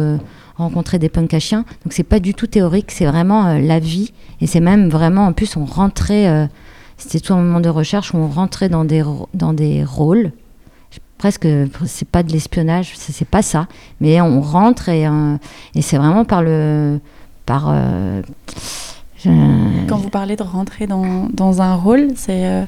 rencontrer 0.56 0.98
des 0.98 1.08
punks 1.08 1.32
à 1.32 1.38
chiens. 1.38 1.64
Donc 1.84 1.92
c'est 1.92 2.02
pas 2.02 2.18
du 2.18 2.34
tout 2.34 2.48
théorique, 2.48 2.90
c'est 2.90 3.06
vraiment 3.06 3.56
la 3.58 3.78
vie. 3.78 4.12
Et 4.40 4.48
c'est 4.48 4.60
même 4.60 4.88
vraiment, 4.88 5.26
en 5.26 5.32
plus, 5.32 5.56
on 5.56 5.64
rentrait. 5.64 6.48
c'était 6.96 7.20
tout 7.20 7.32
un 7.32 7.40
moment 7.40 7.60
de 7.60 7.68
recherche 7.68 8.12
où 8.12 8.16
on 8.16 8.28
rentrait 8.28 8.68
dans 8.68 8.84
des 8.84 9.04
dans 9.32 9.52
des 9.52 9.84
rôles 9.84 10.32
presque, 11.18 11.46
c'est 11.86 12.08
pas 12.08 12.22
de 12.22 12.32
l'espionnage, 12.32 12.92
c'est 12.96 13.28
pas 13.28 13.42
ça. 13.42 13.66
Mais 14.00 14.20
on 14.20 14.40
rentre 14.40 14.88
et, 14.88 15.06
euh, 15.06 15.36
et 15.74 15.82
c'est 15.82 15.98
vraiment 15.98 16.24
par 16.24 16.42
le. 16.42 17.00
Par, 17.44 17.66
euh, 17.68 18.22
Quand 19.88 19.96
vous 19.96 20.10
parlez 20.10 20.36
de 20.36 20.42
rentrer 20.42 20.86
dans, 20.86 21.28
dans 21.32 21.60
un 21.60 21.74
rôle, 21.74 22.08
c'est. 22.16 22.46
Euh, 22.46 22.64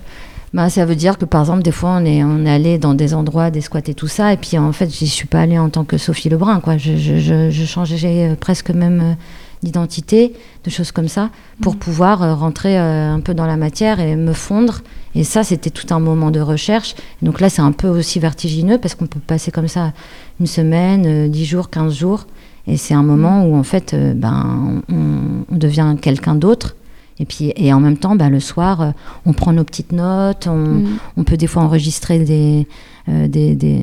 bah, 0.52 0.68
ça 0.68 0.84
veut 0.84 0.96
dire 0.96 1.16
que 1.16 1.24
par 1.24 1.42
exemple, 1.42 1.62
des 1.62 1.70
fois, 1.70 1.90
on 2.00 2.04
est, 2.04 2.24
on 2.24 2.44
est 2.44 2.50
allé 2.50 2.78
dans 2.78 2.94
des 2.94 3.14
endroits, 3.14 3.52
des 3.52 3.60
squats 3.60 3.80
et 3.86 3.94
tout 3.94 4.08
ça, 4.08 4.32
et 4.32 4.36
puis 4.36 4.58
en 4.58 4.72
fait, 4.72 4.90
je 4.92 5.04
suis 5.04 5.28
pas 5.28 5.40
allée 5.40 5.58
en 5.58 5.70
tant 5.70 5.84
que 5.84 5.96
Sophie 5.96 6.28
Lebrun, 6.28 6.58
quoi. 6.60 6.76
Je, 6.76 6.96
je, 6.96 7.50
je 7.50 7.64
changeais 7.64 8.36
presque 8.40 8.70
même 8.70 9.16
d'identité, 9.62 10.32
de 10.64 10.70
choses 10.70 10.92
comme 10.92 11.08
ça, 11.08 11.30
pour 11.60 11.74
mmh. 11.74 11.78
pouvoir 11.78 12.38
rentrer 12.38 12.76
un 12.78 13.20
peu 13.20 13.34
dans 13.34 13.46
la 13.46 13.56
matière 13.56 14.00
et 14.00 14.16
me 14.16 14.32
fondre 14.32 14.82
et 15.14 15.24
ça, 15.24 15.42
c'était 15.42 15.70
tout 15.70 15.92
un 15.92 15.98
moment 15.98 16.30
de 16.30 16.40
recherche. 16.40 16.94
Donc 17.22 17.40
là, 17.40 17.50
c'est 17.50 17.62
un 17.62 17.72
peu 17.72 17.88
aussi 17.88 18.20
vertigineux 18.20 18.78
parce 18.78 18.94
qu'on 18.94 19.06
peut 19.06 19.20
passer 19.20 19.50
comme 19.50 19.68
ça 19.68 19.92
une 20.38 20.46
semaine, 20.46 21.04
euh, 21.06 21.28
dix 21.28 21.44
jours, 21.44 21.70
quinze 21.70 21.96
jours. 21.96 22.26
Et 22.66 22.76
c'est 22.76 22.94
un 22.94 23.02
moment 23.02 23.44
où, 23.44 23.56
en 23.56 23.62
fait, 23.62 23.94
euh, 23.94 24.14
ben, 24.14 24.82
on, 24.88 25.56
devient 25.56 25.96
quelqu'un 26.00 26.34
d'autre. 26.34 26.76
Et 27.20 27.26
puis, 27.26 27.52
et 27.54 27.72
en 27.72 27.80
même 27.80 27.98
temps, 27.98 28.16
ben, 28.16 28.30
le 28.30 28.40
soir, 28.40 28.80
euh, 28.80 28.90
on 29.26 29.34
prend 29.34 29.52
nos 29.52 29.62
petites 29.62 29.92
notes, 29.92 30.46
on, 30.46 30.56
mm. 30.56 30.98
on 31.18 31.24
peut 31.24 31.36
des 31.36 31.46
fois 31.46 31.62
enregistrer 31.62 32.18
des, 32.20 32.66
euh, 33.10 33.28
des, 33.28 33.54
des, 33.54 33.82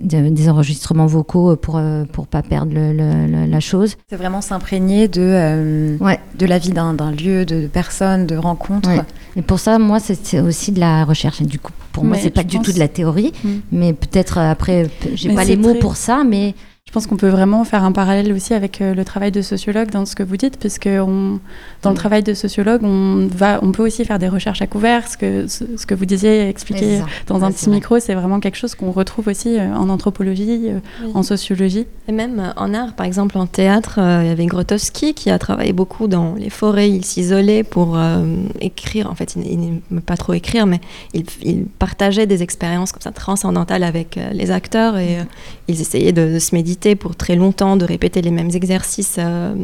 des, 0.00 0.48
enregistrements 0.48 1.04
vocaux 1.04 1.54
pour 1.56 1.78
ne 1.78 2.04
pour 2.04 2.26
pas 2.26 2.42
perdre 2.42 2.72
le, 2.74 3.46
la 3.46 3.60
chose. 3.60 3.96
C'est 4.08 4.16
vraiment 4.16 4.40
s'imprégner 4.40 5.06
de, 5.06 5.20
euh, 5.20 5.98
ouais. 5.98 6.18
de 6.38 6.46
la 6.46 6.58
vie 6.58 6.70
d'un 6.70 7.10
lieu, 7.10 7.44
de, 7.44 7.66
personnes, 7.66 8.26
de 8.26 8.36
rencontres. 8.36 8.88
Et 9.36 9.42
pour 9.42 9.60
ça, 9.60 9.78
moi, 9.78 10.00
c'est 10.00 10.40
aussi 10.40 10.72
de 10.72 10.80
la 10.80 11.04
recherche. 11.04 11.42
Et 11.42 11.46
du 11.46 11.58
coup, 11.58 11.72
pour 11.92 12.04
moi, 12.04 12.16
c'est 12.18 12.30
pas 12.30 12.42
du 12.42 12.58
tout 12.60 12.72
de 12.72 12.78
la 12.78 12.88
théorie, 12.88 13.34
mm. 13.44 13.50
mais 13.70 13.92
peut-être 13.92 14.38
après, 14.38 14.88
j'ai 15.14 15.34
pas 15.34 15.44
les 15.44 15.56
mots 15.56 15.74
pour 15.74 15.96
ça, 15.96 16.24
mais 16.26 16.54
Je 16.88 16.92
pense 16.92 17.06
qu'on 17.06 17.16
peut 17.16 17.28
vraiment 17.28 17.64
faire 17.64 17.84
un 17.84 17.92
parallèle 17.92 18.32
aussi 18.32 18.52
avec 18.54 18.80
euh, 18.82 18.92
le 18.92 19.04
travail 19.04 19.30
de 19.30 19.40
sociologue 19.40 19.88
dans 19.90 20.04
ce 20.04 20.14
que 20.14 20.22
vous 20.22 20.36
dites, 20.36 20.58
puisque 20.58 20.88
on, 20.88 21.38
dans 21.80 21.90
le 21.90 21.96
travail 21.96 22.22
de 22.22 22.34
sociologue, 22.34 22.82
on, 22.82 23.28
va, 23.28 23.60
on 23.62 23.70
peut 23.72 23.84
aussi 23.84 24.04
faire 24.04 24.18
des 24.18 24.28
recherches 24.28 24.60
à 24.62 24.66
couvert. 24.66 25.08
Ce 25.08 25.16
que, 25.16 25.46
ce, 25.46 25.86
que 25.86 25.94
vous 25.94 26.04
disiez, 26.04 26.48
expliquer 26.48 27.00
dans 27.28 27.44
un 27.44 27.52
petit 27.52 27.70
micro, 27.70 27.98
c'est 28.00 28.14
vraiment 28.14 28.40
quelque 28.40 28.56
chose 28.56 28.74
qu'on 28.74 28.90
retrouve 28.90 29.28
aussi 29.28 29.58
euh, 29.58 29.72
en 29.74 29.88
anthropologie, 29.88 30.68
euh, 30.68 30.80
en 31.14 31.22
sociologie. 31.22 31.86
Et 32.08 32.12
même 32.12 32.52
en 32.56 32.74
art, 32.74 32.94
par 32.94 33.06
exemple 33.06 33.38
en 33.38 33.46
théâtre, 33.46 33.98
il 33.98 34.26
y 34.26 34.30
avait 34.30 34.46
Grotowski 34.46 35.14
qui 35.14 35.30
a 35.30 35.38
travaillé 35.38 35.72
beaucoup 35.72 36.08
dans 36.08 36.34
les 36.34 36.50
forêts, 36.50 36.90
il 36.90 37.04
s'isolait 37.04 37.62
pour 37.62 37.96
écrire. 38.60 39.08
En 39.08 39.14
fait, 39.14 39.36
il 39.36 39.58
n'aimait 39.60 40.02
pas 40.04 40.16
trop 40.16 40.32
écrire, 40.32 40.66
mais 40.66 40.80
il, 41.14 41.24
il, 41.42 41.64
partageait 41.64 42.26
des 42.26 42.42
expériences 42.42 42.90
comme 42.90 43.02
ça 43.02 43.12
transcendantales 43.12 43.84
avec 43.84 44.18
les 44.32 44.50
acteurs. 44.50 44.98
Et 44.98 45.18
ils 45.72 45.80
essayaient 45.80 46.12
de 46.12 46.38
se 46.38 46.54
méditer 46.54 46.94
pour 46.94 47.16
très 47.16 47.34
longtemps, 47.34 47.76
de 47.76 47.84
répéter 47.84 48.22
les 48.22 48.30
mêmes 48.30 48.50
exercices 48.50 49.16
euh, 49.18 49.54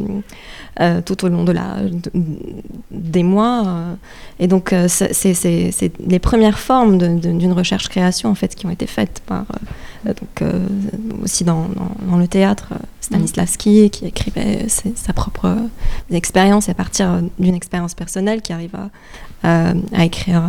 euh, 0.79 1.01
tout 1.01 1.23
au 1.25 1.29
long 1.29 1.43
de 1.43 1.51
la, 1.51 1.77
des 2.91 3.23
mois. 3.23 3.63
Euh. 3.65 3.93
et 4.39 4.47
donc, 4.47 4.73
c'est 4.87 5.91
les 6.05 6.19
premières 6.19 6.59
formes 6.59 6.97
d'une 7.19 7.53
recherche-création 7.53 8.29
en 8.29 8.35
fait, 8.35 8.55
qui 8.55 8.65
ont 8.65 8.71
été 8.71 8.87
faites 8.87 9.21
par, 9.25 9.45
donc, 10.05 10.43
aussi 11.23 11.43
dans, 11.43 11.67
dans, 12.09 12.17
le 12.17 12.27
théâtre, 12.27 12.73
Stanislavski, 13.01 13.89
qui 13.89 14.05
écrivait 14.07 14.67
sa 14.67 15.13
propre 15.13 15.55
expérience 16.11 16.69
à 16.69 16.73
partir 16.73 17.21
d'une 17.37 17.55
expérience 17.55 17.93
personnelle 17.93 18.41
qui 18.41 18.53
arrive 18.53 18.75
à, 19.43 19.73
à 19.93 20.05
écrire 20.05 20.43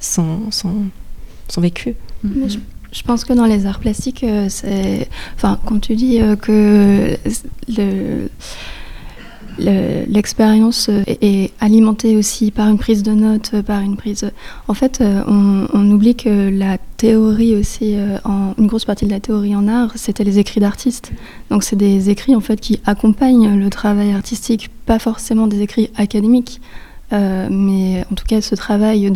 son, 0.00 0.50
son, 0.50 0.74
son 1.48 1.60
vécu. 1.60 1.94
Je 2.94 3.02
pense 3.02 3.24
que 3.24 3.32
dans 3.32 3.44
les 3.44 3.66
arts 3.66 3.80
plastiques, 3.80 4.22
euh, 4.22 4.46
c'est. 4.48 5.08
Enfin, 5.34 5.58
quand 5.66 5.80
tu 5.80 5.96
dis 5.96 6.22
euh, 6.22 6.36
que 6.36 7.18
l'expérience 9.58 10.90
est 11.06 11.52
alimentée 11.60 12.16
aussi 12.16 12.52
par 12.52 12.68
une 12.68 12.78
prise 12.78 13.02
de 13.02 13.12
notes, 13.12 13.60
par 13.62 13.80
une 13.80 13.96
prise. 13.96 14.30
En 14.68 14.74
fait, 14.74 15.00
euh, 15.00 15.22
on, 15.26 15.90
oublie 15.90 16.14
que 16.14 16.50
la 16.50 16.78
théorie 16.96 17.56
aussi, 17.56 17.96
une 18.24 18.66
grosse 18.66 18.84
partie 18.84 19.06
de 19.06 19.10
la 19.10 19.20
théorie 19.20 19.56
en 19.56 19.66
art, 19.66 19.92
c'était 19.96 20.24
les 20.24 20.38
écrits 20.38 20.60
d'artistes. 20.60 21.12
Donc, 21.50 21.64
c'est 21.64 21.76
des 21.76 22.10
écrits 22.10 22.36
en 22.36 22.40
fait 22.40 22.60
qui 22.60 22.80
accompagnent 22.86 23.58
le 23.58 23.70
travail 23.70 24.12
artistique, 24.12 24.70
pas 24.86 25.00
forcément 25.00 25.48
des 25.48 25.62
écrits 25.62 25.90
académiques. 25.96 26.60
Euh, 27.12 27.48
mais 27.50 28.04
en 28.10 28.14
tout 28.14 28.24
cas, 28.26 28.40
ce 28.40 28.54
travail 28.54 29.12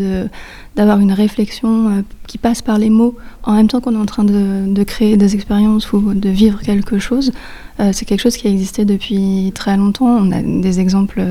d'avoir 0.77 0.99
une 1.01 1.13
réflexion 1.13 1.89
euh, 1.89 2.03
qui 2.27 2.39
passe 2.39 2.63
par 2.63 2.79
les 2.79 2.91
mots 2.91 3.17
en 3.43 3.55
même 3.55 3.69
temps 3.69 3.81
qu'on 3.81 3.95
est 3.95 3.99
en 3.99 4.07
train 4.07 4.25
de, 4.25 4.67
de 4.67 4.83
créer 4.83 5.17
des 5.17 5.35
expériences 5.35 5.93
ou 5.93 6.15
de 6.15 6.29
vivre 6.29 6.61
quelque 6.61 6.99
chose, 6.99 7.33
euh, 7.81 7.91
c'est 7.93 8.05
quelque 8.05 8.21
chose 8.21 8.37
qui 8.37 8.47
a 8.47 8.51
existé 8.51 8.85
depuis 8.85 9.53
très 9.55 9.77
longtemps. 9.77 10.07
On 10.07 10.33
a 10.33 10.43
des 10.43 10.81
exemples 10.81 11.23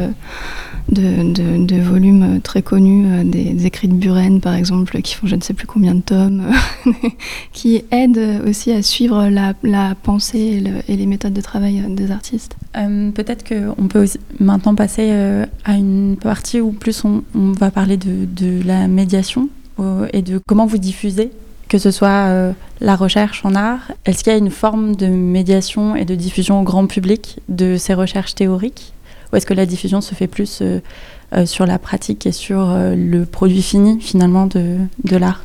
de, 0.90 1.82
volumes 1.82 2.40
très 2.42 2.62
connus, 2.62 3.24
des, 3.26 3.66
écrits 3.66 3.88
de 3.88 3.94
Buren 3.94 4.40
par 4.42 4.54
exemple, 4.54 5.02
qui 5.02 5.16
font 5.16 5.28
je 5.28 5.36
ne 5.36 5.42
sais 5.42 5.54
plus 5.54 5.68
combien 5.68 5.96
de 5.96 6.02
tomes, 6.02 6.44
qui 7.54 7.84
aident 7.92 8.42
aussi 8.48 8.72
à 8.72 8.82
suivre 8.82 9.30
la, 9.30 9.96
pensée 9.96 10.64
et, 10.88 10.96
les 10.96 11.06
méthodes 11.06 11.34
de 11.34 11.42
travail 11.42 11.84
des 11.90 12.12
artistes. 12.12 12.56
peut-être 12.74 13.44
qu'on 13.48 13.88
peut 13.88 14.06
maintenant 14.40 14.76
passer 14.76 15.12
à 15.66 15.74
une 15.74 16.18
partie 16.20 16.62
où 16.62 16.72
plus 16.72 17.04
on, 17.06 17.24
va 17.34 17.72
parler 17.72 17.98
de, 17.98 18.66
la 18.66 18.88
médiation 18.88 19.50
et 20.14 20.22
de 20.22 20.40
comment 20.46 20.66
vous 20.66 20.78
diffusez 20.78 21.32
que 21.68 21.78
ce 21.78 21.92
soit 21.92 22.28
euh, 22.28 22.54
la 22.80 22.96
recherche 22.96 23.46
en 23.46 23.56
art, 23.56 23.92
est-ce 24.06 24.24
qu'il 24.24 24.32
y 24.32 24.36
a 24.36 24.40
une 24.40 24.52
forme 24.52 24.96
de 24.96 25.08
médiation 25.08 25.96
et 25.96 26.06
de 26.06 26.16
diffusion 26.16 26.62
au 26.62 26.64
grand 26.64 26.88
public 26.88 27.40
de 27.50 27.78
ces 27.78 27.94
recherches 27.94 28.36
théoriques? 28.36 28.94
Ou 29.32 29.36
est-ce 29.36 29.46
que 29.46 29.54
la 29.54 29.66
diffusion 29.66 30.02
se 30.02 30.16
fait 30.16 30.28
plus 30.28 30.60
euh, 30.62 30.80
euh, 31.34 31.46
sur 31.46 31.66
la 31.66 31.80
pratique 31.80 32.26
et 32.26 32.32
sur 32.32 32.66
le 32.76 33.26
produit 33.26 33.62
fini 33.62 34.00
finalement 34.02 34.46
de, 34.46 34.78
de 35.04 35.18
l'art? 35.18 35.42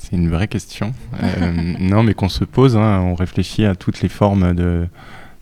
C'est 0.00 0.16
une 0.16 0.30
vraie 0.30 0.48
question. 0.48 0.94
non, 1.80 2.02
mais 2.02 2.14
qu'on 2.14 2.28
se 2.28 2.44
pose, 2.44 2.76
hein, 2.76 3.00
on 3.00 3.14
réfléchit 3.14 3.64
à 3.64 3.74
toutes 3.74 4.00
les 4.00 4.08
formes 4.08 4.54
de, 4.54 4.86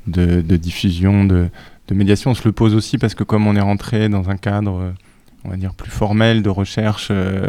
de, 0.07 0.57
diffusion, 0.57 1.25
de, 1.25 1.49
de, 1.89 1.95
médiation. 1.95 2.33
On 2.33 2.35
se 2.35 2.45
le 2.45 2.53
pose 2.53 2.75
aussi 2.75 2.99
parce 2.99 3.15
que 3.15 3.23
comme 3.23 3.47
on 3.47 3.55
est 3.55 3.61
rentré 3.61 4.09
dans 4.09 4.29
un 4.31 4.37
cadre 4.37 4.93
on 5.47 5.51
va 5.51 5.57
dire 5.57 5.75
plus 5.75 5.91
formel 5.91 6.43
de 6.43 6.51
recherche 6.51 7.09
euh, 7.11 7.47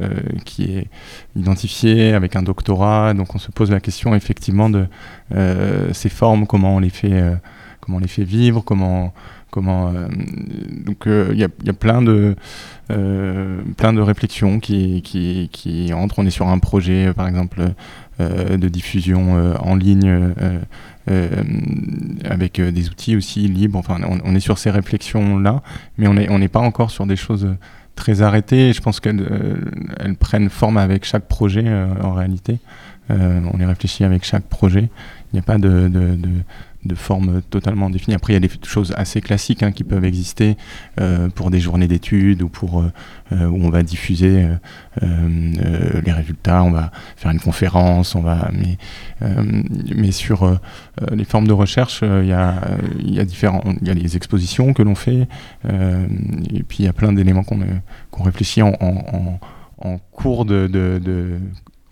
euh, 0.00 0.20
qui 0.44 0.76
est 0.76 0.88
identifié 1.36 2.12
avec 2.12 2.36
un 2.36 2.42
doctorat. 2.42 3.14
Donc 3.14 3.34
on 3.34 3.38
se 3.38 3.50
pose 3.50 3.70
la 3.70 3.80
question 3.80 4.14
effectivement 4.14 4.68
de 4.68 4.86
euh, 5.34 5.92
ces 5.92 6.08
formes, 6.08 6.46
comment 6.46 6.76
on 6.76 6.80
les 6.80 6.90
fait, 6.90 7.22
comment 7.86 7.98
on 7.98 8.00
les 8.00 8.08
fait 8.08 8.24
vivre, 8.24 8.62
comment 8.62 9.14
comment 9.50 9.92
donc 10.84 11.04
il 11.06 11.38
y, 11.38 11.44
a, 11.44 11.72
plein 11.72 12.02
de 12.02 12.36
plein 12.88 13.92
de 13.94 14.00
réflexions 14.02 14.60
qui, 14.60 15.00
qui, 15.00 15.48
qui 15.50 15.94
entrent. 15.94 16.18
On 16.18 16.26
est 16.26 16.30
sur 16.30 16.48
un 16.48 16.58
projet 16.58 17.14
par 17.14 17.26
exemple 17.26 17.62
de 18.18 18.68
diffusion 18.68 19.54
en 19.58 19.74
ligne 19.76 20.34
euh, 21.08 21.28
avec 22.24 22.58
euh, 22.58 22.72
des 22.72 22.88
outils 22.88 23.14
aussi 23.14 23.46
libres. 23.46 23.78
Enfin, 23.78 24.00
on, 24.24 24.34
est 24.34 24.40
sur 24.40 24.58
ces 24.58 24.70
réflexions-là, 24.70 25.62
mais 25.98 26.08
on 26.08 26.14
n'est 26.14 26.28
on 26.28 26.48
pas 26.48 26.58
encore 26.58 26.90
sur 26.90 27.06
des 27.06 27.14
choses 27.14 27.54
très 27.94 28.22
arrêtées. 28.22 28.72
je 28.72 28.80
pense 28.80 28.98
qu'elles 28.98 29.20
euh, 29.20 29.54
elles 30.00 30.16
prennent 30.16 30.50
forme 30.50 30.78
avec 30.78 31.04
chaque 31.04 31.28
projet 31.28 31.64
en 32.02 32.12
réalité. 32.12 32.58
on 33.08 33.56
les 33.56 33.66
réfléchit 33.66 34.02
avec 34.02 34.24
chaque 34.24 34.42
projet. 34.44 34.90
Il 35.32 35.36
n'y 35.36 35.38
a 35.38 35.42
pas 35.42 35.58
de, 35.58 35.88
de 35.88 36.18
forme 36.94 37.42
totalement 37.42 37.90
définie. 37.90 38.14
Après, 38.14 38.32
il 38.32 38.34
y 38.34 38.44
a 38.44 38.48
des 38.48 38.50
choses 38.64 38.94
assez 38.96 39.20
classiques 39.20 39.62
hein, 39.62 39.72
qui 39.72 39.84
peuvent 39.84 40.04
exister 40.04 40.56
euh, 41.00 41.28
pour 41.28 41.50
des 41.50 41.60
journées 41.60 41.88
d'études 41.88 42.42
ou 42.42 42.48
pour 42.48 42.80
euh, 42.80 42.92
euh, 43.32 43.46
où 43.46 43.64
on 43.64 43.70
va 43.70 43.82
diffuser 43.82 44.46
les 45.02 46.12
résultats, 46.12 46.62
on 46.62 46.70
va 46.70 46.90
faire 47.16 47.30
une 47.30 47.40
conférence, 47.40 48.14
on 48.14 48.20
va. 48.20 48.50
Mais, 48.52 48.78
mais 49.94 50.12
sur 50.12 50.58
les 51.12 51.24
formes 51.24 51.46
de 51.46 51.52
recherche, 51.52 52.02
il 52.02 52.28
y 52.28 52.32
a, 52.32 52.60
y 53.02 53.18
a 53.18 53.24
différents, 53.24 53.62
il 53.80 53.88
y 53.88 53.90
a 53.90 53.94
les 53.94 54.16
expositions 54.16 54.72
que 54.72 54.82
l'on 54.82 54.94
fait, 54.94 55.26
et 55.64 56.62
puis 56.62 56.78
il 56.80 56.84
y 56.84 56.88
a 56.88 56.92
plein 56.92 57.12
d'éléments 57.12 57.42
qu'on 57.42 58.22
réfléchit 58.22 58.62
en, 58.62 58.72
en, 58.80 59.98
cours 60.12 60.44
de, 60.44 60.66
de, 60.66 61.00
de 61.02 61.38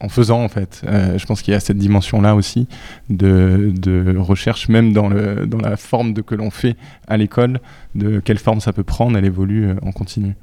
en 0.05 0.09
faisant 0.09 0.45
en 0.45 0.49
fait. 0.49 0.83
Euh, 0.87 1.19
je 1.19 1.27
pense 1.27 1.43
qu'il 1.43 1.53
y 1.53 1.57
a 1.57 1.61
cette 1.61 1.79
dimension-là 1.79 2.35
aussi 2.35 2.69
de, 3.09 4.17
recherche, 4.19 4.69
même 4.69 4.93
dans, 4.93 5.09
la 5.09 5.77
forme 5.77 6.13
de 6.13 6.21
que 6.21 6.35
l'on 6.35 6.51
fait 6.51 6.77
à 7.09 7.17
l'école, 7.17 7.61
de 7.95 8.21
quelle 8.21 8.39
forme 8.39 8.61
ça 8.61 8.73
peut 8.73 8.85
prendre, 8.85 9.17
elle 9.19 9.25
évolue 9.25 9.71
euh, 9.71 9.75
en 9.83 9.93
continu. 9.93 10.35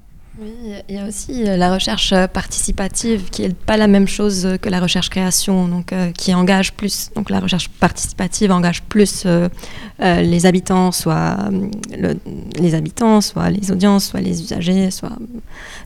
Oui, 0.41 0.49
il 0.89 0.95
y 0.95 0.97
a 0.97 1.05
aussi 1.05 1.47
euh, 1.47 1.57
la 1.57 1.71
recherche 1.71 2.13
participative 2.33 3.29
qui 3.29 3.43
n'est 3.43 3.53
pas 3.53 3.77
la 3.77 3.85
même 3.85 4.07
chose 4.07 4.57
que 4.59 4.69
la 4.69 4.79
recherche 4.79 5.09
création, 5.09 5.67
donc 5.67 5.93
qui 6.17 6.33
engage 6.33 6.73
plus. 6.73 7.11
Donc 7.15 7.29
la 7.29 7.39
recherche 7.39 7.69
participative 7.69 8.51
engage 8.51 8.81
plus 8.83 9.27
les 9.99 10.45
habitants, 10.47 10.91
soit 10.91 11.37
les 12.59 12.73
habitants, 12.73 13.21
soit 13.21 13.49
les 13.51 13.71
audiences, 13.71 14.05
soit 14.05 14.21
les 14.21 14.41
usagers, 14.41 14.89
soit 14.89 15.17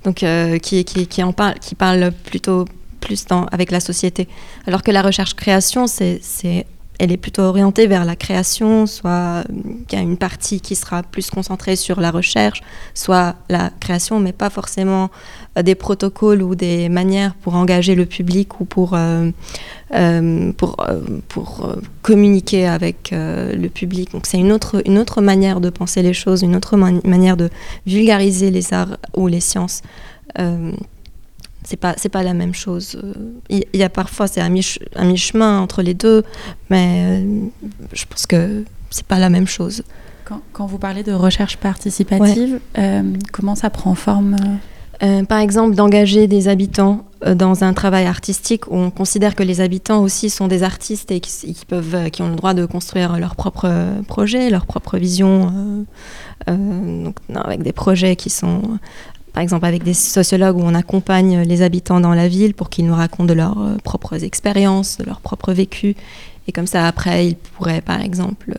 donc 0.06 0.24
qui, 0.62 0.86
qui 0.86 1.24
en 1.24 1.34
parle, 1.34 1.56
qui 1.56 1.76
parle 1.76 2.14
plutôt 2.24 2.66
plus 3.06 3.26
dans, 3.26 3.46
avec 3.46 3.72
la 3.72 3.80
société. 3.80 4.28
Alors 4.68 4.82
que 4.82 4.92
la 4.92 5.04
recherche-création, 5.04 5.86
c'est, 5.88 6.20
c'est, 6.22 6.66
elle 6.98 7.12
est 7.12 7.18
plutôt 7.18 7.44
orientée 7.44 7.88
vers 7.88 8.04
la 8.04 8.16
création, 8.16 8.88
soit 8.88 9.44
il 9.50 9.94
y 9.94 9.98
a 9.98 10.02
une 10.02 10.18
partie 10.18 10.60
qui 10.60 10.76
sera 10.76 11.04
plus 11.04 11.30
concentrée 11.30 11.76
sur 11.76 12.00
la 12.00 12.10
recherche, 12.10 12.62
soit 12.94 13.36
la 13.50 13.70
création, 13.80 14.20
mais 14.20 14.32
pas 14.32 14.50
forcément 14.50 15.12
euh, 15.58 15.62
des 15.62 15.76
protocoles 15.76 16.42
ou 16.42 16.56
des 16.56 16.90
manières 16.90 17.36
pour 17.36 17.56
engager 17.56 17.94
le 17.96 18.06
public 18.06 18.60
ou 18.60 18.66
pour, 18.66 18.94
euh, 18.94 19.30
euh, 19.94 20.52
pour, 20.54 20.78
pour 21.28 21.76
communiquer 22.02 22.66
avec 22.68 23.10
le 23.14 23.68
public. 23.68 24.14
Donc 24.14 24.26
c'est 24.26 24.40
une 24.40 24.52
autre, 24.52 24.82
une 24.86 24.98
autre 24.98 25.22
manière 25.22 25.62
de 25.62 25.70
penser 25.70 26.02
les 26.02 26.14
choses, 26.14 26.42
une 26.42 26.56
autre 26.56 26.76
manière 26.78 27.38
de 27.38 27.50
vulgariser 27.86 28.50
les 28.50 28.74
arts 28.74 28.98
ou 29.16 29.28
les 29.28 29.42
sciences 29.42 29.82
c'est 31.66 31.78
pas 31.78 31.96
c'est 31.98 32.10
pas 32.10 32.24
la 32.24 32.34
même 32.34 32.54
chose. 32.54 33.02
Il 33.50 33.64
y, 33.74 33.84
a 33.84 33.90
parfois 33.90 34.28
c'est 34.28 34.42
un, 34.42 34.50
mich, 34.50 34.80
un 34.96 35.06
mi-chemin 35.06 35.60
entre 35.60 35.82
les 35.82 35.94
deux, 35.94 36.24
mais 36.70 37.22
euh, 37.24 37.48
je 37.94 38.06
pense 38.06 38.26
que 38.26 38.64
c'est 38.90 39.06
pas 39.06 39.20
la 39.20 39.30
même 39.30 39.48
chose. 39.48 39.84
Quand, 40.24 40.42
quand, 40.54 40.66
vous 40.66 40.80
parlez 40.80 41.04
de 41.04 41.12
recherche 41.12 41.58
participative, 41.58 42.60
euh, 42.78 43.04
comment 43.32 43.56
ça 43.56 43.70
prend 43.70 43.94
forme 43.94 44.36
euh, 45.04 45.24
Par 45.24 45.40
exemple, 45.40 45.76
d'engager 45.76 46.28
des 46.28 46.48
habitants 46.48 47.06
dans 47.36 47.64
un 47.64 47.74
travail 47.74 48.06
artistique 48.06 48.68
où 48.68 48.76
on 48.76 48.90
considère 48.90 49.36
que 49.36 49.44
les 49.44 49.62
habitants 49.62 50.02
aussi 50.02 50.30
sont 50.30 50.48
des 50.48 50.64
artistes 50.64 51.12
et 51.12 51.20
qui, 51.20 51.54
qui 51.54 51.66
peuvent, 51.66 52.10
qui 52.10 52.22
ont 52.24 52.30
le 52.30 52.36
droit 52.36 52.54
de 52.54 52.66
construire 52.66 53.20
leur 53.20 53.36
propre 53.36 53.72
projet, 54.08 54.50
leur 54.50 54.66
propre 54.66 54.98
vision, 54.98 55.86
donc, 56.48 57.18
avec 57.36 57.62
des 57.62 57.74
projets 57.74 58.16
qui 58.16 58.30
sont 58.30 58.80
par 59.36 59.44
exemple 59.44 59.66
avec 59.66 59.84
des 59.84 59.94
sociologues 59.94 60.56
où 60.56 60.62
on 60.62 60.74
accompagne 60.74 61.42
les 61.42 61.62
habitants 61.62 62.00
dans 62.00 62.14
la 62.14 62.30
ville 62.30 62.54
pour 62.54 62.70
qu'ils 62.70 62.86
nous 62.88 62.96
racontent 62.96 63.26
de 63.26 63.34
leurs 63.34 63.60
euh, 63.60 63.76
propres 63.84 64.24
expériences, 64.24 64.98
de 64.98 65.04
leur 65.04 65.20
propre 65.20 65.52
vécu, 65.52 65.94
Et 66.48 66.54
comme 66.54 66.68
ça, 66.68 66.88
après, 66.88 67.28
ils 67.28 67.36
pourraient, 67.36 67.82
par 67.82 68.00
exemple, 68.00 68.56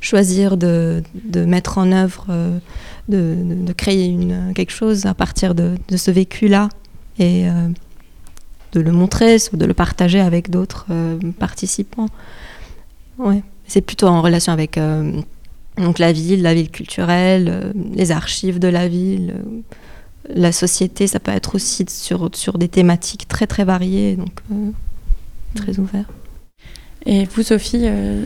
choisir 0.00 0.56
de, 0.56 1.02
mettre 1.34 1.78
en 1.78 1.90
œuvre, 1.90 2.26
de, 3.08 3.34
de, 3.66 3.72
créer 3.72 4.16
quelque 4.54 4.70
chose 4.70 5.04
à 5.04 5.14
partir 5.14 5.56
de, 5.56 5.74
de 5.88 5.96
ce 5.96 6.12
vécu-là 6.12 6.68
et 7.18 7.46
de 8.72 8.80
le 8.80 8.92
montrer 8.92 9.38
ou 9.52 9.56
de 9.56 9.66
le 9.66 9.74
partager 9.74 10.20
avec 10.20 10.48
d'autres 10.48 10.86
participants. 11.40 12.08
Ouais. 13.18 13.42
C'est 13.66 13.80
plutôt 13.80 14.06
en 14.06 14.22
relation 14.22 14.52
avec 14.52 14.78
donc 15.78 15.98
la 15.98 16.12
ville, 16.12 16.42
la 16.42 16.54
ville 16.54 16.70
culturelle, 16.70 17.72
les 17.94 18.12
archives 18.12 18.58
de 18.58 18.68
la 18.68 18.86
ville 18.86 19.34
la 20.28 20.52
société, 20.52 21.06
ça 21.06 21.20
peut 21.20 21.30
être 21.30 21.54
aussi 21.54 21.84
sur, 21.88 22.30
sur 22.34 22.58
des 22.58 22.68
thématiques 22.68 23.26
très 23.28 23.46
très 23.46 23.64
variées, 23.64 24.16
donc 24.16 24.32
euh, 24.52 24.70
très 25.54 25.78
ouvert. 25.78 26.04
Et 27.06 27.24
vous, 27.24 27.42
Sophie 27.42 27.80
euh, 27.84 28.24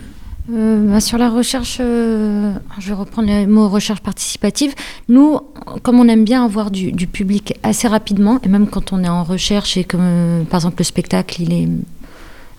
euh, 0.53 0.91
bah, 0.91 1.01
sur 1.01 1.19
la 1.19 1.31
recherche, 1.31 1.79
je 1.79 2.53
vais 2.81 2.95
reprendre 2.95 3.29
le 3.29 3.47
mot 3.47 3.69
recherche 3.69 4.01
participative. 4.01 4.75
Nous, 5.09 5.39
comme 5.83 6.01
on 6.01 6.09
aime 6.09 6.25
bien 6.25 6.45
avoir 6.45 6.71
du, 6.71 7.07
public 7.07 7.55
assez 7.63 7.87
rapidement, 7.87 8.41
et 8.43 8.49
même 8.49 8.67
quand 8.67 8.93
on 8.93 9.05
est 9.05 9.09
en 9.09 9.23
recherche 9.23 9.77
et 9.77 9.85
que, 9.85 10.43
par 10.45 10.59
exemple, 10.61 10.77
le 10.79 10.85
spectacle, 10.85 11.43
il, 11.43 11.53
est, 11.53 11.69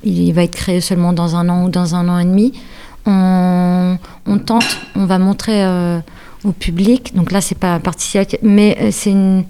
il 0.04 0.32
va 0.34 0.44
être 0.44 0.56
créé 0.56 0.80
seulement 0.80 1.14
dans 1.14 1.36
un 1.36 1.50
an 1.50 1.66
ou 1.66 1.70
dans 1.70 1.96
un 1.96 2.08
an 2.08 2.18
et 2.18 2.26
demi, 2.26 2.54
on, 3.06 3.98
on 4.26 4.40
tente, 4.40 4.80
on 4.96 5.06
va 5.06 5.20
montrer 5.20 5.64
au 6.46 6.52
public. 6.52 7.16
Donc 7.16 7.32
là, 7.32 7.42
c'est 7.42 7.58
pas 7.58 7.80
participatif, 7.80 8.40
mais 8.42 8.78
euh, 8.80 8.90
c'est 8.92 9.12
une... 9.12 9.44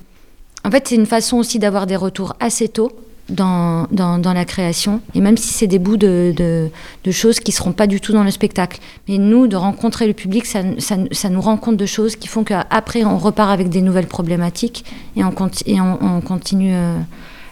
En 0.63 0.71
fait, 0.71 0.87
c'est 0.87 0.95
une 0.95 1.05
façon 1.05 1.37
aussi 1.37 1.59
d'avoir 1.59 1.85
des 1.85 1.95
retours 1.95 2.35
assez 2.39 2.67
tôt 2.67 2.91
dans, 3.29 3.87
dans, 3.91 4.33
la 4.33 4.45
création. 4.45 5.01
Et 5.13 5.21
même 5.21 5.37
si 5.37 5.53
c'est 5.53 5.67
des 5.67 5.79
bouts 5.79 5.97
de, 5.97 6.33
de, 6.37 7.11
choses 7.11 7.39
qui 7.39 7.51
seront 7.51 7.71
pas 7.71 7.87
du 7.87 7.99
tout 7.99 8.13
dans 8.13 8.23
le 8.23 8.31
spectacle. 8.31 8.79
Mais 9.07 9.17
nous, 9.17 9.47
de 9.47 9.55
rencontrer 9.55 10.07
le 10.07 10.13
public, 10.13 10.45
ça, 10.45 10.61
ça, 10.79 11.29
nous 11.29 11.41
rend 11.41 11.57
compte 11.57 11.77
de 11.77 11.85
choses 11.85 12.15
qui 12.15 12.27
font 12.27 12.43
qu'après, 12.43 13.03
on 13.03 13.17
repart 13.17 13.51
avec 13.51 13.69
des 13.69 13.81
nouvelles 13.81 14.07
problématiques 14.07 14.85
et 15.15 15.23
on, 15.23 15.33
et 15.65 15.81
on, 15.81 16.21
continue 16.21 16.73
euh, 16.73 16.97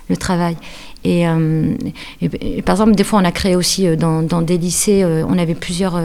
le 0.09 0.17
travail. 0.17 0.57
Euh, 1.05 1.75
et, 2.21 2.61
par 2.61 2.75
exemple, 2.75 2.95
des 2.95 3.03
fois, 3.03 3.19
on 3.19 3.25
a 3.25 3.31
créé 3.31 3.55
aussi 3.55 3.87
euh, 3.87 3.95
dans, 3.95 4.41
des 4.41 4.57
lycées, 4.57 5.03
euh, 5.03 5.25
on 5.27 5.37
avait 5.37 5.55
plusieurs 5.55 5.99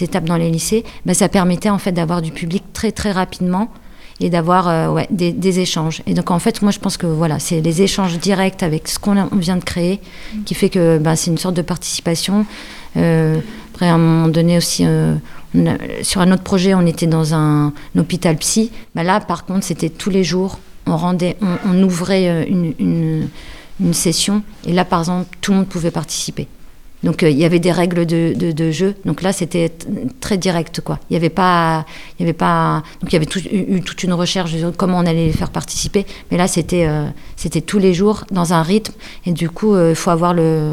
étapes 0.00 0.24
dans 0.24 0.36
les 0.36 0.50
lycées, 0.50 0.84
bah, 1.06 1.14
ça 1.14 1.28
permettait 1.28 1.70
en 1.70 1.78
fait 1.78 1.92
d'avoir 1.92 2.22
du 2.22 2.30
public 2.30 2.62
très 2.72 2.92
très 2.92 3.12
rapidement 3.12 3.70
et 4.20 4.30
d'avoir 4.30 4.92
ouais, 4.92 5.08
des, 5.10 5.60
échanges. 5.60 6.02
Et 6.06 6.14
donc 6.14 6.30
en 6.30 6.38
fait, 6.38 6.62
moi 6.62 6.70
je 6.70 6.78
pense 6.78 6.96
que 6.96 7.06
voilà, 7.06 7.38
c'est 7.40 7.60
les 7.60 7.82
échanges 7.82 8.18
directs 8.18 8.62
avec 8.62 8.86
ce 8.86 8.98
qu'on 8.98 9.26
vient 9.36 9.56
de 9.56 9.64
créer 9.64 10.00
qui 10.44 10.54
fait 10.54 10.68
que 10.68 10.98
bah, 10.98 11.16
c'est 11.16 11.30
une 11.30 11.38
sorte 11.38 11.56
de 11.56 11.62
participation. 11.62 12.46
après, 12.94 13.88
à 13.88 13.94
un 13.94 13.98
moment 13.98 14.28
donné 14.28 14.56
aussi, 14.56 14.86
sur 16.02 16.20
un 16.20 16.32
autre 16.32 16.42
projet, 16.44 16.74
on 16.74 16.86
était 16.86 17.08
dans 17.08 17.34
un, 17.34 17.72
hôpital 17.98 18.36
psy. 18.36 18.70
Bah, 18.94 19.02
là, 19.02 19.20
par 19.20 19.44
contre, 19.44 19.64
c'était 19.64 19.90
tous 19.90 20.10
les 20.10 20.22
jours. 20.22 20.58
On, 20.86 20.96
rendait, 20.96 21.36
on, 21.40 21.82
ouvrait 21.82 22.46
une 22.48 23.28
une 23.80 23.94
session. 23.94 24.42
Et 24.66 24.72
là, 24.72 24.84
par 24.84 25.00
exemple, 25.00 25.36
tout 25.40 25.52
le 25.52 25.58
monde 25.58 25.68
pouvait 25.68 25.90
participer. 25.90 26.46
Donc 27.02 27.22
euh, 27.22 27.28
il 27.28 27.36
y 27.36 27.44
avait 27.44 27.58
des 27.58 27.72
règles 27.72 28.06
de, 28.06 28.70
jeu. 28.70 28.94
Donc 29.04 29.20
là, 29.20 29.32
c'était 29.32 29.70
très 30.20 30.38
direct, 30.38 30.80
quoi. 30.80 30.98
Il 31.10 31.14
y 31.14 31.16
avait 31.16 31.28
pas, 31.28 31.84
il 32.18 32.22
y 32.22 32.24
avait 32.24 32.32
pas. 32.32 32.82
Donc 33.00 33.12
il 33.12 33.14
y 33.14 33.16
avait 33.16 33.26
eu, 33.52 33.82
toute 33.82 34.02
une 34.02 34.14
recherche 34.14 34.52
de 34.52 34.70
comment 34.70 34.98
on 34.98 35.06
allait 35.06 35.26
les 35.26 35.32
faire 35.32 35.50
participer. 35.50 36.06
Mais 36.30 36.38
là, 36.38 36.48
c'était, 36.48 36.86
euh, 36.86 37.06
c'était 37.36 37.60
tous 37.60 37.78
les 37.78 37.92
jours 37.92 38.24
dans 38.30 38.54
un 38.54 38.62
rythme. 38.62 38.94
Et 39.26 39.32
du 39.32 39.50
coup, 39.50 39.74
euh, 39.74 39.90
il 39.90 39.96
faut 39.96 40.10
avoir 40.10 40.32
le. 40.32 40.72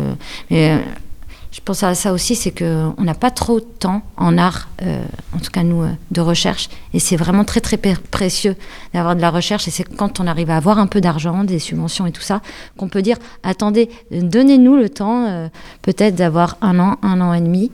Je 1.52 1.60
pense 1.60 1.84
à 1.84 1.94
ça 1.96 2.14
aussi, 2.14 2.36
c'est 2.36 2.52
qu'on 2.52 3.04
n'a 3.04 3.14
pas 3.14 3.30
trop 3.30 3.60
de 3.60 3.66
temps 3.66 4.04
en 4.16 4.38
art, 4.38 4.70
euh, 4.84 5.04
en 5.36 5.40
tout 5.40 5.52
cas 5.52 5.64
nous, 5.64 5.84
euh, 5.84 5.90
de 6.12 6.22
recherche. 6.22 6.70
Et 6.94 7.00
c'est 7.00 7.18
vraiment 7.18 7.44
très 7.44 7.60
très 7.60 7.78
précieux 7.78 8.56
d'avoir 8.94 9.18
de 9.18 9.22
la 9.22 9.30
recherche. 9.30 9.68
Et 9.68 9.72
c'est 9.72 9.84
quand 9.84 10.22
on 10.22 10.28
arrive 10.28 10.50
à 10.50 10.56
avoir 10.56 10.80
un 10.80 10.88
peu 10.88 11.02
d'argent, 11.02 11.44
des 11.44 11.60
subventions 11.60 12.06
et 12.06 12.12
tout 12.12 12.22
ça, 12.22 12.42
qu'on 12.78 12.88
peut 12.88 13.02
dire, 13.02 13.18
attendez, 13.44 13.90
donnez-nous 14.12 14.78
le 14.78 14.90
temps 14.90 15.26
euh, 15.28 15.50
peut-être 15.82 16.16
d'avoir 16.16 16.58
un 16.62 16.80
an, 16.80 16.98
un 17.04 17.20
an 17.20 17.34
et 17.34 17.42
demi. 17.42 17.72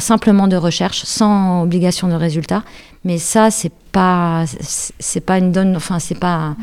simplement 0.00 0.48
de 0.48 0.56
recherche 0.56 1.04
sans 1.04 1.62
obligation 1.62 2.08
de 2.08 2.14
résultat 2.14 2.64
mais 3.04 3.18
ça 3.18 3.50
c'est 3.50 3.72
pas 3.92 4.44
c'est 4.98 5.20
pas 5.20 5.38
une 5.38 5.52
donne 5.52 5.76
enfin 5.76 6.00
c'est 6.00 6.18
pas 6.18 6.56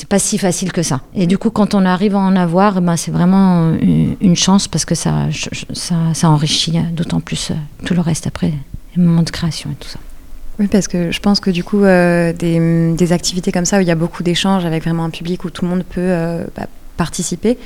c'est 0.00 0.08
pas 0.08 0.18
si 0.18 0.38
facile 0.38 0.72
que 0.72 0.82
ça. 0.82 1.02
Et 1.14 1.26
du 1.26 1.36
coup, 1.36 1.50
quand 1.50 1.74
on 1.74 1.84
arrive 1.84 2.16
à 2.16 2.20
en 2.20 2.34
avoir, 2.34 2.80
ben, 2.80 2.96
c'est 2.96 3.10
vraiment 3.10 3.70
une, 3.74 4.34
chance 4.34 4.66
parce 4.66 4.86
que 4.86 4.94
ça, 4.94 5.28
ça, 5.74 6.30
enrichit 6.30 6.78
d'autant 6.92 7.20
plus 7.20 7.50
euh, 7.50 7.54
tout 7.84 7.92
le 7.92 8.00
reste 8.00 8.26
après, 8.26 8.54
les 8.96 9.02
moments 9.02 9.22
de 9.22 9.28
création 9.28 9.70
et 9.70 9.74
tout 9.74 9.88
ça. 9.88 9.98
Oui, 10.58 10.68
parce 10.68 10.88
que 10.88 11.10
je 11.10 11.20
pense 11.20 11.38
que 11.38 11.50
du 11.50 11.64
coup, 11.64 11.84
euh, 11.84 12.32
des, 12.32 13.12
activités 13.12 13.52
comme 13.52 13.66
ça 13.66 13.76
où 13.76 13.82
il 13.82 13.88
y 13.88 13.90
a 13.90 13.94
beaucoup 13.94 14.22
d'échanges 14.22 14.64
avec 14.64 14.84
vraiment 14.84 15.04
un 15.04 15.10
public 15.10 15.44
où 15.44 15.50
tout 15.50 15.66
le 15.66 15.70
monde 15.70 15.84
peut 15.84 16.00
euh, 16.00 16.44
bah, 16.56 16.66
participer, 16.96 17.58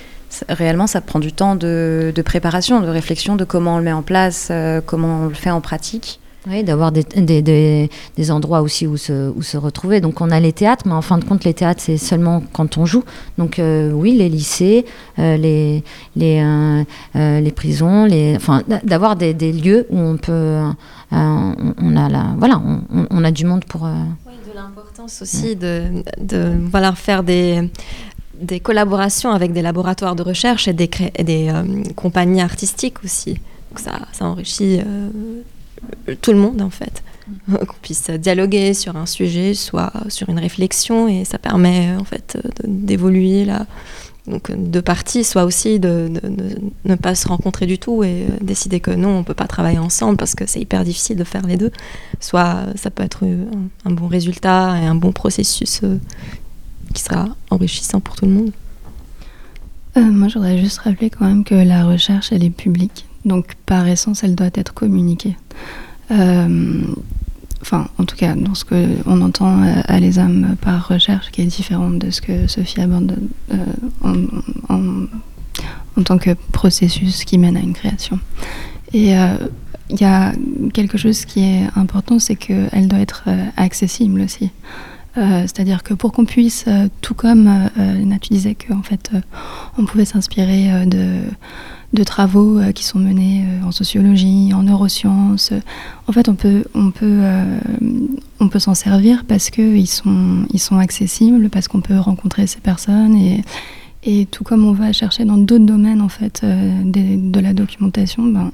réellement, 0.48 0.88
ça 0.88 1.00
prend 1.00 1.20
du 1.20 1.32
temps 1.32 1.54
de, 1.54 2.12
préparation, 2.24 2.80
de 2.80 2.88
réflexion 2.88 3.36
de 3.36 3.44
comment 3.44 3.76
on 3.76 3.78
le 3.78 3.84
met 3.84 3.92
en 3.92 4.02
place, 4.02 4.50
comment 4.86 5.20
on 5.22 5.26
le 5.28 5.34
fait 5.34 5.50
en 5.50 5.60
pratique. 5.60 6.18
Oui, 6.46 6.62
d'avoir 6.62 6.92
des, 6.92 7.04
des, 7.04 7.88
des, 8.16 8.30
endroits 8.30 8.61
aussi 8.61 8.87
où 8.87 8.98
se, 8.98 9.30
où 9.30 9.42
se 9.42 9.57
retrouver. 9.57 10.02
Donc 10.02 10.20
on 10.20 10.30
a 10.30 10.40
les 10.40 10.52
théâtres, 10.52 10.85
mais 10.87 10.92
en 10.92 11.00
fin 11.00 11.16
de 11.16 11.24
compte, 11.24 11.44
les 11.44 11.54
théâtres, 11.54 11.80
c'est 11.83 11.96
seulement 11.96 12.42
quand 12.52 12.76
on 12.76 12.85
joue. 12.85 13.02
Donc 13.38 13.59
euh, 13.59 13.90
oui, 13.92 14.12
les 14.12 14.28
lycées, 14.28 14.85
euh, 15.18 15.38
les, 15.38 15.83
les, 16.16 16.42
euh, 16.42 17.40
les 17.40 17.52
prisons, 17.52 18.04
les, 18.04 18.37
enfin, 18.37 18.62
d'avoir 18.83 19.16
des, 19.16 19.33
lieux 19.52 19.87
où 19.90 19.98
on 19.98 20.16
peut... 20.16 20.59
On, 21.12 21.96
a 21.96 22.09
la, 22.09 22.35
voilà, 22.38 22.61
on, 22.64 23.07
on, 23.09 23.24
a 23.24 23.30
du 23.30 23.44
monde 23.44 23.64
pour... 23.66 23.83
Oui, 23.83 24.33
de 24.48 24.54
l'importance 24.54 25.22
aussi 25.22 25.54
de, 25.54 26.02
de 26.20 26.52
voilà, 26.70 26.92
faire 26.92 27.22
des 27.22 27.70
des 28.40 28.59
collaborations 28.59 29.30
avec 29.30 29.52
des 29.52 29.62
laboratoires 29.62 30.16
de 30.16 30.22
recherche 30.24 30.66
et 30.66 30.72
des, 30.72 30.90
des 31.22 31.52
compagnies 31.94 32.42
artistiques 32.42 33.04
aussi. 33.04 33.35
Donc 33.70 33.78
ça, 33.78 33.92
ça 34.12 34.24
enrichit 34.24 34.80
tout 36.20 36.32
le 36.32 36.38
monde 36.38 36.62
en 36.62 36.70
fait 36.70 37.02
qu'on 37.50 37.76
puisse 37.82 38.10
dialoguer 38.10 38.74
sur 38.74 38.96
un 38.96 39.06
sujet, 39.06 39.54
soit 39.54 39.92
sur 40.08 40.28
une 40.28 40.38
réflexion, 40.38 41.08
et 41.08 41.24
ça 41.24 41.38
permet 41.38 41.94
en 41.98 42.04
fait 42.04 42.38
d'évoluer 42.64 43.44
là. 43.44 43.66
Donc 44.26 44.50
deux 44.56 44.80
parties, 44.80 45.22
soit 45.22 45.44
aussi 45.44 45.78
de, 45.78 46.10
ne 46.84 46.94
pas 46.94 47.14
se 47.14 47.28
rencontrer 47.28 47.66
du 47.66 47.78
tout 47.78 48.02
et 48.02 48.26
décider 48.40 48.80
que 48.80 48.90
non, 48.90 49.18
on 49.18 49.22
peut 49.22 49.34
pas 49.34 49.46
travailler 49.46 49.78
ensemble 49.78 50.16
parce 50.16 50.34
que 50.34 50.46
c'est 50.46 50.60
hyper 50.60 50.82
difficile 50.82 51.18
de 51.18 51.24
faire 51.24 51.46
les 51.46 51.58
deux. 51.58 51.70
Soit 52.20 52.64
ça 52.74 52.90
peut 52.90 53.02
être 53.02 53.24
un, 53.84 53.90
bon 53.90 54.06
résultat 54.06 54.80
et 54.80 54.86
un 54.86 54.94
bon 54.94 55.12
processus 55.12 55.80
euh, 55.84 55.98
qui 56.94 57.02
sera 57.02 57.28
enrichissant 57.50 58.00
pour 58.00 58.16
tout 58.16 58.24
le 58.24 58.32
monde. 58.32 58.52
Euh, 59.98 60.00
moi, 60.00 60.28
je 60.28 60.34
voudrais 60.38 60.58
juste 60.58 60.78
rappeler 60.78 61.10
quand 61.10 61.26
même 61.26 61.44
que 61.44 61.54
la 61.54 61.84
recherche, 61.84 62.32
elle 62.32 62.44
est 62.44 62.50
publique. 62.50 63.06
Donc, 63.24 63.54
par 63.66 63.87
essence, 63.87 64.22
elle 64.22 64.34
doit 64.34 64.50
être 64.54 64.74
communiquée. 64.74 65.37
Euh, 66.10 66.82
enfin, 67.62 67.88
en 67.98 68.04
tout 68.04 68.16
cas, 68.16 68.34
dans 68.34 68.54
ce 68.54 68.64
qu'on 68.64 69.20
entend 69.22 69.62
euh, 69.62 69.80
à 69.87 69.98
les 69.98 70.18
âmes 70.18 70.56
par 70.60 70.88
recherche, 70.88 71.30
qui 71.30 71.40
est 71.40 71.46
différente 71.46 71.98
de 71.98 72.10
ce 72.10 72.20
que 72.20 72.46
Sophie 72.46 72.80
aborde 72.80 73.16
euh, 73.52 74.16
en, 75.96 76.02
tant 76.04 76.18
que 76.18 76.30
processus 76.52 77.24
qui 77.24 77.38
mène 77.38 77.56
à 77.56 77.60
une 77.60 77.72
création. 77.72 78.18
Et 78.92 79.12
il 79.90 80.00
y 80.00 80.04
a 80.04 80.32
quelque 80.72 80.98
chose 80.98 81.24
qui 81.24 81.40
est 81.40 81.62
important, 81.76 82.18
c'est 82.18 82.37
qu'elle 82.37 82.88
doit 82.88 82.98
être 82.98 83.24
accessible 83.56 84.20
aussi. 84.20 84.50
C'est-à-dire 85.14 85.82
que 85.84 85.94
pour 85.94 86.12
qu'on 86.12 86.24
puisse, 86.24 86.64
tout 87.00 87.14
comme 87.14 87.68
euh, 87.78 88.16
tu 88.20 88.34
disais 88.34 88.56
qu'en 88.56 88.82
fait, 88.82 89.12
on 89.78 89.84
pouvait 89.84 90.04
s'inspirer 90.04 90.84
de 90.87 91.20
de 91.94 92.04
travaux 92.04 92.59
euh, 92.59 92.72
qui 92.72 92.85
sont 92.85 92.98
menés 92.98 93.44
euh, 93.46 93.66
en 93.66 93.70
sociologie, 93.70 94.52
en 94.52 94.64
neurosciences. 94.64 95.52
En 96.09 96.12
fait, 96.12 96.28
on 96.28 96.35
peut, 96.35 96.64
euh, 96.74 97.59
s'en 98.59 98.74
servir 98.74 99.24
parce 99.26 99.50
qu'ils 99.50 99.88
sont, 99.88 100.46
sont 100.57 100.78
accessibles, 100.78 101.48
parce 101.48 101.68
qu'on 101.68 101.80
peut 101.80 101.98
rencontrer 101.98 102.46
ces 102.46 102.61
personnes 102.61 103.16
et, 103.16 103.42
tout 104.30 104.44
comme 104.44 104.66
on 104.66 104.72
va 104.72 104.92
chercher 104.92 105.24
dans 105.24 105.38
d'autres 105.38 105.64
domaines 105.64 106.02
en 106.02 106.11
fait 106.11 106.44
de 106.44 107.40
la 107.40 107.54
documentation, 107.54 108.24
ben, 108.24 108.50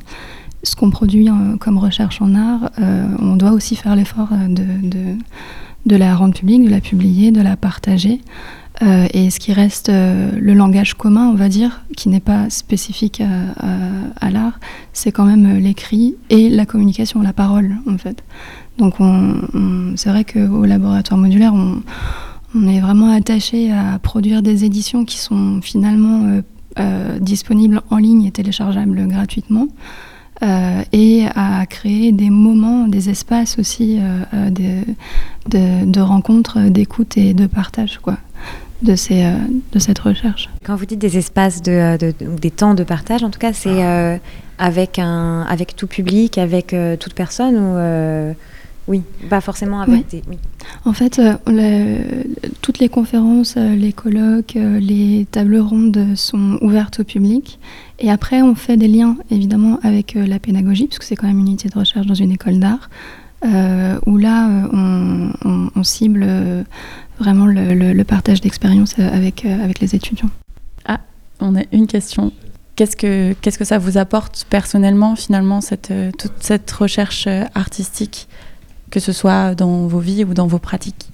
ce 0.62 0.76
qu'on 0.76 0.90
produit 0.90 1.28
comme 1.58 1.76
recherche 1.76 2.22
en 2.22 2.36
art, 2.36 2.70
on 2.78 3.34
doit 3.34 3.50
aussi 3.50 3.74
faire 3.74 3.96
l'effort 3.96 4.28
de, 4.48 5.96
la 5.96 6.14
rendre 6.14 6.34
publique, 6.34 6.64
de 6.64 6.70
la 6.70 6.80
publier, 6.80 7.32
de 7.32 7.42
la 7.42 7.56
partager. 7.56 8.20
Euh, 8.82 9.06
et 9.12 9.28
ce 9.30 9.38
qui 9.38 9.52
reste 9.52 9.90
euh, 9.90 10.30
le 10.38 10.54
langage 10.54 10.94
commun, 10.94 11.28
on 11.28 11.34
va 11.34 11.48
dire, 11.48 11.82
qui 11.96 12.08
n'est 12.08 12.20
pas 12.20 12.48
spécifique 12.48 13.22
à, 14.20 14.30
l'art, 14.30 14.58
c'est 14.92 15.12
quand 15.12 15.26
même 15.26 15.56
euh, 15.56 15.60
l'écrit 15.60 16.16
et 16.30 16.48
la 16.48 16.64
communication, 16.64 17.20
la 17.20 17.32
parole, 17.32 17.76
en 17.88 17.98
fait. 17.98 18.22
Donc, 18.78 18.94
c'est 19.96 20.08
vrai 20.08 20.24
qu'au 20.24 20.64
laboratoire 20.64 21.20
modulaire, 21.20 21.52
on, 21.52 21.82
est 22.66 22.80
vraiment 22.80 23.12
attaché 23.12 23.70
à 23.70 23.98
produire 23.98 24.40
des 24.40 24.64
éditions 24.64 25.04
qui 25.04 25.18
sont 25.18 25.60
finalement 25.60 26.40
disponibles 27.20 27.82
en 27.90 27.98
ligne 27.98 28.24
et 28.24 28.30
téléchargeables 28.30 29.06
gratuitement. 29.06 29.68
et 30.92 31.26
à 31.34 31.66
créer 31.66 32.12
des 32.12 32.30
moments, 32.30 32.88
des 32.88 33.10
espaces 33.10 33.58
aussi 33.58 33.98
de, 34.32 34.80
de, 35.50 35.84
de, 35.84 36.00
rencontres, 36.00 36.70
d'écoute 36.70 37.18
et 37.18 37.34
de 37.34 37.46
partage. 37.46 37.98
Quoi 37.98 38.16
de, 38.82 38.94
ces, 38.94 39.24
euh, 39.24 39.32
de 39.72 39.78
cette 39.78 39.98
recherche. 39.98 40.48
Quand 40.64 40.76
vous 40.76 40.86
dites 40.86 41.00
des 41.00 41.18
espaces 41.18 41.62
de, 41.62 41.72
euh, 41.72 41.96
de, 41.96 42.14
des 42.40 42.50
temps 42.50 42.74
de 42.74 42.84
partage, 42.84 43.22
en 43.22 43.30
tout 43.30 43.38
cas, 43.38 43.52
c'est 43.52 43.84
euh, 43.84 44.16
avec, 44.58 44.98
un, 44.98 45.42
avec 45.42 45.76
tout 45.76 45.86
public, 45.86 46.38
avec 46.38 46.74
toute 46.98 47.14
personne 47.14 47.56
ou 47.56 48.34
oui, 48.88 49.02
pas 49.28 49.40
forcément 49.40 49.82
avec 49.82 50.08
des. 50.08 50.22
Oui. 50.28 50.36
En 50.84 50.92
fait, 50.92 51.20
toutes 52.60 52.78
les 52.80 52.88
conférences, 52.88 53.56
les 53.56 53.92
colloques, 53.92 54.54
les 54.56 55.28
tables 55.30 55.58
rondes 55.58 56.16
sont 56.16 56.58
ouvertes 56.60 57.00
au 57.00 57.04
public. 57.04 57.60
Et 58.00 58.10
après, 58.10 58.42
on 58.42 58.56
fait 58.56 58.76
des 58.76 58.88
liens, 58.88 59.16
évidemment, 59.30 59.78
avec 59.84 60.14
la 60.14 60.40
pédagogie, 60.40 60.86
puisque 60.86 61.04
c'est 61.04 61.14
quand 61.14 61.28
même 61.28 61.38
une 61.38 61.46
unité 61.46 61.68
de 61.68 61.78
recherche 61.78 62.06
dans 62.06 62.14
une 62.14 62.32
école 62.32 62.58
d'art, 62.58 62.90
où 63.44 64.16
là, 64.16 64.48
on, 64.72 65.30
on, 65.44 65.70
on 65.76 65.82
cible 65.84 66.26
vraiment 67.20 67.46
le, 67.46 68.02
partage 68.02 68.40
d'expérience 68.40 68.96
euh, 68.98 69.08
avec, 69.14 69.44
euh, 69.44 69.64
avec 69.64 69.78
les 69.80 69.94
étudiants. 69.94 70.30
Ah, 70.86 71.00
on 71.38 71.54
a 71.54 71.60
une 71.70 71.86
question. 71.86 72.32
Qu'est-ce 72.76 72.96
que, 72.96 73.34
qu'est-ce 73.34 73.58
que 73.58 73.64
ça 73.64 73.78
vous 73.78 73.98
apporte 73.98 74.46
personnellement, 74.48 75.14
finalement, 75.14 75.60
cette, 75.60 75.90
euh, 75.90 76.10
toute 76.18 76.32
cette 76.40 76.70
recherche 76.70 77.28
artistique, 77.54 78.26
que 78.90 79.00
ce 79.00 79.12
soit 79.12 79.54
dans 79.54 79.86
vos 79.86 80.00
vies 80.00 80.24
ou 80.24 80.34
dans 80.34 80.46
vos 80.46 80.58
pratiques? 80.58 81.10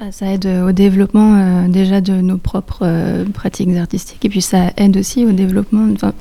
Bah, 0.00 0.06
ça 0.10 0.26
aide 0.26 0.46
au 0.46 0.72
développement 0.72 1.66
déjà 1.68 2.02
de 2.02 2.12
nos 2.20 2.36
propres 2.36 3.24
pratiques 3.32 3.74
artistiques 3.76 4.22
et 4.26 4.28
puis 4.28 4.42
ça 4.42 4.70
aide 4.76 4.94
aussi 4.98 5.24
au 5.24 5.32
développement. 5.32 5.88
Enfin, 5.94 6.12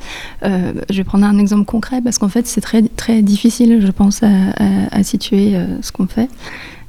je 0.43 0.95
vais 0.95 1.03
prendre 1.03 1.25
un 1.25 1.37
exemple 1.37 1.65
concret 1.65 1.99
parce 2.01 2.17
qu'en 2.17 2.29
fait 2.29 2.47
c'est 2.47 2.61
très 2.61 2.83
très 2.83 3.21
difficile, 3.21 3.85
je 3.85 3.91
pense, 3.91 4.23
à, 4.23 4.29
à, 4.91 5.03
situer 5.03 5.57
ce 5.81 5.91
qu'on 5.91 6.07
fait. 6.07 6.29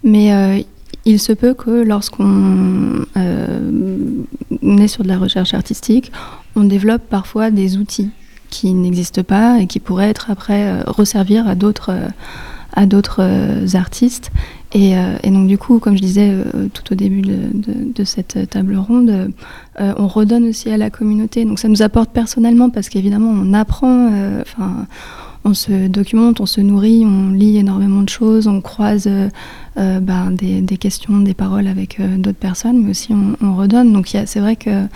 Mais 0.04 0.64
il 1.06 1.20
se 1.20 1.32
peut 1.32 1.54
que 1.54 1.70
lorsqu'on 1.70 3.06
euh, 3.16 4.24
est 4.62 4.88
sur 4.88 5.04
de 5.04 5.08
la 5.08 5.18
recherche 5.18 5.54
artistique, 5.54 6.10
on 6.56 6.64
développe 6.64 7.02
parfois 7.08 7.50
des 7.50 7.78
outils 7.78 8.10
qui 8.50 8.74
n'existent 8.74 9.22
pas 9.22 9.60
et 9.60 9.66
qui 9.66 9.78
pourraient 9.78 10.10
être 10.10 10.30
après 10.30 10.68
euh, 10.68 10.82
resservir 10.86 11.46
à 11.48 11.54
d'autres 11.54 11.90
euh, 11.90 12.08
à 12.72 12.84
d'autres 12.84 13.22
artistes. 13.74 14.30
Et, 14.74 14.94
donc 15.24 15.46
du 15.46 15.56
coup, 15.56 15.78
comme 15.78 15.96
je 15.96 16.02
disais 16.02 16.30
tout 16.74 16.92
au 16.92 16.94
début 16.94 17.22
de, 17.22 18.04
cette 18.04 18.50
table 18.50 18.76
ronde, 18.76 19.32
on 19.78 20.06
redonne 20.06 20.46
aussi 20.46 20.68
à 20.68 20.76
la 20.76 20.90
communauté. 20.90 21.46
Donc 21.46 21.58
ça 21.58 21.68
nous 21.68 21.80
apporte 21.80 22.10
personnellement 22.10 22.68
parce 22.68 22.90
qu'évidemment 22.90 23.30
on 23.30 23.54
apprend, 23.54 24.10
on 25.46 25.54
se 25.54 25.86
documente, 25.86 26.40
on 26.40 26.46
se 26.46 26.60
nourrit, 26.60 27.04
on 27.06 27.30
lit 27.30 27.56
énormément 27.56 28.02
de 28.02 28.08
choses, 28.08 28.48
on 28.48 28.60
croise 28.60 29.06
euh, 29.06 29.28
euh, 29.78 30.00
ben, 30.00 30.32
des, 30.32 30.76
questions, 30.76 31.20
des 31.20 31.34
paroles 31.34 31.68
avec 31.68 32.00
euh, 32.00 32.16
d'autres 32.18 32.38
personnes, 32.38 32.82
mais 32.82 32.90
aussi 32.90 33.12
on, 33.12 33.54
redonne. 33.54 33.92
Donc 33.92 34.08
c'est 34.08 34.40
vrai 34.40 34.56
que 34.56 34.86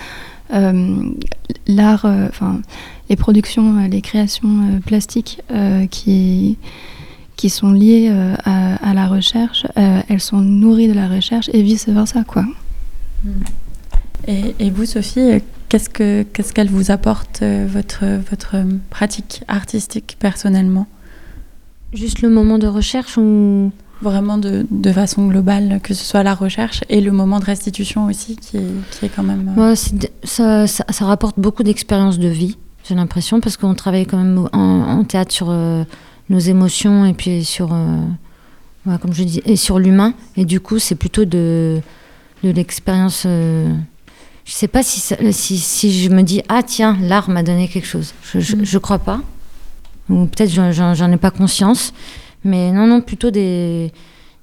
l'art, 1.69 2.07
les 3.09 3.17
productions, 3.17 3.87
les 3.89 4.01
créations 4.01 4.81
plastiques 4.85 5.41
qui 5.91 6.57
sont 7.49 7.71
liées 7.71 8.13
à, 8.45 8.93
la 8.93 9.07
recherche, 9.07 9.65
elles 9.77 10.21
sont 10.21 10.41
nourries 10.41 10.89
de 10.89 10.93
la 10.93 11.09
recherche 11.09 11.49
et 11.53 11.63
vice 11.63 11.89
versa 11.89 12.25
quoi. 12.25 12.45
Et 14.27 14.71
vous, 14.71 14.85
Sophie, 14.85 15.41
Qu'est-ce 15.71 15.89
que 15.89 16.25
qu'est-ce 16.25 16.53
qu'elle 16.53 16.69
vous 16.69 16.91
apporte 16.91 17.43
euh, 17.43 17.65
votre 17.69 18.05
votre 18.29 18.57
pratique 18.91 19.45
artistique 19.47 20.17
personnellement? 20.19 20.89
Juste 21.93 22.23
le 22.23 22.29
moment 22.29 22.59
de 22.59 22.67
recherche 22.67 23.17
ou 23.17 23.71
vraiment 24.03 24.37
de, 24.37 24.67
de, 24.69 24.93
façon 24.93 25.29
globale, 25.29 25.79
que 25.81 25.95
ce 25.95 26.05
soit 26.05 26.25
la 26.25 26.35
recherche 26.35 26.83
et 26.89 27.01
le 27.01 27.13
moment 27.13 27.39
de 27.39 27.45
restitution 27.45 28.07
aussi, 28.07 28.35
qui 28.35 28.57
est, 28.57 28.91
qui 28.91 29.07
est 29.07 29.09
quand 29.11 29.23
même. 29.23 29.55
Euh, 29.59 29.77
ça, 30.25 30.67
ça, 30.67 31.05
rapporte 31.05 31.39
beaucoup 31.39 31.63
d'expériences 31.63 32.19
de 32.19 32.29
vie, 32.29 32.57
j'ai 32.89 32.97
l'impression, 32.97 33.41
parce 33.41 33.57
qu'on 33.57 33.75
travaille 33.75 34.07
quand 34.07 34.19
même 34.19 34.49
en, 34.53 35.05
théâtre 35.05 35.33
sur 35.33 35.51
euh, 35.51 35.85
nos 36.31 36.39
émotions 36.39 37.05
et 37.05 37.13
puis 37.13 37.45
sur, 37.45 37.69
comme 37.69 39.13
je 39.13 39.23
dis, 39.23 39.43
et 39.45 39.57
sur 39.57 39.79
l'humain. 39.79 40.15
Et 40.37 40.45
du 40.45 40.59
coup, 40.59 40.81
c'est 40.81 40.97
plutôt 40.97 41.25
de, 41.25 41.81
de 42.43 42.51
l'expérience 42.51 43.27
je 44.51 44.57
sais 44.57 44.67
pas 44.67 44.83
si, 44.83 45.01
si, 45.31 45.59
si, 45.59 46.03
je 46.03 46.11
me 46.11 46.23
dis 46.23 46.43
ah 46.49 46.65
tiens 46.65 46.99
l'art 47.01 47.31
m'a 47.31 47.45
donné 47.45 47.69
quelque 47.69 47.87
chose. 47.87 48.15
Je, 48.35 48.57
ne 48.57 48.63
mm. 48.63 48.81
crois 48.81 48.99
pas. 48.99 49.21
Ou 50.09 50.27
peut-être 50.27 50.51
j'en 50.51 51.13
ai 51.13 51.17
pas 51.19 51.31
conscience. 51.31 51.95
Mais 52.43 52.73
non 52.73 52.89
non 52.89 53.01
plutôt 53.01 53.31
des, 53.31 53.93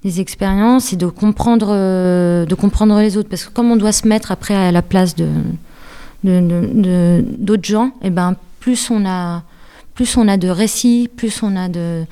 des 0.04 0.20
expériences 0.20 0.94
et 0.94 0.96
de 0.96 1.08
comprendre 1.08 1.68
euh, 1.72 2.46
de 2.46 2.54
comprendre 2.54 2.98
les 3.00 3.18
autres 3.18 3.28
parce 3.28 3.44
que 3.44 3.52
comme 3.52 3.70
on 3.70 3.76
doit 3.76 3.92
se 3.92 4.08
mettre 4.08 4.32
après 4.32 4.54
à 4.54 4.72
la 4.72 4.80
place 4.80 5.14
de 5.14 5.28
d'autres 6.24 7.68
gens 7.68 7.88
et 8.00 8.06
eh 8.06 8.10
ben 8.10 8.34
plus 8.60 8.90
on 8.90 9.04
a 9.04 9.42
plus 9.94 10.16
on 10.16 10.26
a 10.26 10.38
de 10.38 10.48
récits 10.48 11.10
plus 11.14 11.42
on 11.42 11.54
a 11.54 11.68
de 11.68 12.04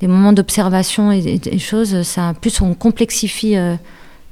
des 0.00 0.08
moments 0.08 0.32
d'observation 0.32 1.12
et 1.12 1.38
des 1.38 1.58
choses 1.60 2.02
ça 2.02 2.34
plus 2.40 2.60
on 2.60 2.74
complexifie 2.74 3.56
euh, 3.56 3.76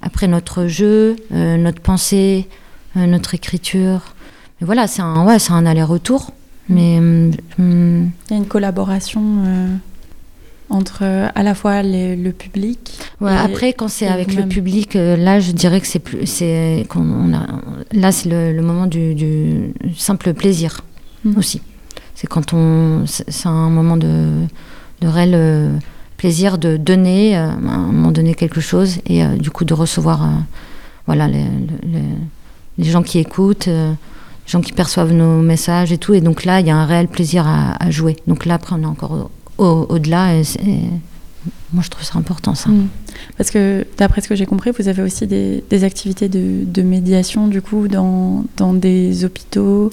après 0.00 0.26
notre 0.26 0.66
jeu 0.66 1.14
euh, 1.32 1.56
notre 1.56 1.80
pensée 1.80 2.48
notre 2.96 3.34
écriture. 3.34 4.14
Mais 4.60 4.66
voilà, 4.66 4.86
c'est 4.86 5.02
un, 5.02 5.26
ouais, 5.26 5.38
un 5.50 5.66
aller-retour. 5.66 6.32
Mais 6.68 6.98
hum, 6.98 7.32
hum. 7.58 8.10
il 8.28 8.32
y 8.32 8.34
a 8.34 8.36
une 8.36 8.46
collaboration 8.46 9.20
euh, 9.44 9.76
entre 10.70 11.00
euh, 11.02 11.28
à 11.34 11.42
la 11.42 11.54
fois 11.54 11.82
le 11.82 12.30
public. 12.30 12.98
Ouais, 13.20 13.36
après, 13.36 13.72
quand 13.72 13.88
c'est 13.88 14.06
avec 14.06 14.34
le 14.34 14.46
public, 14.46 14.94
là, 14.94 15.40
je 15.40 15.52
dirais 15.52 15.80
que 15.80 15.86
c'est 15.86 15.98
plus, 15.98 16.26
c'est 16.26 16.86
là, 17.92 18.12
c'est 18.12 18.28
le, 18.28 18.62
moment 18.62 18.86
du, 18.86 19.72
simple 19.96 20.32
plaisir 20.34 20.82
mmh. 21.24 21.36
aussi. 21.36 21.60
C'est 22.14 22.28
quand 22.28 22.52
on, 22.52 23.04
c'est 23.06 23.48
un 23.48 23.70
moment 23.70 23.96
de, 23.96 24.44
de 25.00 25.08
réel 25.08 25.80
plaisir 26.16 26.56
de 26.58 26.76
donner 26.76 27.34
à 27.34 27.50
un 27.50 27.92
moment 27.92 28.12
donné 28.12 28.34
quelque 28.34 28.60
chose 28.60 28.98
et 29.06 29.24
du 29.38 29.50
coup 29.50 29.64
de 29.64 29.74
recevoir, 29.74 30.28
voilà, 31.06 31.26
les, 31.26 31.44
les 31.82 32.02
les 32.02 32.41
gens 32.78 33.02
qui 33.02 33.18
écoutent, 33.18 33.68
euh, 33.68 33.90
les 33.92 34.50
gens 34.50 34.60
qui 34.60 34.72
perçoivent 34.72 35.12
nos 35.12 35.40
messages 35.42 35.92
et 35.92 35.98
tout. 35.98 36.14
Et 36.14 36.20
donc 36.20 36.44
là, 36.44 36.60
il 36.60 36.66
y 36.66 36.70
a 36.70 36.76
un 36.76 36.86
réel 36.86 37.08
plaisir 37.08 37.46
à, 37.46 37.90
jouer. 37.90 38.16
Donc 38.26 38.44
là, 38.46 38.54
après, 38.54 38.74
on 38.78 38.82
est 38.82 38.86
encore 38.86 39.30
au-delà. 39.58 40.34
moi, 41.72 41.82
je 41.82 41.90
trouve 41.90 42.04
ça 42.04 42.18
important, 42.18 42.54
ça. 42.54 42.70
Mm. 42.70 42.88
Parce 43.36 43.50
que, 43.50 43.86
d'après 43.98 44.20
ce 44.20 44.28
que 44.28 44.34
j'ai 44.34 44.46
compris, 44.46 44.70
vous 44.76 44.88
avez 44.88 45.02
aussi 45.02 45.26
des, 45.26 45.84
activités 45.84 46.28
de, 46.28 46.82
médiation, 46.82 47.48
du 47.48 47.62
coup, 47.62 47.88
dans, 47.88 48.44
dans 48.56 48.72
des 48.72 49.24
hôpitaux. 49.24 49.90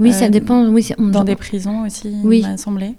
Oui, 0.00 0.12
ça 0.12 0.24
euh, 0.24 0.28
dépend. 0.28 0.68
Oui, 0.68 0.90
dans 0.98 1.24
des 1.24 1.36
prisons 1.36 1.84
aussi, 1.86 2.12
oui. 2.24 2.40
il 2.40 2.48
m'a 2.48 2.56
semblé. 2.56 2.94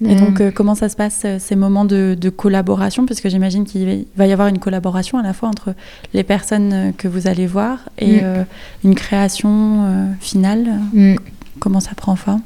Et 0.00 0.16
donc, 0.16 0.40
euh, 0.40 0.50
comment 0.52 0.74
ça 0.74 0.88
se 0.88 0.96
passe, 0.96 1.22
euh, 1.24 1.36
ces 1.38 1.54
moments 1.54 1.84
de, 1.84 2.16
collaboration? 2.36 3.06
Parce 3.06 3.20
que 3.20 3.28
j'imagine 3.28 3.64
qu'il 3.64 4.06
va 4.16 4.26
y 4.26 4.32
avoir 4.32 4.48
une 4.48 4.58
collaboration 4.58 5.18
à 5.18 5.22
la 5.22 5.32
fois 5.32 5.48
entre 5.48 5.74
les 6.12 6.24
personnes 6.24 6.72
euh, 6.72 6.92
que 6.96 7.06
vous 7.06 7.28
allez 7.28 7.46
voir 7.46 7.78
et 7.98 8.20
mm. 8.22 8.46
une 8.84 8.94
création 8.94 10.14
finale. 10.20 10.80
Mm. 10.92 11.14
Comment 11.60 11.80
ça 11.80 11.92
prend 11.94 12.16
forme? 12.16 12.40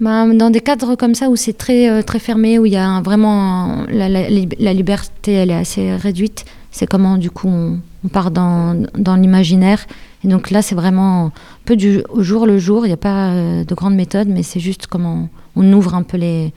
Bah, 0.00 0.26
dans 0.26 0.50
des 0.50 0.60
cadres 0.60 0.96
comme 0.96 1.14
ça 1.14 1.28
où 1.28 1.36
c'est 1.36 1.52
très, 1.52 2.02
très 2.02 2.18
fermé, 2.18 2.58
où 2.58 2.66
il 2.66 2.72
y 2.72 2.76
a 2.76 3.00
vraiment 3.02 3.84
la, 3.88 4.08
la, 4.08 4.72
liberté, 4.72 5.32
elle 5.32 5.50
est 5.50 5.56
assez 5.56 5.94
réduite, 5.94 6.44
c'est 6.72 6.86
comment 6.86 7.16
du 7.16 7.30
coup 7.30 7.48
on, 7.48 8.08
part 8.08 8.30
dans, 8.30 8.82
dans 8.98 9.16
l'imaginaire. 9.16 9.86
Et 10.24 10.28
donc 10.28 10.50
là, 10.50 10.62
c'est 10.62 10.74
vraiment 10.74 11.26
un 11.26 11.32
peu 11.64 11.76
du, 11.76 12.02
au 12.08 12.22
jour 12.22 12.46
le 12.46 12.58
jour, 12.58 12.86
il 12.86 12.88
n'y 12.88 12.94
a 12.94 12.98
pas 12.98 13.30
de 13.32 13.74
grande 13.74 13.94
méthode, 13.94 14.28
mais 14.28 14.42
c'est 14.42 14.60
juste 14.60 14.86
comment 14.88 15.28
on 15.54 15.72
ouvre 15.72 15.94
un 15.94 16.02
peu 16.02 16.16
les, 16.16 16.52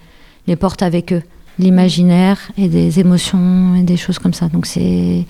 les 0.48 0.56
portes 0.56 0.82
avec 0.82 1.14
eux, 1.14 1.22
l'imaginaire 1.60 2.40
et 2.58 2.68
des 2.68 3.00
émotions 3.00 3.76
et 3.76 3.84
des 3.84 3.98
choses 3.98 4.20
comme 4.20 4.34
ça. 4.34 4.48
Donc 4.48 4.66
c'est 4.66 5.26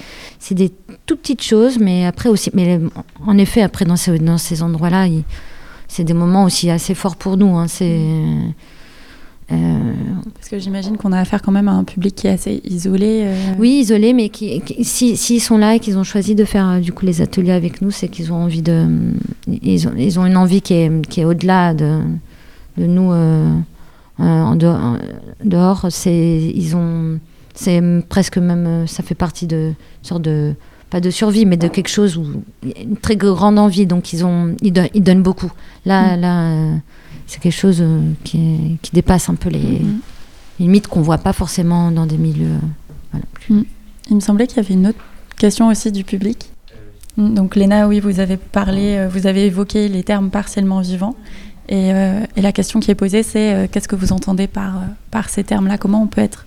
des 0.52 0.72
tout 1.06 1.18
petites 1.18 1.44
choses, 1.44 1.80
mais 1.80 2.06
après 2.06 2.30
aussi, 2.30 2.52
mais 2.54 2.80
en 3.26 3.38
effet 3.38 3.62
après 3.62 3.86
dans 3.86 3.96
ces 3.96 4.20
dans 4.20 4.38
ces 4.38 4.62
endroits-là, 4.62 5.08
c'est 5.88 6.04
des 6.04 6.14
moments 6.14 6.44
aussi 6.44 6.70
assez 6.70 6.94
forts 6.94 7.16
pour 7.16 7.38
nous. 7.38 7.56
Hein. 7.58 7.68
c'est 7.68 8.02
euh, 9.50 9.94
Parce 10.36 10.50
que 10.50 10.60
j'imagine 10.60 10.98
qu'on 10.98 11.14
a 11.14 11.20
affaire 11.20 11.42
quand 11.42 11.54
même 11.54 11.70
à 11.70 11.72
un 11.72 11.86
public 11.86 12.16
qui 12.16 12.28
est 12.28 12.32
assez 12.32 12.62
isolé. 12.66 13.24
Euh. 13.26 13.54
Oui, 13.58 13.80
isolé, 13.80 14.14
mais 14.14 14.28
qui, 14.28 14.62
s'ils 14.84 15.18
si, 15.18 15.40
sont 15.40 15.58
là 15.58 15.76
et 15.76 15.80
qu'ils 15.80 15.98
ont 15.98 16.04
choisi 16.04 16.36
de 16.36 16.44
faire 16.44 16.68
euh, 16.68 16.80
du 16.80 16.92
coup 16.92 17.06
les 17.06 17.22
ateliers 17.22 17.54
avec 17.54 17.82
nous, 17.82 17.92
c'est 17.92 18.10
qu'ils 18.10 18.34
ont 18.34 18.44
envie 18.44 18.62
de, 18.62 18.86
ils 19.48 19.88
ont, 19.88 19.94
ils 19.98 20.20
ont 20.20 20.26
une 20.26 20.36
envie 20.36 20.62
qui 20.62 20.74
est, 20.74 21.08
qui 21.08 21.22
est 21.22 21.26
au-delà 21.26 21.74
de, 21.74 22.02
de 22.78 22.86
nous. 22.86 23.14
Euh, 23.14 23.58
en 24.20 24.56
dehors, 25.44 25.86
c'est 25.90 26.52
ils 26.56 26.76
ont 26.76 27.20
c'est 27.54 27.82
presque 28.10 28.38
même 28.38 28.88
ça 28.88 29.04
fait 29.04 29.16
partie 29.16 29.48
de 29.48 29.74
sorte 30.02 30.22
de 30.24 30.54
pas 30.90 31.02
de 31.02 31.10
survie, 31.10 31.46
mais 31.46 31.58
de 31.58 31.68
quelque 31.68 31.90
chose 31.90 32.16
où 32.18 32.26
il 32.64 32.70
y 32.70 32.74
a 32.80 32.82
une 32.84 32.96
très 32.98 33.18
grande 33.18 33.60
envie. 33.60 33.86
Donc 33.86 34.14
ils 34.14 34.24
ont, 34.24 34.56
ils, 34.62 34.72
don- 34.72 34.88
ils 34.94 35.04
donnent 35.04 35.22
beaucoup. 35.24 35.52
Là, 35.86 36.16
là, 36.16 36.52
euh, 36.52 36.76
c'est 37.26 37.42
quelque 37.42 37.52
chose 37.60 37.80
euh, 37.82 38.00
qui, 38.24 38.38
est- 38.38 38.82
qui 38.82 38.92
dépasse 38.94 39.28
un 39.28 39.36
peu 39.36 39.50
les, 39.50 39.60
les 39.60 39.86
limites 40.60 40.88
qu'on 40.88 41.02
voit 41.02 41.18
pas 41.18 41.34
forcément 41.34 41.92
dans 41.92 42.06
des 42.06 42.18
milieux. 42.18 42.46
euh, 42.48 42.60
voilà, 43.12 43.26
plus- 43.34 43.66
Il 44.10 44.16
me 44.16 44.22
semblait 44.22 44.48
qu'il 44.48 44.58
y 44.58 44.60
avait 44.66 44.74
une 44.76 44.88
autre 44.88 45.00
question 45.38 45.68
aussi 45.68 45.92
du 45.92 46.06
public. 46.06 46.52
Mm, 47.18 47.34
Donc 47.34 47.58
Léna, 47.58 47.90
oui, 47.90 48.00
vous 48.00 48.22
avez 48.22 48.38
parlé, 48.38 48.96
euh, 48.96 49.10
vous 49.10 49.28
avez 49.28 49.46
évoqué 49.48 49.90
les 49.90 50.04
termes 50.04 50.30
partiellement 50.30 50.80
vivants. 50.80 51.16
Et, 51.70 51.92
euh, 51.94 52.22
et 52.36 52.42
la 52.42 52.52
question 52.52 52.80
qui 52.80 52.92
est 52.92 52.96
posée, 52.96 53.24
c'est 53.24 53.54
euh, 53.54 53.68
qu'est-ce 53.70 53.88
que 53.88 53.96
vous 53.96 54.14
entendez 54.14 54.48
par, 54.48 54.78
euh, 54.78 54.86
par 55.12 55.30
ces 55.30 55.44
termes-là? 55.44 55.78
Comment 55.78 56.02
on 56.02 56.08
peut 56.08 56.22
être 56.22 56.46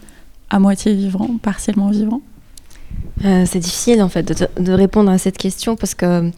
à 0.49 0.59
moitié 0.59 0.95
vivant, 0.95 1.29
partiellement 1.43 1.91
vivant? 1.91 2.23
C'est 3.23 3.59
difficile 3.59 4.03
en 4.03 4.09
fait 4.09 4.49
de, 4.59 4.73
répondre 4.73 5.11
à 5.11 5.19
cette 5.19 5.37
question 5.37 5.77
parce 5.77 5.95
que 5.95 6.31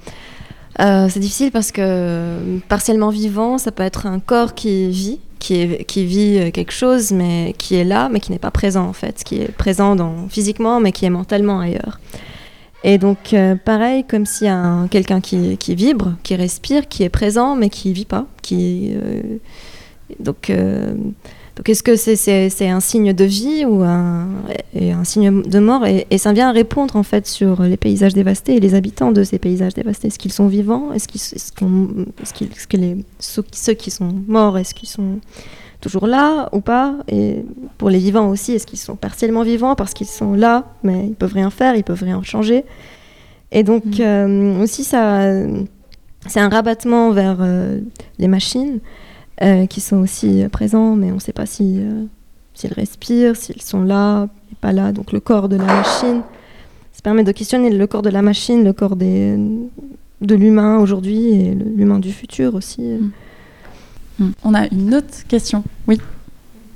c'est 0.79 1.21
difficile 1.21 1.53
parce 1.53 1.71
que 1.71 2.59
partiellement 2.69 3.11
vivant, 3.11 3.57
ça 3.57 3.71
peut 3.71 3.85
être 3.85 4.07
un 4.07 4.19
corps 4.19 4.55
qui 4.55 4.91
vit, 4.91 5.21
qui, 5.39 5.65
vit 6.05 6.51
quelque 6.53 6.73
chose, 6.73 7.13
mais 7.13 7.55
qui 7.57 7.77
est 7.77 7.85
là, 7.85 8.09
mais 8.11 8.19
qui 8.19 8.33
n'est 8.33 8.41
pas 8.41 8.51
présent 8.51 8.85
en 8.85 8.93
fait, 8.93 9.23
qui 9.23 9.37
est 9.37 9.53
présent 9.53 9.97
physiquement, 10.29 10.81
mais 10.81 10.91
qui 10.91 11.05
est 11.05 11.11
mentalement 11.11 11.61
ailleurs. 11.61 12.01
Et 12.85 12.99
donc 12.99 13.33
euh, 13.33 13.55
pareil, 13.55 14.05
comme 14.05 14.27
s'il 14.27 14.47
y 14.47 14.51
a 14.51 14.57
un- 14.57 14.89
quelqu'un 14.89 15.21
qui, 15.21 15.57
vibre, 15.75 16.15
qui 16.23 16.35
respire, 16.35 16.89
qui 16.89 17.03
est 17.05 17.09
présent, 17.09 17.55
mais 17.55 17.71
qui 17.71 17.93
vit 17.93 18.05
pas, 18.05 18.27
qui 18.43 18.93
euh, 18.95 19.21
donc 20.21 20.51
euh, 20.51 20.95
donc 21.55 21.69
est-ce 21.69 21.83
que 21.83 21.97
c'est 21.97 22.69
un 22.69 22.81
signe 22.81 23.13
de 23.13 23.25
vie 23.25 23.65
ou 23.67 23.83
un, 23.83 24.27
et 24.75 24.91
un 24.91 25.05
signe 25.05 25.43
de 25.43 25.59
mort? 25.59 25.85
Et, 25.87 26.07
ça 26.17 26.33
vient 26.33 26.51
répondre 26.51 26.97
en 26.97 27.03
fait 27.03 27.27
sur 27.27 27.63
les 27.63 27.77
paysages 27.77 28.15
dévastés 28.15 28.57
et 28.57 28.61
les 28.61 28.75
habitants 28.75 29.13
de 29.13 29.23
ces 29.23 29.39
paysages 29.39 29.75
dévastés. 29.75 30.09
Est-ce 30.09 30.19
qu'ils 30.19 30.33
sont 30.33 30.49
vivants? 30.49 30.93
Est-ce 30.95 31.07
qu'ils- 31.09 31.21
est-ce 31.21 32.67
que 32.67 32.77
ceux 33.53 33.75
qui 33.75 33.91
sont 33.91 34.15
morts, 34.27 34.57
est-ce 34.57 34.75
qu'ils 34.75 34.89
sont 34.89 35.19
toujours 35.83 36.07
là 36.07 36.49
ou 36.53 36.61
pas 36.61 36.95
Et 37.09 37.45
pour 37.77 37.91
les 37.91 37.99
vivants 37.99 38.29
aussi, 38.31 38.53
est-ce 38.53 38.67
qu'ils 38.67 38.79
sont 38.79 38.97
partiellement 38.97 39.43
vivants 39.43 39.75
parce 39.75 39.93
qu'ils 39.93 40.07
sont 40.07 40.33
là, 40.33 40.65
mais 40.83 41.09
ils 41.09 41.15
peuvent 41.15 41.35
rien 41.35 41.51
faire, 41.51 41.75
ils 41.77 41.85
peuvent 41.85 42.03
rien 42.03 42.23
changer 42.23 42.65
Et 43.51 43.63
donc 43.65 43.85
Mhm. 43.85 44.01
euh, 44.01 44.63
aussi 44.63 44.83
ça, 44.85 45.21
c'est 46.27 46.41
un 46.41 46.49
rabattement 46.49 47.11
vers 47.11 47.37
euh, 47.41 47.81
les 48.19 48.29
machines 48.29 48.79
euh, 49.43 49.67
qui 49.67 49.81
sont 49.81 49.99
aussi 49.99 50.45
présents, 50.51 50.95
mais 50.97 51.11
on 51.11 51.17
ne 51.17 51.21
sait 51.21 51.33
pas 51.35 51.47
si, 51.47 51.81
s'ils 52.55 52.73
respirent, 52.73 53.37
s'ils 53.37 53.61
sont 53.63 53.83
là 53.83 54.29
et 54.51 54.55
pas 54.61 54.73
là. 54.73 54.93
Donc 54.93 55.13
le 55.13 55.21
corps 55.21 55.49
de 55.51 55.57
la 55.57 55.65
machine, 55.67 56.23
ça 56.93 57.01
permet 57.03 57.25
de 57.25 57.33
questionner 57.33 57.71
le 57.71 57.87
corps 57.87 58.03
de 58.03 58.11
la 58.11 58.23
machine, 58.23 58.63
le 58.65 58.73
corps 58.73 58.97
des, 58.97 59.37
de 60.21 60.35
l'humain 60.35 60.79
aujourd'hui 60.79 61.33
et 61.35 61.55
l'humain 61.55 61.99
du 61.99 62.13
futur 62.13 62.55
aussi. 62.55 62.83
Mm. 62.83 63.11
On 64.45 64.55
a 64.55 64.67
une 64.73 64.95
autre 64.95 65.27
question. 65.29 65.65
Oui. 65.87 65.99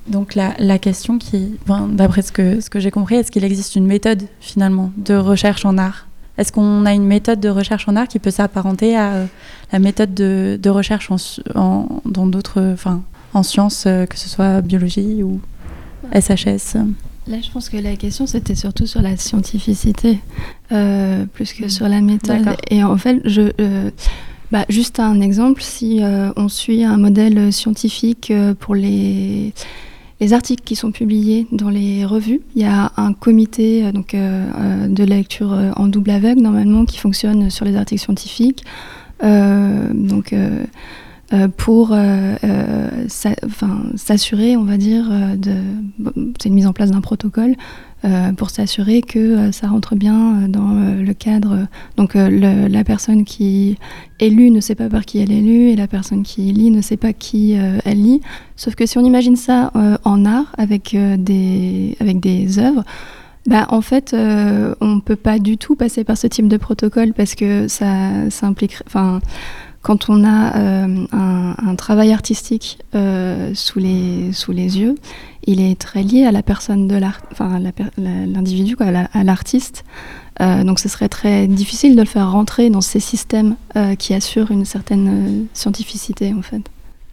Donc 0.09 0.35
la, 0.35 0.55
la 0.59 0.79
question 0.79 1.19
qui, 1.19 1.57
d'après 1.91 2.23
ce 2.23 2.31
que, 2.31 2.61
ce 2.61 2.71
que 2.71 2.79
j'ai 2.79 2.91
compris, 2.91 3.17
est-ce 3.17 3.33
qu'il 3.33 3.45
existe 3.45 3.75
une 3.75 3.87
méthode 3.87 4.23
finalement 4.41 4.93
de 4.97 5.15
recherche 5.15 5.65
en 5.65 5.79
art? 5.79 6.07
Est-ce 6.39 6.53
qu'on 6.53 6.85
a 6.85 6.93
une 6.93 7.07
méthode 7.07 7.41
de 7.41 7.49
recherche 7.49 7.89
en 7.89 7.97
art 7.97 8.07
qui 8.07 8.19
peut 8.19 8.31
s'apparenter 8.31 8.97
à 8.97 9.15
euh, 9.15 9.27
la 9.73 9.79
méthode 9.79 10.15
de, 10.15 10.59
de 10.63 10.71
recherche 10.71 11.11
en, 11.55 12.03
dans 12.05 12.27
d'autres, 12.27 12.61
enfin, 12.73 13.03
en 13.33 13.43
sciences, 13.43 13.85
euh, 13.87 14.07
que 14.07 14.19
ce 14.19 14.29
soit 14.29 14.61
biologie 14.61 15.23
ou 15.23 15.41
SHS 16.13 16.77
Là, 17.29 17.39
je 17.43 17.51
pense 17.51 17.69
que 17.69 17.77
la 17.77 17.97
question, 17.97 18.27
c'était 18.29 18.55
surtout 18.55 18.87
sur 18.87 19.03
la 19.03 19.17
scientificité, 19.17 20.21
euh, 20.71 21.25
plus 21.27 21.53
que 21.55 21.67
sur 21.67 21.89
la 21.89 22.01
méthode. 22.01 22.55
Et 22.71 22.85
en 22.85 22.97
fait, 22.97 23.21
je, 23.25 23.51
bah, 24.53 24.65
juste 24.69 25.01
un 25.01 25.21
exemple, 25.21 25.63
si 25.63 26.03
euh, 26.03 26.31
on 26.37 26.49
suit 26.49 26.85
un 26.85 26.97
modèle 26.97 27.53
scientifique 27.53 28.31
euh, 28.31 28.55
pour 28.55 28.77
les, 28.77 29.53
les 30.21 30.33
articles 30.33 30.63
qui 30.65 30.77
sont 30.77 30.93
publiés 30.93 31.47
dans 31.51 31.69
les 31.69 32.05
revues, 32.05 32.41
il 32.55 32.63
y 32.63 32.65
a 32.65 32.93
un 32.97 33.13
comité 33.13 33.85
euh, 33.85 33.93
donc, 33.93 34.15
de 34.15 35.05
lecture 35.05 35.57
en 35.77 35.89
double 35.89 36.11
aveugle, 36.11 36.43
normalement, 36.43 36.85
qui 36.85 36.99
fonctionne 36.99 37.51
sur 37.51 37.65
les 37.65 37.77
articles 37.77 38.03
scientifiques. 38.03 38.65
Donc, 39.23 40.35
pour 41.57 41.91
euh, 41.93 42.37
euh, 42.45 43.07
s'assurer, 43.97 44.57
on 44.57 44.65
va 44.65 44.77
dire, 44.77 45.09
euh, 45.11 45.37
de, 45.37 45.55
c'est 46.41 46.49
une 46.49 46.55
mise 46.55 46.67
en 46.67 46.73
place 46.73 46.93
d'un 46.93 47.01
protocole 47.01 47.57
euh, 48.05 48.33
pour 48.33 48.51
s'assurer 48.51 49.03
que 49.03 49.19
euh, 49.19 49.53
ça 49.53 49.69
rentre 49.69 49.97
bien 49.97 50.45
euh, 50.45 50.49
dans 50.49 50.77
euh, 50.77 51.03
le 51.03 51.15
cadre. 51.15 51.67
Donc 51.97 52.15
euh, 52.15 52.69
la 52.69 52.85
personne 52.85 53.25
qui 53.25 53.77
est 54.21 54.29
lue 54.29 54.51
ne 54.51 54.61
sait 54.61 54.77
pas 54.77 54.89
par 54.89 55.05
qui 55.05 55.19
elle 55.19 55.33
est 55.33 55.41
lue 55.41 55.71
et 55.71 55.77
la 55.77 55.89
personne 55.89 56.23
qui 56.23 56.53
lit 56.53 56.71
ne 56.71 56.81
sait 56.81 56.97
pas 56.97 57.13
qui 57.13 57.59
euh, 57.59 57.79
elle 57.85 58.03
lit. 58.03 58.21
Sauf 58.55 58.77
que 58.77 58.87
si 58.87 58.97
on 58.99 59.05
imagine 59.05 59.37
ça 59.37 59.73
euh, 59.75 59.97
en 60.05 60.25
art 60.25 60.55
avec 60.59 60.95
euh, 60.95 61.17
des 61.17 61.97
avec 62.01 62.21
des 62.21 62.59
œuvres. 62.59 62.85
Bah, 63.47 63.67
en 63.71 63.81
fait, 63.81 64.13
euh, 64.13 64.75
on 64.81 64.97
ne 64.97 65.01
peut 65.01 65.15
pas 65.15 65.39
du 65.39 65.57
tout 65.57 65.77
passer 65.77 66.03
par 66.03 66.19
ce 66.19 66.27
type 66.27 66.49
de 66.49 66.57
protocole 66.57 67.13
parce 67.13 67.37
que 67.37 67.69
ça, 67.69 68.29
ça 68.29 68.49
implique, 68.49 68.77
quand 69.87 70.11
on 70.11 70.25
a 70.25 70.57
euh, 70.57 71.07
un, 71.13 71.75
travail 71.77 72.13
artistique 72.13 72.79
euh, 72.97 73.53
sous, 73.55 73.79
les, 73.79 74.33
sous 74.33 74.51
les 74.51 74.81
yeux, 74.81 74.97
il 75.47 75.61
est 75.61 75.79
très 75.79 76.03
lié 76.03 76.25
à 76.25 76.33
la 76.33 76.43
personne 76.43 76.89
de 76.89 76.97
l'art, 76.97 77.21
enfin 77.31 77.61
l'individu, 77.97 78.75
à 78.81 78.91
la- 78.91 79.09
à 79.13 79.23
l'artiste. 79.23 79.85
Euh, 80.41 80.65
donc 80.65 80.81
ce 80.81 80.89
serait 80.89 81.09
très 81.09 81.47
difficile 81.47 81.95
de 81.95 82.01
le 82.01 82.07
faire 82.09 82.29
rentrer 82.33 82.69
dans 82.69 82.81
ces 82.81 82.99
systèmes 82.99 83.55
qui 84.01 84.13
assurent 84.13 84.51
une 84.51 84.65
certaine 84.65 85.47
scientificité 85.53 86.35
en 86.35 86.43
fait. 86.43 86.63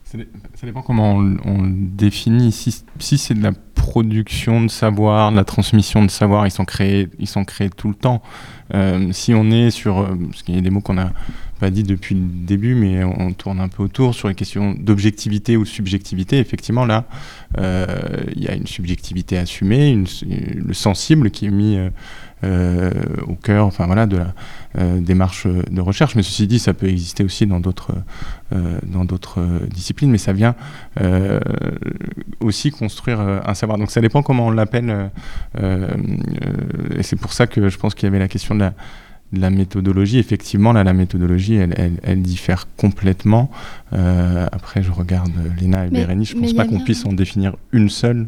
Ça 0.06 0.18
dé- 0.18 0.28
ça 0.60 0.66
dépend 0.66 0.82
comment 0.82 1.14
on, 1.18 1.38
on 1.46 1.60
définit. 1.68 2.52
Si, 2.52 3.18
c'est 3.20 3.36
de 3.36 3.44
la 3.44 3.52
production 3.76 4.62
de 4.62 4.68
savoir, 4.70 5.32
de 5.32 5.36
la 5.36 5.46
transmission 5.46 6.04
de 6.04 6.10
savoir, 6.10 6.48
ils 6.48 6.52
sont 6.52 6.66
créés, 6.66 7.08
ils 7.20 7.28
sont 7.28 7.46
créés 7.46 7.70
tout 7.70 7.90
le 7.90 7.96
temps. 7.96 8.24
Si 9.12 9.36
on 9.36 9.52
est 9.52 9.70
sur, 9.70 10.08
parce 10.32 10.42
qu'il 10.42 10.56
y 10.56 10.58
a 10.58 10.62
des 10.62 10.72
mots 10.72 10.82
qu'on 10.82 10.96
n'a 10.96 11.12
dit 11.70 11.84
depuis 11.84 12.16
le 12.16 12.22
début, 12.22 12.76
mais 12.76 13.04
on, 13.04 13.34
tourne 13.34 13.60
un 13.60 13.68
peu 13.68 13.84
autour 13.84 14.14
sur 14.14 14.28
les 14.28 14.36
questions 14.36 14.76
d'objectivité 14.78 15.58
ou 15.58 15.66
subjectivité. 15.66 16.40
Effectivement, 16.40 16.86
là, 16.86 17.06
euh, 17.58 17.86
il 18.36 18.44
y 18.44 18.48
a 18.48 18.54
une 18.54 18.68
subjectivité 18.68 19.38
assumée, 19.38 19.92
une, 19.92 20.06
le 20.66 20.74
sensible 20.74 21.32
qui 21.32 21.48
est 21.48 21.52
mis 21.52 21.78
euh, 21.78 21.90
euh, 22.44 22.92
au 23.28 23.36
cœur, 23.36 23.66
enfin 23.66 23.86
voilà, 23.86 24.06
de 24.06 24.18
la 24.18 24.34
démarche 25.00 25.48
de 25.48 25.82
recherche. 25.82 26.16
Mais 26.16 26.24
ceci 26.24 26.48
dit, 26.48 26.60
ça 26.60 26.74
peut 26.74 26.88
exister 26.88 27.24
aussi 27.24 27.46
dans 27.46 27.60
d'autres 27.60 27.94
dans 28.84 29.06
d'autres 29.06 29.40
disciplines, 29.74 30.12
mais 30.12 30.18
ça 30.18 30.34
vient 30.34 30.56
aussi 32.40 32.72
construire 32.72 33.20
un 33.20 33.54
savoir. 33.54 33.78
Donc 33.78 33.92
ça 33.92 34.02
dépend 34.02 34.22
comment 34.22 34.48
on 34.48 34.52
l'appelle, 34.52 35.12
et 35.58 37.04
c'est 37.04 37.16
pour 37.16 37.34
ça 37.34 37.48
que 37.48 37.70
je 37.70 37.78
pense 37.78 37.96
qu'il 37.96 38.08
y 38.08 38.10
avait 38.10 38.20
la 38.20 38.28
question 38.28 38.56
de 38.56 38.60
la, 38.60 38.74
la 39.34 39.50
méthodologie. 39.50 40.20
Effectivement, 40.20 40.72
là, 40.74 40.84
la 40.84 40.94
méthodologie, 40.94 41.56
elle, 41.56 41.74
elle, 41.78 42.00
elle 42.04 42.22
diffère 42.22 42.68
complètement. 42.78 43.50
Euh, 43.94 44.46
après, 44.52 44.82
je 44.84 44.92
regarde 44.92 45.32
Léna 45.60 45.86
et 45.86 45.90
Mais- 45.92 46.00
Bérénice, 46.00 46.30
je 46.30 46.36
mais 46.36 46.42
pense 46.44 46.54
pas 46.54 46.66
qu'on 46.66 46.76
bien- 46.78 46.86
puisse 46.86 47.06
en 47.06 47.14
définir 47.14 47.56
une 47.72 47.90
seule. 47.90 48.28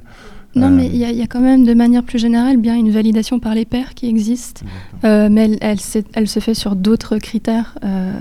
Non, 0.56 0.68
Euh, 0.68 0.70
mais 0.72 0.86
il 0.88 0.96
y, 0.96 1.04
a- 1.06 1.12
il 1.12 1.18
y 1.18 1.22
a 1.22 1.28
quand 1.28 1.42
même 1.42 1.66
de 1.66 1.74
manière 1.74 2.04
plus 2.04 2.18
générale 2.18 2.58
bien 2.58 2.76
une 2.76 2.90
validation 2.90 3.40
par 3.40 3.54
les 3.56 3.66
pairs 3.66 3.94
qui 3.94 4.08
existe. 4.08 4.64
Euh, 5.04 5.28
mais 5.30 5.58
elle, 5.62 5.78
elle, 6.14 6.28
se 6.30 6.40
fait 6.40 6.54
sur 6.54 6.76
d'autres 6.78 7.18
critères. 7.18 7.78
Euh, 7.84 8.14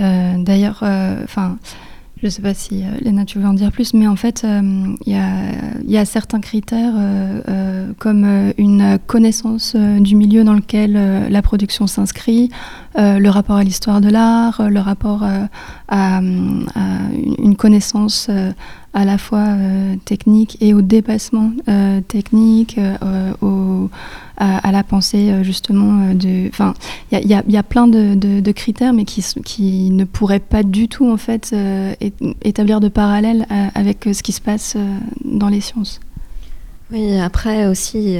euh, 0.00 0.34
D'ailleurs, 0.42 0.80
euh, 0.82 1.22
enfin, 1.24 1.58
je 2.22 2.28
ne 2.28 2.30
sais 2.30 2.42
pas 2.42 2.54
si 2.54 2.84
euh, 2.84 2.86
Léna, 3.00 3.24
tu 3.24 3.40
veux 3.40 3.48
en 3.48 3.52
dire 3.52 3.72
plus, 3.72 3.94
mais 3.94 4.06
en 4.06 4.14
fait, 4.14 4.44
euh, 4.44 4.94
il 5.06 5.12
y, 5.12 5.98
a, 5.98 6.04
certains 6.04 6.40
critères 6.40 6.92
euh, 6.96 7.42
euh, 7.48 7.92
comme 7.98 8.52
une 8.58 8.98
connaissance 9.08 9.74
du 9.74 10.14
milieu 10.14 10.44
dans 10.44 10.54
lequel 10.54 11.28
la 11.28 11.42
production 11.42 11.88
s'inscrit, 11.88 12.50
le 12.96 13.28
rapport 13.28 13.56
à 13.56 13.64
l'histoire 13.64 14.00
de 14.00 14.08
l'art, 14.08 14.62
le 14.68 14.78
rapport 14.78 15.24
à, 15.24 15.48
à 15.88 16.20
une 16.20 17.56
connaissance 17.56 18.30
à 18.94 19.04
la 19.04 19.18
fois 19.18 19.56
technique 20.04 20.58
et 20.60 20.74
au 20.74 20.82
dépassement 20.82 21.50
technique, 22.06 22.78
au, 23.40 23.90
à, 24.36 24.72
la 24.72 24.82
pensée 24.82 25.30
euh, 25.30 25.42
justement 25.42 26.10
euh, 26.10 26.14
de. 26.14 26.48
Enfin, 26.48 26.74
il 27.10 27.26
y 27.28 27.56
a, 27.56 27.62
plein 27.62 27.86
de, 27.86 28.52
critères, 28.52 28.92
mais 28.92 29.04
qui, 29.04 29.90
ne 29.90 30.04
pourraient 30.04 30.40
pas 30.40 30.62
du 30.62 30.88
tout 30.88 31.10
en 31.10 31.16
fait 31.16 31.50
euh, 31.52 31.94
établir 32.42 32.80
de 32.80 32.88
parallèle 32.88 33.46
avec 33.74 34.04
ce 34.12 34.22
qui 34.22 34.32
se 34.32 34.40
passe 34.40 34.76
dans 35.24 35.48
les 35.48 35.60
sciences. 35.60 36.00
Oui, 36.90 37.18
après 37.18 37.66
aussi, 37.66 38.18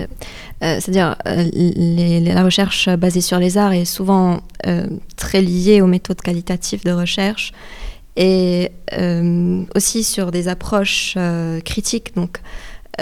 c'est-à-dire 0.61 1.17
la 1.27 2.43
recherche 2.43 2.89
basée 2.89 3.21
sur 3.21 3.39
les 3.39 3.59
arts 3.59 3.73
est 3.73 3.85
souvent 3.85 4.41
très 5.17 5.43
liée 5.43 5.83
aux 5.83 5.87
méthodes 5.87 6.23
qualitatives 6.23 6.85
de 6.85 6.93
recherche 6.93 7.53
et 8.17 8.71
aussi 9.75 10.05
sur 10.05 10.31
des 10.31 10.49
approches 10.49 11.19
critiques. 11.65 12.15
Donc, 12.15 12.41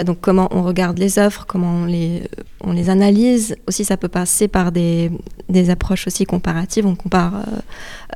donc 0.05 0.19
comment 0.21 0.47
on 0.51 0.63
regarde 0.63 0.97
les 0.97 1.19
œuvres, 1.19 1.45
comment 1.45 1.81
on 1.83 1.85
les, 1.85 2.23
on 2.61 2.71
les 2.71 2.89
analyse. 2.89 3.55
Aussi, 3.67 3.83
ça 3.83 3.97
peut 3.97 4.07
passer 4.07 4.47
par 4.47 4.71
des, 4.71 5.11
des 5.49 5.69
approches 5.69 6.07
aussi 6.07 6.25
comparatives. 6.25 6.85
On 6.85 6.95
compare 6.95 7.35
euh, 7.35 7.59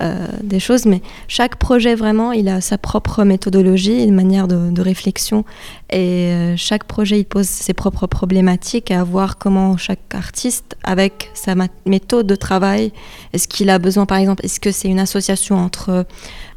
euh, 0.01 0.27
des 0.41 0.59
choses, 0.59 0.85
mais 0.85 1.01
chaque 1.27 1.57
projet 1.57 1.95
vraiment, 1.95 2.31
il 2.31 2.47
a 2.47 2.61
sa 2.61 2.77
propre 2.77 3.23
méthodologie, 3.23 4.03
une 4.03 4.15
manière 4.15 4.47
de, 4.47 4.71
de 4.71 4.81
réflexion, 4.81 5.43
et 5.89 6.31
euh, 6.31 6.57
chaque 6.57 6.85
projet, 6.85 7.19
il 7.19 7.25
pose 7.25 7.47
ses 7.47 7.73
propres 7.73 8.07
problématiques 8.07 8.91
à 8.91 9.03
voir 9.03 9.37
comment 9.37 9.75
chaque 9.77 10.15
artiste, 10.15 10.77
avec 10.83 11.29
sa 11.33 11.55
méthode 11.85 12.27
de 12.27 12.35
travail, 12.35 12.93
est-ce 13.33 13.47
qu'il 13.47 13.69
a 13.69 13.79
besoin, 13.79 14.05
par 14.05 14.17
exemple, 14.17 14.45
est-ce 14.45 14.59
que 14.59 14.71
c'est 14.71 14.87
une 14.87 14.99
association 14.99 15.57
entre 15.57 16.05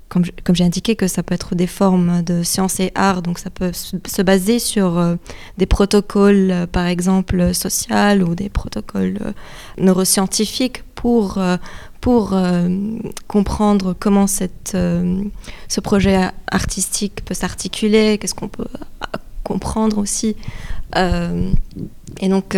comme, 0.08 0.24
j'ai 0.54 0.64
indiqué, 0.64 0.96
que 0.96 1.06
ça 1.06 1.22
peut 1.22 1.34
être 1.34 1.54
des 1.54 1.66
formes 1.66 2.22
de 2.22 2.42
sciences 2.42 2.80
et 2.80 2.92
arts, 2.94 3.22
donc 3.22 3.38
ça 3.38 3.50
peut 3.50 3.72
se 3.72 4.22
baser 4.22 4.58
sur 4.58 4.98
euh, 4.98 5.16
des 5.58 5.66
protocoles, 5.66 6.50
euh, 6.50 6.66
par 6.66 6.86
exemple, 6.86 7.54
sociaux 7.54 8.26
ou 8.26 8.34
des 8.34 8.48
protocoles 8.48 9.18
euh, 9.20 9.32
neuroscientifiques 9.76 10.82
pour, 10.94 11.38
pour 12.00 12.36
comprendre 13.28 13.94
comment 14.00 14.26
cette, 14.26 14.76
ce 15.68 15.80
projet 15.80 16.18
artistique 16.50 17.24
peut 17.24 17.34
s'articuler, 17.34 18.18
qu'est-ce 18.18 18.34
qu'on 18.34 18.48
peut 18.48 18.66
comprendre 19.44 19.98
aussi. 19.98 20.34
et 20.96 22.28
donc, 22.28 22.56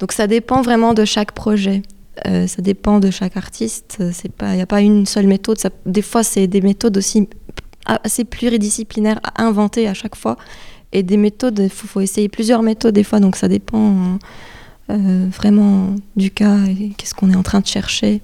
donc 0.00 0.12
ça 0.12 0.26
dépend 0.26 0.60
vraiment 0.60 0.92
de 0.92 1.06
chaque 1.06 1.32
projet. 1.32 1.82
Euh, 2.26 2.46
ça 2.46 2.60
dépend 2.60 3.00
de 3.00 3.10
chaque 3.10 3.36
artiste. 3.36 3.98
Il 4.00 4.46
n'y 4.54 4.60
a 4.60 4.66
pas 4.66 4.80
une 4.80 5.06
seule 5.06 5.26
méthode. 5.26 5.58
Ça, 5.58 5.70
des 5.86 6.02
fois, 6.02 6.22
c'est 6.22 6.46
des 6.46 6.60
méthodes 6.60 6.96
aussi 6.96 7.28
assez 7.86 8.24
pluridisciplinaires 8.24 9.20
à 9.22 9.42
inventer 9.42 9.88
à 9.88 9.94
chaque 9.94 10.14
fois. 10.14 10.36
Et 10.92 11.02
des 11.02 11.16
méthodes, 11.16 11.58
il 11.58 11.70
faut, 11.70 12.00
essayer 12.00 12.28
plusieurs 12.28 12.62
méthodes 12.62 12.94
des 12.94 13.02
fois, 13.02 13.18
donc 13.18 13.36
ça 13.36 13.48
dépend 13.48 14.18
euh, 14.90 15.26
vraiment 15.34 15.94
du 16.16 16.30
cas 16.30 16.58
et 16.66 16.92
qu'est-ce 16.98 17.14
qu'on 17.14 17.30
est 17.30 17.36
en 17.36 17.42
train 17.42 17.60
de 17.60 17.66
chercher. 17.66 18.20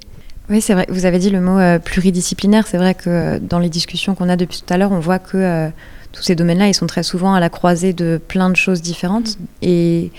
Oui, 0.50 0.60
c'est 0.60 0.74
vrai. 0.74 0.86
Vous 0.90 1.06
avez 1.06 1.18
dit 1.18 1.30
le 1.30 1.40
mot 1.40 1.58
euh, 1.58 1.78
pluridisciplinaire. 1.78 2.66
C'est 2.66 2.76
vrai 2.76 2.94
que 2.94 3.38
dans 3.38 3.58
les 3.58 3.70
discussions 3.70 4.14
qu'on 4.14 4.28
a 4.28 4.36
depuis 4.36 4.62
tout 4.64 4.72
à 4.72 4.76
l'heure, 4.76 4.92
on 4.92 5.00
voit 5.00 5.18
que 5.18 5.70
tous 6.12 6.22
ces 6.22 6.34
domaines-là, 6.34 6.68
ils 6.68 6.74
sont 6.74 6.86
très 6.86 7.02
souvent 7.02 7.32
à 7.34 7.40
la 7.40 7.48
croisée 7.48 7.94
de 7.94 8.20
plein 8.28 8.50
de 8.50 8.56
choses 8.56 8.82
différentes. 8.82 9.38
Et 9.62 10.12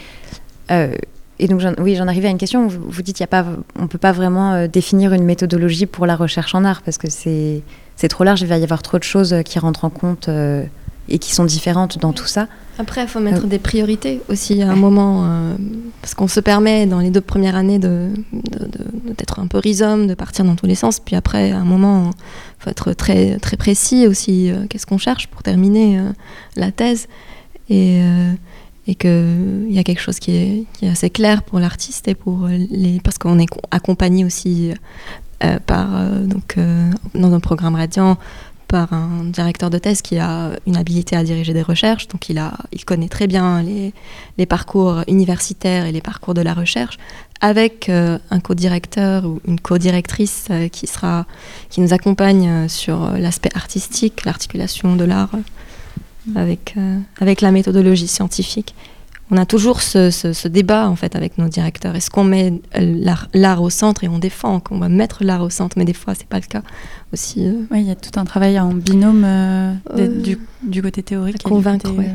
et 1.40 1.48
donc, 1.48 1.62
oui, 1.80 1.96
j'en 1.96 2.08
arrivais 2.08 2.28
à 2.28 2.32
une 2.32 2.38
question. 2.38 2.68
Vous, 2.68 2.82
vous 2.86 3.02
dites, 3.02 3.22
y 3.22 3.24
a 3.24 3.28
pas, 3.28 3.46
on 3.78 3.84
ne 3.84 3.88
peut 3.88 3.98
pas 3.98 4.12
vraiment 4.12 4.54
euh, 4.54 4.68
définir 4.68 5.14
une 5.14 5.24
méthodologie 5.24 5.86
pour 5.86 6.06
la 6.06 6.18
recherche 6.18 6.54
en 6.54 6.66
art 6.66 6.82
parce 6.82 6.98
que 6.98 7.08
c'est 7.10 7.64
trop 8.10 8.26
large. 8.26 8.42
Il 8.42 8.48
va 8.48 8.58
y 8.58 8.64
avoir 8.64 8.82
trop 8.82 9.00
de 9.00 9.04
choses 9.04 9.34
euh, 9.34 9.42
qui 9.42 9.58
rentrent 9.58 9.86
en 9.86 9.90
compte 9.90 10.28
euh, 10.28 10.66
et 11.08 11.18
qui 11.18 11.34
sont 11.34 11.46
différentes 11.46 11.98
dans 11.98 12.12
tout 12.12 12.26
ça. 12.26 12.48
Après, 12.78 13.04
il 13.04 13.08
faut 13.08 13.22
mettre 13.22 13.48
des 13.48 13.58
priorités 13.58 14.22
aussi 14.28 14.62
à 14.62 14.70
un 14.70 14.76
moment, 14.76 15.28
parce 16.02 16.14
qu'on 16.14 16.30
se 16.30 16.40
permet 16.40 16.86
dans 16.86 17.00
les 17.00 17.10
deux 17.10 17.20
premières 17.20 17.56
années 17.56 17.78
d'être 17.80 19.36
de, 19.36 19.42
un 19.42 19.48
peu 19.48 19.58
rhizome, 19.58 20.08
de 20.08 20.14
partir 20.14 20.46
dans 20.46 20.56
tous 20.56 20.68
les 20.68 20.76
sens. 20.76 21.02
Puis 21.02 21.18
après, 21.18 21.52
à 21.52 21.58
un 21.58 21.66
moment, 21.66 22.12
il 22.12 22.64
faut 22.64 22.70
être 22.70 22.94
très, 22.94 23.38
très 23.40 23.58
précis 23.58 24.08
aussi. 24.08 24.52
Qu'est-ce 24.70 24.86
qu'on 24.86 25.00
cherche 25.00 25.28
pour 25.28 25.44
terminer 25.44 26.00
la 26.56 26.72
thèse 26.72 27.08
et 27.70 28.02
et 28.90 28.96
qu'il 28.96 29.68
y 29.70 29.78
a 29.78 29.84
quelque 29.84 30.02
chose 30.02 30.18
qui 30.18 30.32
est, 30.82 30.88
assez 30.88 31.12
clair 31.12 31.44
pour 31.44 31.60
l'artiste 31.60 32.08
et 32.08 32.16
pour 32.16 32.48
les 32.48 33.00
parce 33.04 33.20
qu'on 33.20 33.38
est 33.38 33.46
accompagné 33.70 34.26
aussi 34.26 34.74
euh, 35.44 35.60
par 35.60 35.96
euh, 35.96 36.26
donc 36.26 36.58
euh, 36.58 36.90
dans 37.14 37.32
un 37.32 37.40
programme 37.40 37.76
radiant 37.76 38.18
par 38.68 38.92
un 38.94 39.26
directeur 39.26 39.70
de 39.70 39.78
thèse 39.78 40.02
qui 40.02 40.18
a 40.18 40.52
une 40.66 40.76
habilité 40.76 41.16
à 41.16 41.24
diriger 41.24 41.54
des 41.54 41.62
recherches, 41.62 42.08
donc 42.08 42.30
il, 42.30 42.38
a, 42.38 42.54
il 42.72 42.86
connaît 42.86 43.08
très 43.08 43.26
bien 43.26 43.64
les, 43.64 43.94
les 44.38 44.46
parcours 44.46 45.02
universitaires 45.08 45.86
et 45.86 45.92
les 45.92 46.02
parcours 46.02 46.36
de 46.36 46.42
la 46.42 46.54
recherche, 46.54 47.00
avec 47.42 47.90
un 47.90 48.40
co-directeur 48.40 49.26
ou 49.26 49.42
une 49.48 49.60
co-directrice 49.60 50.50
qui, 50.72 50.86
sera, 50.86 51.26
qui 51.72 51.82
nous 51.82 51.94
accompagne 51.94 52.68
sur 52.68 53.10
l'aspect 53.18 53.50
artistique, 53.56 54.24
l'articulation 54.24 54.96
de 54.96 55.04
l'art 55.04 55.32
avec, 56.36 56.76
euh, 56.78 57.00
avec 57.20 57.42
la 57.42 57.52
méthodologie 57.52 58.08
scientifique. 58.08 58.76
On 59.32 59.38
a 59.38 59.46
toujours 59.46 59.82
ce, 59.82 60.10
ce, 60.10 60.48
débat 60.48 60.90
en 60.90 60.96
fait 60.96 61.16
avec 61.16 61.38
nos 61.38 61.48
directeurs. 61.48 61.96
Est-ce 61.96 62.10
qu'on 62.10 62.24
met 62.24 62.52
l'art 63.34 63.62
au 63.62 63.70
centre 63.70 64.04
et 64.04 64.08
on 64.08 64.18
défend 64.18 64.60
qu'on 64.60 64.80
va 64.80 64.90
mettre 64.90 65.24
l'art 65.24 65.44
au 65.44 65.52
centre, 65.52 65.78
mais 65.78 65.86
des 65.86 65.94
fois 65.94 66.16
c'est 66.16 66.28
pas 66.28 66.40
le 66.40 66.48
cas 66.48 66.64
aussi. 67.14 67.46
Euh. 67.46 67.62
Oui, 67.70 67.82
il 67.82 67.88
y 67.88 67.92
a 67.92 67.96
tout 67.96 68.20
un 68.20 68.26
travail 68.26 68.60
en 68.60 68.74
binôme 68.74 69.24
euh, 69.24 69.74
du, 70.24 70.40
du, 70.64 70.82
côté 70.82 71.04
théorique. 71.04 71.44
Convaincre, 71.44 71.92
oui 71.96 72.06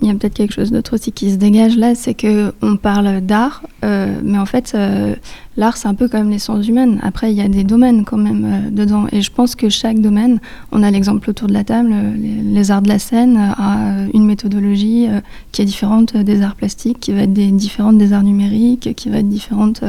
Il 0.00 0.06
y 0.06 0.10
a 0.10 0.14
peut-être 0.14 0.34
quelque 0.34 0.54
chose 0.54 0.70
d'autre 0.70 0.94
aussi 0.94 1.12
qui 1.12 1.30
se 1.30 1.36
dégage 1.36 1.76
là, 1.76 1.94
c'est 1.94 2.14
que 2.14 2.52
on 2.62 2.76
parle 2.76 3.20
d'art, 3.20 3.62
euh, 3.84 4.20
mais 4.22 4.38
en 4.38 4.46
fait, 4.46 4.72
euh, 4.74 5.14
l'art 5.56 5.76
c'est 5.76 5.88
un 5.88 5.94
peu 5.94 6.08
comme 6.08 6.30
les 6.30 6.38
sciences 6.38 6.68
humaines. 6.68 7.00
Après, 7.02 7.32
il 7.32 7.36
y 7.36 7.40
a 7.40 7.48
des 7.48 7.64
domaines 7.64 8.04
quand 8.04 8.16
même 8.16 8.44
euh, 8.44 8.70
dedans, 8.70 9.06
et 9.10 9.22
je 9.22 9.32
pense 9.32 9.54
que 9.54 9.68
chaque 9.68 10.00
domaine, 10.00 10.40
on 10.70 10.82
a 10.82 10.90
l'exemple 10.90 11.28
autour 11.30 11.48
de 11.48 11.52
la 11.52 11.64
table, 11.64 11.92
les, 12.16 12.70
arts 12.70 12.82
de 12.82 12.88
la 12.88 12.98
scène 12.98 13.36
a 13.36 14.06
une 14.12 14.24
méthodologie 14.24 15.08
qui 15.52 15.62
est 15.62 15.64
différente 15.64 16.16
des 16.16 16.42
arts 16.42 16.56
plastiques, 16.56 17.00
qui 17.00 17.12
va 17.12 17.22
être 17.22 17.32
différente 17.32 17.98
des 17.98 18.12
arts 18.12 18.24
numériques, 18.24 18.94
qui 18.94 19.08
va 19.08 19.18
être 19.18 19.28
différente. 19.28 19.82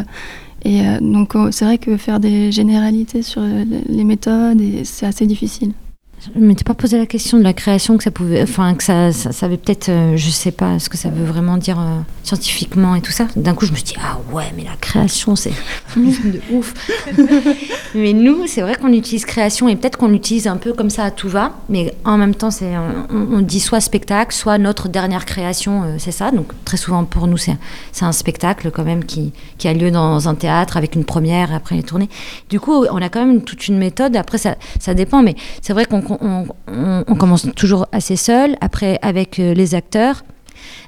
et 0.64 0.82
donc, 1.02 1.34
c'est 1.52 1.66
vrai 1.66 1.78
que 1.78 1.98
faire 1.98 2.20
des 2.20 2.52
généralités 2.52 3.22
sur 3.22 3.42
les 3.42 4.04
méthodes, 4.04 4.62
c'est 4.84 5.06
assez 5.06 5.26
difficile. 5.26 5.74
Je 6.22 6.38
ne 6.38 6.46
m'étais 6.46 6.66
pas 6.66 6.74
posé 6.74 6.98
la 6.98 7.06
question 7.06 7.38
de 7.38 7.44
la 7.44 7.54
création, 7.54 7.98
que 7.98 8.04
ça 8.04 8.12
pouvait, 8.12 8.42
enfin 8.44 8.76
que 8.76 8.84
ça, 8.84 9.14
ça, 9.14 9.32
ça 9.32 9.46
avait 9.46 9.56
peut-être, 9.56 9.88
euh, 9.88 10.18
je 10.18 10.30
sais 10.30 10.52
pas 10.52 10.78
ce 10.78 10.90
que 10.90 10.98
ça 10.98 11.10
veut 11.10 11.24
vraiment 11.24 11.56
dire 11.56 11.80
euh, 11.80 12.00
scientifiquement 12.24 12.94
et 12.96 13.02
tout 13.02 13.14
ça. 13.14 13.28
D'un 13.38 13.54
coup, 13.54 13.66
je 13.66 13.72
me 13.72 13.78
suis 13.78 13.86
dit 13.86 13.96
ah 14.02 14.20
ouais, 14.34 14.52
mais 14.58 14.64
la 14.66 14.76
création 14.82 15.38
c'est 15.38 15.54
de 15.96 16.42
ouf. 16.52 16.74
mais 17.96 18.12
nous, 18.12 18.48
c'est 18.48 18.62
vrai 18.62 18.76
qu'on 18.76 18.92
utilise 18.92 19.24
création 19.24 19.70
et 19.70 19.78
peut-être 19.78 19.98
qu'on 19.98 20.10
l'utilise 20.10 20.48
un 20.48 20.58
peu 20.58 20.74
comme 20.74 20.90
ça 20.90 21.06
à 21.06 21.12
tout 21.12 21.30
va, 21.30 21.54
mais 21.70 21.94
en 22.04 22.18
même 22.18 22.36
temps, 22.36 22.52
c'est 22.52 22.74
on, 23.12 23.40
dit 23.40 23.62
soit 23.62 23.80
spectacle, 23.80 24.36
soit 24.36 24.58
notre 24.58 24.90
dernière 24.90 25.26
création, 25.26 25.84
euh, 25.84 25.96
c'est 26.00 26.12
ça. 26.12 26.32
Donc 26.32 26.52
très 26.66 26.78
souvent 26.78 27.06
pour 27.06 27.28
nous, 27.28 27.38
c'est 27.38 27.56
c'est 27.94 28.06
un 28.06 28.12
spectacle 28.12 28.72
quand 28.72 28.84
même 28.84 29.06
qui, 29.06 29.32
qui 29.58 29.70
a 29.70 29.74
lieu 29.74 29.90
dans 29.90 30.28
un 30.28 30.36
théâtre 30.36 30.76
avec 30.76 30.96
une 30.96 31.06
première 31.06 31.54
après 31.54 31.76
les 31.76 31.84
tournées. 31.84 32.10
Du 32.50 32.60
coup, 32.60 32.86
on 32.92 33.02
a 33.02 33.08
quand 33.08 33.26
même 33.26 33.42
toute 33.42 33.70
une 33.70 33.78
méthode. 33.78 34.18
Après, 34.18 34.38
ça, 34.38 34.56
ça 34.80 34.94
dépend, 34.94 35.24
mais 35.24 35.36
c'est 35.62 35.72
vrai 35.72 35.86
qu'on 35.86 36.09
on, 36.10 37.16
commence 37.16 37.48
toujours 37.56 37.88
assez 37.92 38.16
seul, 38.16 38.56
après 38.62 39.00
avec 39.02 39.40
euh, 39.40 39.54
les 39.54 39.76
acteurs. 39.76 40.24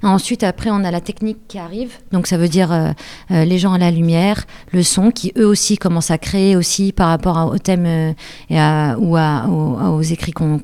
Ensuite, 0.04 0.44
après, 0.44 0.70
on 0.72 0.84
a 0.84 0.92
la 0.92 1.02
technique 1.02 1.38
qui 1.48 1.60
arrive. 1.60 1.92
Donc, 2.12 2.28
ça 2.28 2.38
veut 2.38 2.48
dire 2.48 2.72
euh, 2.72 2.92
euh, 3.32 3.46
les 3.46 3.60
gens 3.60 3.74
à 3.74 3.78
la 3.78 3.92
lumière, 3.92 4.46
le 4.72 4.82
son, 4.82 5.12
qui 5.12 5.32
eux 5.38 5.46
aussi 5.46 5.78
commencent 5.78 6.12
à 6.12 6.18
créer 6.18 6.56
aussi 6.56 6.92
par 6.92 7.10
rapport 7.10 7.52
au 7.54 7.58
thème 7.60 7.86
euh, 7.86 8.14
et 8.50 8.60
à, 8.60 8.96
ou 9.00 9.16
à, 9.16 9.48
aux, 9.48 10.02
écrits 10.02 10.32
qu'on 10.32 10.60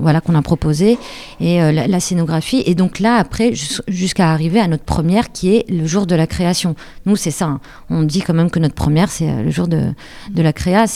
voilà, 0.00 0.20
qu'on 0.20 0.34
a 0.34 0.42
proposés, 0.42 0.98
et 1.40 1.60
la, 1.72 2.00
scénographie. 2.00 2.62
Et 2.66 2.74
donc 2.74 2.98
là, 2.98 3.16
après, 3.16 3.52
jusqu'à 3.54 4.30
arriver 4.30 4.58
à 4.58 4.66
notre 4.66 4.84
première, 4.84 5.30
qui 5.30 5.54
est 5.54 5.70
le 5.70 5.86
jour 5.86 6.06
de 6.06 6.16
la 6.16 6.26
création. 6.26 6.74
Nous, 7.06 7.16
c'est 7.16 7.30
ça. 7.30 7.46
Hein. 7.46 7.60
On 7.90 8.02
dit 8.02 8.20
quand 8.22 8.34
même 8.34 8.50
que 8.50 8.58
notre 8.58 8.74
première, 8.74 9.10
c'est 9.10 9.42
le 9.42 9.50
jour 9.50 9.68
de, 9.68 9.92
de 10.30 10.42
la 10.42 10.52
créa. 10.52 10.86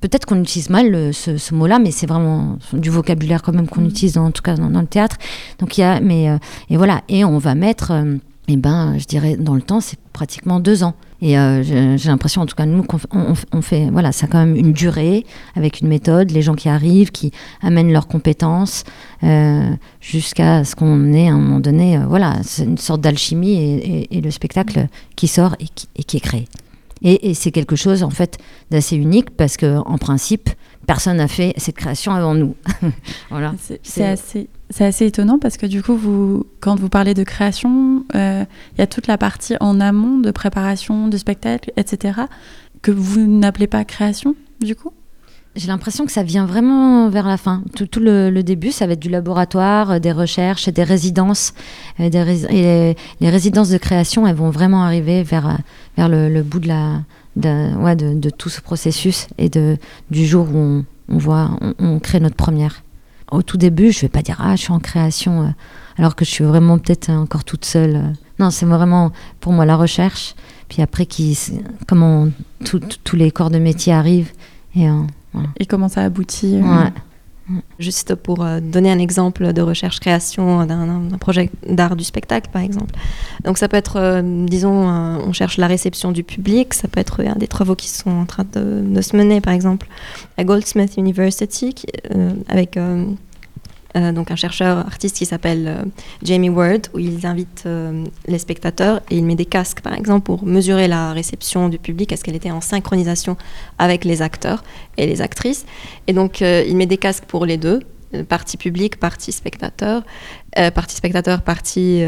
Peut-être 0.00 0.26
qu'on 0.26 0.40
utilise 0.40 0.70
mal 0.70 1.14
ce, 1.14 1.54
mot-là, 1.54 1.78
mais 1.78 1.90
c'est 1.90 2.06
vraiment 2.06 2.58
du 2.72 2.90
vocabulaire 2.90 3.42
quand 3.42 3.52
même 3.52 3.68
qu'on 3.68 3.84
utilise, 3.84 4.18
en 4.18 4.30
tout 4.30 4.42
cas 4.42 4.56
dans, 4.56 4.70
dans, 4.70 4.80
le 4.80 4.86
théâtre. 4.86 5.16
Donc, 5.60 5.78
il 5.78 5.82
y 5.82 5.84
a, 5.84 6.00
mais 6.00 6.28
et 6.70 6.76
voilà, 6.76 7.02
et 7.08 7.24
on 7.24 7.38
va 7.38 7.54
mettre, 7.54 7.90
euh, 7.92 8.16
eh 8.48 8.56
ben, 8.56 8.96
je 8.98 9.04
dirais, 9.06 9.36
dans 9.36 9.54
le 9.54 9.62
temps, 9.62 9.80
c'est 9.80 9.98
pratiquement 10.12 10.60
deux 10.60 10.82
ans. 10.82 10.94
Et 11.20 11.38
euh, 11.38 11.62
j'ai 11.62 12.08
l'impression, 12.08 12.42
en 12.42 12.46
tout 12.46 12.56
cas, 12.56 12.66
nous, 12.66 12.82
qu'on 12.82 12.98
on, 13.52 13.62
fait, 13.62 13.90
voilà, 13.90 14.10
ça 14.10 14.26
a 14.26 14.28
quand 14.28 14.44
même 14.44 14.56
une 14.56 14.72
durée 14.72 15.24
avec 15.54 15.80
une 15.80 15.88
méthode, 15.88 16.32
les 16.32 16.42
gens 16.42 16.54
qui 16.54 16.68
arrivent, 16.68 17.12
qui 17.12 17.30
amènent 17.62 17.92
leurs 17.92 18.08
compétences, 18.08 18.82
euh, 19.22 19.70
jusqu'à 20.00 20.64
ce 20.64 20.74
qu'on 20.74 21.12
ait 21.12 21.28
à 21.28 21.32
un 21.32 21.38
moment 21.38 21.60
donné, 21.60 22.00
voilà, 22.08 22.38
c'est 22.42 22.64
une 22.64 22.78
sorte 22.78 23.00
d'alchimie 23.00 24.08
et, 24.10 24.20
le 24.20 24.30
spectacle 24.32 24.88
qui 25.14 25.28
sort 25.28 25.54
et 25.60 25.66
qui, 25.72 25.88
et 25.94 26.02
qui 26.02 26.16
est 26.16 26.20
créé. 26.20 26.48
Et 27.04 27.34
c'est 27.34 27.50
quelque 27.50 27.74
chose, 27.74 28.04
en 28.04 28.10
fait, 28.10 28.38
d'assez 28.70 28.96
unique 28.96 29.30
parce 29.30 29.56
que, 29.56 29.78
en 29.78 29.98
principe, 29.98 30.50
personne 30.86 31.18
n'a 31.18 31.28
fait 31.28 31.54
cette 31.56 31.76
création 31.76 32.12
avant 32.12 32.34
nous. 32.34 32.54
voilà. 33.30 33.54
C'est 34.72 34.84
assez 34.84 35.06
étonnant 35.06 35.38
parce 35.38 35.56
que 35.56 35.66
du 35.66 35.82
coup, 35.82 35.94
vous, 35.94 36.46
quand 36.60 36.78
vous 36.78 36.88
parlez 36.88 37.14
de 37.14 37.24
création, 37.24 38.04
euh, 38.14 38.44
il 38.74 38.78
y 38.78 38.82
a 38.82 38.86
toute 38.86 39.06
la 39.06 39.18
partie 39.18 39.54
en 39.60 39.80
amont 39.80 40.18
de 40.18 40.30
préparation 40.30 41.08
de 41.08 41.16
spectacle, 41.16 41.72
etc., 41.76 42.22
que 42.80 42.90
vous 42.90 43.20
n'appelez 43.26 43.66
pas 43.66 43.84
création, 43.84 44.34
du 44.60 44.74
coup? 44.74 44.92
J'ai 45.54 45.68
l'impression 45.68 46.06
que 46.06 46.12
ça 46.12 46.22
vient 46.22 46.46
vraiment 46.46 47.10
vers 47.10 47.28
la 47.28 47.36
fin. 47.36 47.62
Tout, 47.76 48.00
le, 48.00 48.40
début, 48.40 48.72
ça 48.72 48.86
va 48.86 48.94
être 48.94 49.00
du 49.00 49.10
laboratoire, 49.10 49.92
euh, 49.92 49.98
des 49.98 50.12
recherches, 50.12 50.68
des 50.70 50.82
résidences. 50.82 51.52
Euh, 52.00 52.08
et 52.50 52.96
les, 53.20 53.30
résidences 53.30 53.68
de 53.68 53.76
création, 53.76 54.26
elles 54.26 54.34
vont 54.34 54.48
vraiment 54.48 54.82
arriver 54.82 55.22
vers, 55.22 55.58
vers 55.98 56.08
le, 56.08 56.42
bout 56.42 56.58
de, 56.58 56.68
la, 56.68 57.02
de, 57.36 57.74
ouais, 57.76 57.96
de, 57.96 58.30
tout 58.30 58.48
ce 58.48 58.60
processus 58.60 59.26
et 59.38 59.48
de, 59.48 59.76
du 60.10 60.26
jour 60.26 60.48
où 60.54 60.84
on, 61.08 61.18
voit, 61.18 61.50
on 61.78 61.98
crée 61.98 62.20
notre 62.20 62.36
première. 62.36 62.82
au 63.30 63.42
tout 63.42 63.56
début, 63.56 63.92
je 63.92 64.00
vais 64.02 64.08
pas 64.08 64.22
dire 64.22 64.36
ah 64.40 64.56
je 64.56 64.62
suis 64.62 64.72
en 64.72 64.78
création, 64.80 65.42
euh, 65.42 65.48
alors 65.96 66.14
que 66.14 66.24
je 66.24 66.30
suis 66.30 66.44
vraiment 66.44 66.78
peut-être 66.78 67.10
encore 67.10 67.44
toute 67.44 67.64
seule. 67.64 67.96
euh. 67.96 68.12
Non, 68.38 68.50
c'est 68.50 68.66
vraiment 68.66 69.12
pour 69.40 69.52
moi 69.52 69.64
la 69.64 69.76
recherche. 69.76 70.34
Puis 70.68 70.82
après, 70.82 71.06
qui, 71.06 71.38
comment 71.86 72.28
tous 72.64 73.16
les 73.16 73.30
corps 73.30 73.50
de 73.50 73.58
métier 73.58 73.92
arrivent. 73.92 74.32
Et, 74.74 74.88
euh, 74.88 75.02
Et 75.60 75.66
comment 75.66 75.88
ça 75.88 76.02
aboutit 76.02 76.56
euh, 76.56 76.60
ouais. 76.62 76.92
Juste 77.78 78.14
pour 78.14 78.44
euh, 78.44 78.60
donner 78.60 78.90
un 78.90 78.98
exemple 78.98 79.52
de 79.52 79.62
recherche-création 79.62 80.64
d'un 80.64 81.18
projet 81.18 81.50
d'art 81.68 81.96
du 81.96 82.04
spectacle, 82.04 82.48
par 82.52 82.62
exemple. 82.62 82.94
Donc 83.44 83.58
ça 83.58 83.68
peut 83.68 83.76
être, 83.76 83.96
euh, 83.96 84.22
disons, 84.46 84.88
euh, 84.88 85.18
on 85.26 85.32
cherche 85.32 85.58
la 85.58 85.66
réception 85.66 86.12
du 86.12 86.22
public, 86.22 86.72
ça 86.72 86.88
peut 86.88 87.00
être 87.00 87.20
un 87.20 87.34
des 87.34 87.48
travaux 87.48 87.74
qui 87.74 87.88
sont 87.88 88.10
en 88.10 88.26
train 88.26 88.44
de, 88.52 88.82
de 88.86 89.00
se 89.00 89.16
mener, 89.16 89.40
par 89.40 89.52
exemple, 89.52 89.88
à 90.36 90.44
Goldsmith 90.44 90.96
University, 90.96 91.74
avec 92.48 92.78
euh, 93.94 94.12
donc 94.12 94.30
un 94.30 94.36
chercheur 94.36 94.78
artiste 94.78 95.16
qui 95.16 95.26
s'appelle 95.26 95.66
euh, 95.68 95.82
Jamie 96.22 96.48
Ward, 96.48 96.88
où 96.94 96.98
il 96.98 97.26
invite 97.26 97.64
euh, 97.66 98.04
les 98.26 98.38
spectateurs 98.38 99.02
et 99.10 99.16
il 99.16 99.24
met 99.24 99.34
des 99.34 99.44
casques, 99.44 99.80
par 99.80 99.92
exemple, 99.92 100.24
pour 100.24 100.46
mesurer 100.46 100.88
la 100.88 101.12
réception 101.12 101.68
du 101.68 101.78
public, 101.78 102.10
est-ce 102.12 102.24
qu'elle 102.24 102.36
était 102.36 102.50
en 102.50 102.62
synchronisation 102.62 103.36
avec 103.78 104.04
les 104.04 104.22
acteurs 104.22 104.64
et 104.96 105.06
les 105.06 105.20
actrices. 105.20 105.66
Et 106.06 106.12
donc, 106.12 106.40
il 106.40 106.76
met 106.76 106.86
des 106.86 106.98
casques 106.98 107.24
pour 107.24 107.46
les 107.46 107.56
deux, 107.56 107.80
partie 108.28 108.56
publique, 108.56 108.98
partie 108.98 109.32
spectateur, 109.32 110.02
partie 110.74 110.96
spectateur, 110.96 111.42
partie 111.42 112.02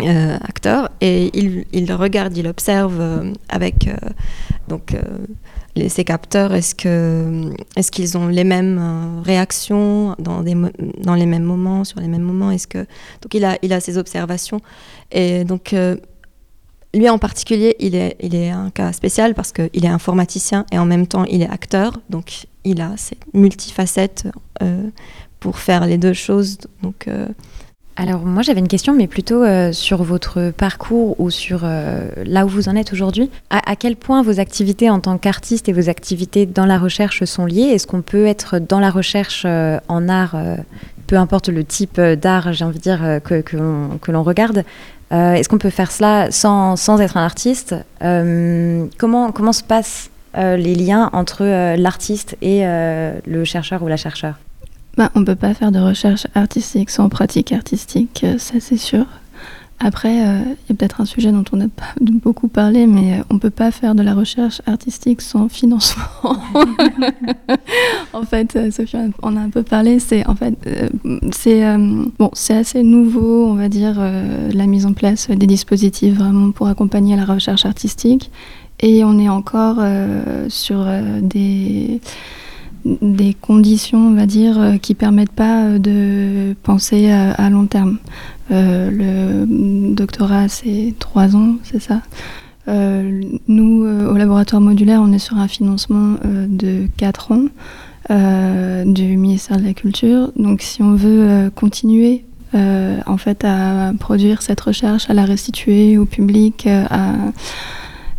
acteur, 0.00 0.90
et 1.00 1.30
il, 1.36 1.64
il 1.72 1.92
regarde, 1.92 2.36
il 2.36 2.46
observe 2.46 3.32
avec 3.48 3.88
donc 4.68 4.94
ces 5.88 6.04
capteurs, 6.04 6.52
est-ce 6.54 6.74
que 6.74 7.52
est-ce 7.76 7.90
qu'ils 7.90 8.16
ont 8.18 8.26
les 8.26 8.44
mêmes 8.44 8.78
euh, 8.80 9.22
réactions 9.22 10.16
dans 10.18 10.42
les 10.42 11.26
mêmes 11.26 11.44
moments, 11.44 11.84
sur 11.84 12.00
les 12.00 12.08
mêmes 12.08 12.22
moments, 12.22 12.50
est-ce 12.50 12.66
que 12.66 12.86
donc 13.22 13.34
il 13.34 13.44
a 13.44 13.58
il 13.62 13.72
a 13.72 13.80
ses 13.80 13.98
observations 13.98 14.60
et 15.12 15.44
donc 15.44 15.72
euh, 15.72 15.96
lui 16.94 17.08
en 17.08 17.18
particulier, 17.18 17.76
il 17.80 17.94
est, 17.94 18.16
il 18.20 18.34
est 18.34 18.50
un 18.50 18.70
cas 18.70 18.92
spécial 18.92 19.34
parce 19.34 19.52
qu'il 19.52 19.84
est 19.84 19.88
informaticien 19.88 20.64
et 20.72 20.78
en 20.78 20.86
même 20.86 21.06
temps 21.06 21.24
il 21.24 21.42
est 21.42 21.48
acteur, 21.48 22.00
donc 22.08 22.46
il 22.64 22.80
a 22.80 22.92
cette 22.96 23.22
multifacette 23.34 24.26
euh, 24.62 24.88
pour 25.38 25.58
faire 25.58 25.86
les 25.86 25.98
deux 25.98 26.14
choses. 26.14 26.58
Donc, 26.82 27.08
Alors 28.00 28.20
moi 28.20 28.42
j'avais 28.44 28.60
une 28.60 28.68
question, 28.68 28.94
mais 28.94 29.08
plutôt 29.08 29.42
euh, 29.42 29.72
sur 29.72 30.04
votre 30.04 30.52
parcours 30.52 31.18
ou 31.20 31.30
sur 31.30 31.62
euh, 31.64 32.08
là 32.24 32.46
où 32.46 32.48
vous 32.48 32.68
en 32.68 32.76
êtes 32.76 32.92
aujourd'hui. 32.92 33.28
À, 33.50 33.74
quel 33.74 33.96
point 33.96 34.22
vos 34.22 34.38
activités 34.38 34.88
en 34.88 35.00
tant 35.00 35.18
qu'artiste 35.18 35.68
et 35.68 35.72
vos 35.72 35.88
activités 35.88 36.46
dans 36.46 36.64
la 36.64 36.78
recherche 36.78 37.24
sont 37.24 37.44
liées? 37.44 37.62
Est-ce 37.62 37.88
qu'on 37.88 38.02
peut 38.02 38.26
être 38.26 38.60
dans 38.60 38.78
la 38.78 38.90
recherche 38.90 39.42
euh, 39.46 39.80
en 39.88 40.08
art, 40.08 40.36
peu 41.08 41.16
importe 41.16 41.48
le 41.48 41.64
type 41.64 42.00
d'art, 42.00 42.52
j'ai 42.52 42.64
envie 42.64 42.78
de 42.78 42.82
dire, 42.82 43.00
que, 43.24 43.40
que 43.40 43.56
l'on- 43.56 44.22
regarde 44.22 44.62
Est-ce 45.10 45.48
qu'on 45.48 45.58
peut 45.58 45.68
faire 45.70 45.90
cela 45.90 46.30
sans, 46.30 46.76
sans 46.76 47.00
être 47.00 47.16
un 47.16 47.24
artiste? 47.24 47.74
Comment, 48.00 49.32
comment 49.32 49.52
se 49.52 49.64
passent 49.64 50.10
les 50.36 50.76
liens 50.76 51.10
entre 51.12 51.74
l'artiste 51.76 52.36
et 52.42 52.62
le 52.64 53.44
chercheur 53.44 53.82
ou 53.82 53.88
la 53.88 53.96
chercheure? 53.96 54.34
Bah, 54.98 55.12
on 55.14 55.24
peut 55.24 55.36
pas 55.36 55.54
faire 55.54 55.70
de 55.70 55.78
recherche 55.78 56.26
artistique 56.34 56.90
sans 56.90 57.08
pratique 57.08 57.52
artistique, 57.52 58.24
euh, 58.24 58.36
ça 58.36 58.54
c'est 58.58 58.76
sûr. 58.76 59.06
Après, 59.80 60.26
euh, 60.26 60.40
il 60.42 60.70
y 60.70 60.72
a 60.72 60.74
peut-être 60.74 61.00
un 61.00 61.04
sujet 61.04 61.30
dont 61.30 61.44
on 61.52 61.56
n'a 61.56 61.68
pas 61.68 61.84
beaucoup 62.00 62.48
parlé, 62.48 62.88
mais 62.88 63.20
euh, 63.20 63.22
on 63.30 63.38
peut 63.38 63.50
pas 63.50 63.70
faire 63.70 63.94
de 63.94 64.02
la 64.02 64.12
recherche 64.12 64.60
artistique 64.66 65.20
sans 65.20 65.48
financement. 65.48 66.02
en 68.12 68.22
fait, 68.24 68.56
euh, 68.56 68.72
Sophie 68.72 68.96
en 69.22 69.36
a 69.36 69.40
un 69.40 69.50
peu 69.50 69.62
parlé. 69.62 70.00
C'est 70.00 70.26
en 70.26 70.34
fait, 70.34 70.54
euh, 70.66 70.88
euh, 71.46 72.04
bon, 72.18 72.30
c'est 72.32 72.56
assez 72.56 72.82
nouveau, 72.82 73.46
on 73.46 73.54
va 73.54 73.68
dire, 73.68 73.98
euh, 73.98 74.50
la 74.52 74.66
mise 74.66 74.84
en 74.84 74.94
place 74.94 75.30
des 75.30 75.46
dispositifs 75.46 76.16
vraiment 76.16 76.50
pour 76.50 76.66
accompagner 76.66 77.14
la 77.14 77.24
recherche 77.24 77.64
artistique. 77.64 78.32
Et 78.80 79.04
on 79.04 79.16
est 79.20 79.28
encore 79.28 79.76
euh, 79.78 80.46
sur 80.48 80.80
euh, 80.80 81.20
des 81.20 82.00
des 82.84 83.34
conditions, 83.34 83.98
on 84.08 84.14
va 84.14 84.26
dire, 84.26 84.60
euh, 84.60 84.76
qui 84.76 84.94
permettent 84.94 85.32
pas 85.32 85.64
euh, 85.64 85.78
de 85.78 86.54
penser 86.62 87.10
à, 87.10 87.50
long 87.50 87.66
terme. 87.66 87.98
Euh, 88.50 88.90
le 88.90 89.94
doctorat, 89.94 90.48
c'est 90.48 90.94
trois 90.98 91.36
ans, 91.36 91.56
c'est 91.62 91.80
ça. 91.80 92.02
Nous, 93.48 93.86
au 93.86 94.12
laboratoire 94.12 94.60
modulaire, 94.60 95.00
on 95.00 95.10
est 95.14 95.18
sur 95.18 95.38
un 95.38 95.48
financement 95.48 96.16
de 96.22 96.86
quatre 96.98 97.32
ans 97.32 97.46
du 98.84 99.16
ministère 99.16 99.56
de 99.56 99.64
la 99.64 99.72
Culture. 99.72 100.30
Donc, 100.36 100.60
si 100.60 100.82
on 100.82 100.94
veut 100.94 101.50
continuer 101.54 102.26
en 102.52 103.16
fait 103.16 103.42
à 103.46 103.94
produire 103.98 104.42
cette 104.42 104.60
recherche, 104.60 105.08
à 105.08 105.14
la 105.14 105.24
restituer 105.24 105.96
au 105.96 106.04
public, 106.04 106.66
à 106.66 107.14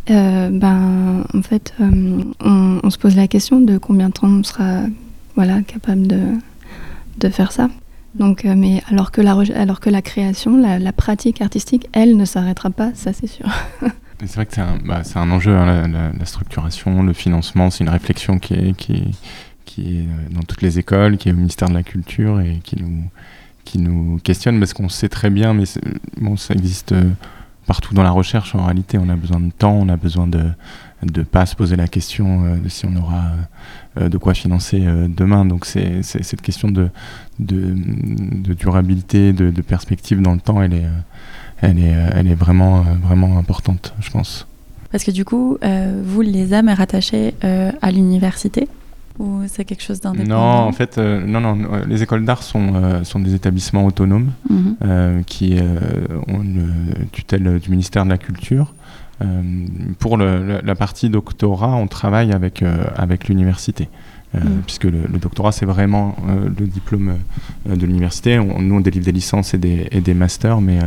euh, 0.10 0.50
ben, 0.52 1.24
en 1.34 1.42
fait, 1.42 1.74
euh, 1.82 2.24
on, 2.40 2.90
se 2.90 2.98
pose 2.98 3.16
la 3.16 3.28
question 3.28 3.60
de 3.62 3.78
combien 3.78 4.10
de 4.10 4.14
temps 4.14 4.28
on 4.28 4.44
sera 4.44 4.84
voilà, 5.36 5.62
capable 5.62 6.08
de, 6.08 6.22
de 7.18 7.30
faire 7.30 7.52
ça. 7.52 7.70
Donc, 8.16 8.46
euh, 8.46 8.56
mais 8.56 8.82
alors 8.90 9.12
que, 9.12 9.22
la, 9.22 9.38
alors 9.56 9.80
que 9.80 9.90
la 9.90 10.02
création, 10.02 10.58
la, 10.58 10.92
pratique 10.92 11.42
artistique, 11.42 11.88
elle 11.94 12.18
ne 12.18 12.26
s'arrêtera 12.26 12.70
pas, 12.70 12.92
ça 12.94 13.14
c'est 13.14 13.28
sûr. 13.28 13.48
C'est 14.22 14.36
vrai 14.36 14.46
que 14.46 14.54
c'est 14.54 14.60
un, 14.60 14.78
bah, 14.84 15.02
un 15.16 15.32
enjeu, 15.32 15.56
hein, 15.56 15.88
la, 15.88 16.26
structuration, 16.26 17.04
le 17.04 17.14
financement, 17.14 17.70
c'est 17.70 17.86
une 17.86 17.90
réflexion 17.90 18.38
qui 18.38 18.54
est, 18.54 18.76
qui, 18.76 18.92
est, 18.92 19.12
qui 19.64 19.96
est 19.96 20.34
dans 20.34 20.42
toutes 20.42 20.62
les 20.62 20.78
écoles, 20.78 21.16
qui 21.16 21.30
est 21.30 21.32
au 21.32 21.38
ministère 21.38 21.70
de 21.70 21.74
la 21.74 21.84
Culture 21.84 22.42
et 22.42 22.60
qui 22.62 22.76
nous, 22.82 23.06
qui 23.64 23.80
nous 23.80 24.20
questionne 24.22 24.60
parce 24.60 24.74
qu'on 24.74 24.90
sait 24.90 25.08
très 25.08 25.30
bien, 25.30 25.54
mais 25.54 25.64
bon, 26.18 26.36
ça 26.36 26.54
existe 26.54 26.94
partout 27.70 27.94
dans 27.94 28.02
la 28.02 28.10
recherche 28.10 28.56
en 28.56 28.66
réalité. 28.66 28.98
On 28.98 29.10
a 29.10 29.16
besoin 29.16 29.40
de 29.40 29.52
temps, 29.52 29.74
on 29.74 29.90
a 29.90 29.96
besoin 29.96 30.26
de 30.26 30.44
ne 31.04 31.22
pas 31.22 31.46
se 31.46 31.56
poser 31.56 31.76
la 31.76 31.88
question 31.88 32.44
euh, 32.44 32.56
de 32.56 32.68
si 32.68 32.88
on 32.88 32.96
aura 32.96 33.26
euh, 34.00 34.10
de 34.10 34.18
quoi 34.18 34.34
financer 34.34 34.82
euh, 34.82 35.08
demain. 35.08 35.46
Donc 35.46 35.68
c'est 35.68 36.02
cette 36.02 36.42
question 36.42 36.70
de, 36.70 36.90
de, 37.38 38.56
durabilité, 38.56 39.34
de, 39.34 39.62
perspective 39.62 40.20
dans 40.20 40.34
le 40.34 40.40
temps, 40.40 40.64
elle 40.64 40.74
est, 40.74 40.88
elle 41.62 41.78
est, 41.78 41.94
elle 42.16 42.28
est 42.28 42.40
vraiment, 42.46 42.82
vraiment 43.04 43.38
importante, 43.38 43.94
je 44.00 44.10
pense. 44.10 44.48
Parce 44.92 45.04
que 45.04 45.12
du 45.12 45.24
coup, 45.24 45.60
vous, 46.04 46.22
les 46.22 46.56
âmes 46.56 46.70
est 46.70 47.36
à 47.82 47.92
l'université? 47.92 48.68
Ou 49.20 49.42
c'est 49.48 49.66
quelque 49.66 49.84
chose 49.84 50.02
Non, 50.04 50.12
d'indépendant 50.14 50.66
en 50.68 50.72
fait, 50.72 50.98
euh, 50.98 51.26
non, 51.26 51.42
non, 51.42 51.58
euh, 51.74 51.84
les 51.88 52.02
écoles 52.04 52.24
d'art 52.26 52.42
sont, 52.42 52.74
euh, 52.76 53.04
sont 53.04 53.20
des 53.20 53.34
établissements 53.36 53.86
autonomes 53.86 54.32
Mhm. 54.50 55.24
qui 55.26 55.58
ont 56.28 56.42
une 56.42 56.72
tutelle 57.12 57.60
du 57.60 57.70
ministère 57.70 58.06
de 58.06 58.10
la 58.10 58.18
Culture. 58.18 58.74
Pour 60.00 60.16
le- 60.18 60.62
la 60.64 60.76
partie 60.76 61.10
doctorat, 61.10 61.76
on 61.76 61.88
travaille 61.88 62.32
avec, 62.32 62.64
avec 62.96 63.28
l'université. 63.28 63.90
Euh, 64.36 64.40
Mm. 64.42 64.62
Puisque 64.68 64.84
le, 64.84 65.00
le 65.12 65.18
doctorat, 65.18 65.52
c'est 65.52 65.66
vraiment 65.66 66.16
euh, 66.30 66.50
le 66.60 66.68
diplôme 66.68 67.16
euh, 67.68 67.76
de 67.76 67.84
l'université. 67.88 68.38
Nous, 68.38 68.76
on 68.76 68.80
délivre 68.80 69.04
des 69.04 69.12
licences 69.12 69.56
et 69.56 69.58
des, 69.58 69.88
et 69.92 70.02
des 70.02 70.14
masters, 70.14 70.62
mais 70.62 70.78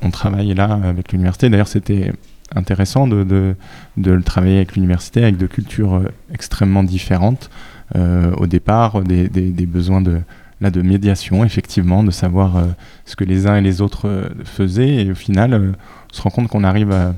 on 0.00 0.10
travaille 0.10 0.54
là 0.54 0.80
avec 0.82 1.12
l'université. 1.12 1.50
D'ailleurs, 1.50 1.68
c'était 1.68 2.10
intéressant 2.54 3.06
de, 3.06 3.24
de, 3.24 3.54
de 3.96 4.10
le 4.10 4.22
travailler 4.22 4.56
avec 4.56 4.74
l'université, 4.74 5.22
avec 5.22 5.36
de 5.36 5.46
cultures 5.46 5.94
euh, 5.94 6.08
extrêmement 6.32 6.82
différentes. 6.82 7.50
Euh, 7.96 8.32
au 8.36 8.46
départ, 8.46 9.02
des, 9.02 9.28
des, 9.28 9.66
besoins 9.66 10.02
de, 10.02 10.20
là, 10.60 10.70
de 10.70 10.82
médiation, 10.82 11.44
effectivement, 11.44 12.04
de 12.04 12.10
savoir 12.10 12.56
euh, 12.56 12.64
ce 13.06 13.16
que 13.16 13.24
les 13.24 13.46
uns 13.46 13.56
et 13.56 13.62
les 13.62 13.80
autres 13.80 14.30
faisaient. 14.44 15.06
Et 15.06 15.10
au 15.10 15.14
final, 15.14 15.74
on 16.12 16.14
se 16.14 16.20
rend 16.20 16.30
compte 16.30 16.48
qu'on 16.48 16.64
arrive 16.64 16.92
à, 16.92 17.14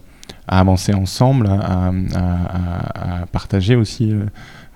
avancer 0.47 0.95
ensemble, 0.95 1.47
à, 1.49 1.93
à- 2.15 3.27
partager 3.33 3.77
aussi 3.77 4.15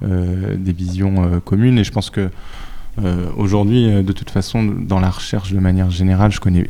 des 0.03 0.73
visions 0.73 1.41
communes. 1.45 1.79
Et 1.79 1.85
je 1.85 1.91
pense 1.91 2.11
que 2.11 2.31
aujourd'hui, 3.37 4.03
de 4.03 4.13
toute 4.13 4.31
façon, 4.31 4.63
dans 4.65 5.01
la 5.01 5.11
recherche 5.11 5.53
de 5.53 5.59
manière 5.59 5.91
générale, 5.91 6.31
je 6.31 6.39
connais, 6.41 6.67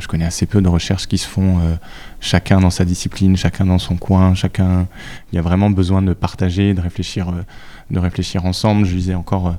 je 0.00 0.08
connais 0.08 0.24
assez 0.24 0.46
peu 0.46 0.60
de 0.60 0.68
recherches 0.68 1.06
qui 1.06 1.18
se 1.18 1.26
font 1.26 1.58
euh, 1.58 1.74
chacun 2.20 2.60
dans 2.60 2.70
sa 2.70 2.84
discipline, 2.84 3.36
chacun 3.36 3.66
dans 3.66 3.78
son 3.78 3.96
coin, 3.96 4.34
chacun. 4.34 4.86
Il 5.32 5.36
y 5.36 5.38
a 5.38 5.42
vraiment 5.42 5.70
besoin 5.70 6.02
de 6.02 6.12
partager, 6.12 6.74
de 6.74 6.80
réfléchir, 6.80 7.28
euh, 7.28 7.42
de 7.90 7.98
réfléchir 7.98 8.44
ensemble. 8.44 8.84
Je 8.84 8.94
lisais 8.94 9.14
encore 9.14 9.56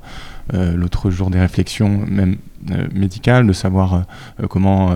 euh, 0.54 0.76
l'autre 0.76 1.10
jour 1.10 1.30
des 1.30 1.40
réflexions, 1.40 2.06
même 2.08 2.38
médicales, 2.94 3.46
de 3.46 3.52
savoir 3.52 4.06
comment 4.50 4.96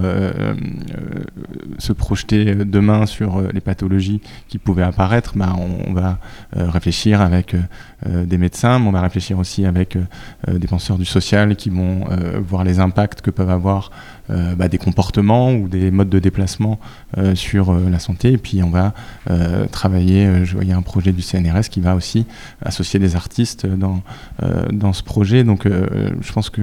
se 1.80 1.92
projeter 1.92 2.56
demain 2.56 3.06
sur 3.06 3.42
les 3.52 3.60
pathologies 3.60 4.22
qui 4.48 4.58
pouvaient 4.58 4.84
apparaître. 4.84 5.34
Bah, 5.36 5.54
on, 5.86 5.92
va 5.92 6.18
réfléchir 6.56 7.20
avec 7.20 7.58
des 8.06 8.38
médecins, 8.38 8.80
mais 8.80 8.88
on 8.88 8.94
va 8.94 9.02
réfléchir 9.02 9.38
aussi 9.38 9.66
avec 9.66 9.98
des 10.48 10.68
penseurs 10.68 10.98
du 10.98 11.04
social 11.04 11.58
qui 11.58 11.70
vont 11.70 12.06
voir 12.40 12.64
les 12.64 12.80
impacts 12.80 13.20
que 13.20 13.32
peuvent 13.32 13.50
avoir 13.50 13.92
euh, 14.30 14.56
bah, 14.56 14.68
des 14.68 14.78
comportements 14.78 15.54
ou 15.54 15.68
des 15.68 15.90
modes 15.92 16.10
de 16.10 16.20
déplacement 16.20 16.80
euh, 17.18 17.34
sur 17.36 17.70
euh, 17.70 17.90
la 17.90 18.00
santé. 18.00 18.34
Et 18.34 18.38
puis 18.38 18.62
on 18.62 18.70
va 18.70 18.94
euh, 19.30 19.68
travailler, 19.68 20.26
euh, 20.26 20.46
je 20.46 20.54
voyais 20.54 20.74
un 20.74 20.82
projet 20.82 21.14
du 21.14 21.22
CNRS 21.22 21.70
qui 21.70 21.80
va 21.80 21.96
aussi 21.96 22.26
associer 22.62 23.00
des 23.00 23.16
artistes 23.16 23.66
dans, 23.66 24.02
euh, 24.44 24.66
dans 24.72 24.94
ce 24.94 25.04
projet. 25.04 25.44
Donc, 25.44 25.66
je 25.68 26.34
pense 26.34 26.50
que 26.50 26.62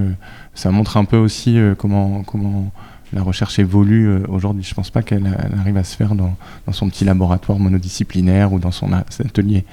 ça 0.55 0.71
montre 0.71 0.97
un 0.97 1.05
peu 1.05 1.17
aussi 1.17 1.59
comment, 1.79 2.23
comment 2.23 2.71
la 3.13 3.23
recherche 3.23 3.59
évolue 3.59 4.23
aujourd'hui. 4.29 4.63
Je 4.63 4.71
ne 4.71 4.75
pense 4.75 4.91
pas 4.91 5.03
qu'elle 5.03 5.27
arrive 5.59 5.77
à 5.77 5.85
se 5.85 5.97
faire 5.97 6.15
dans, 6.15 6.37
son 6.73 6.89
petit 6.89 7.05
laboratoire 7.05 7.59
monodisciplinaire 7.59 8.53
ou 8.53 8.59
dans 8.59 8.71
son 8.71 8.93
atelier 8.93 9.65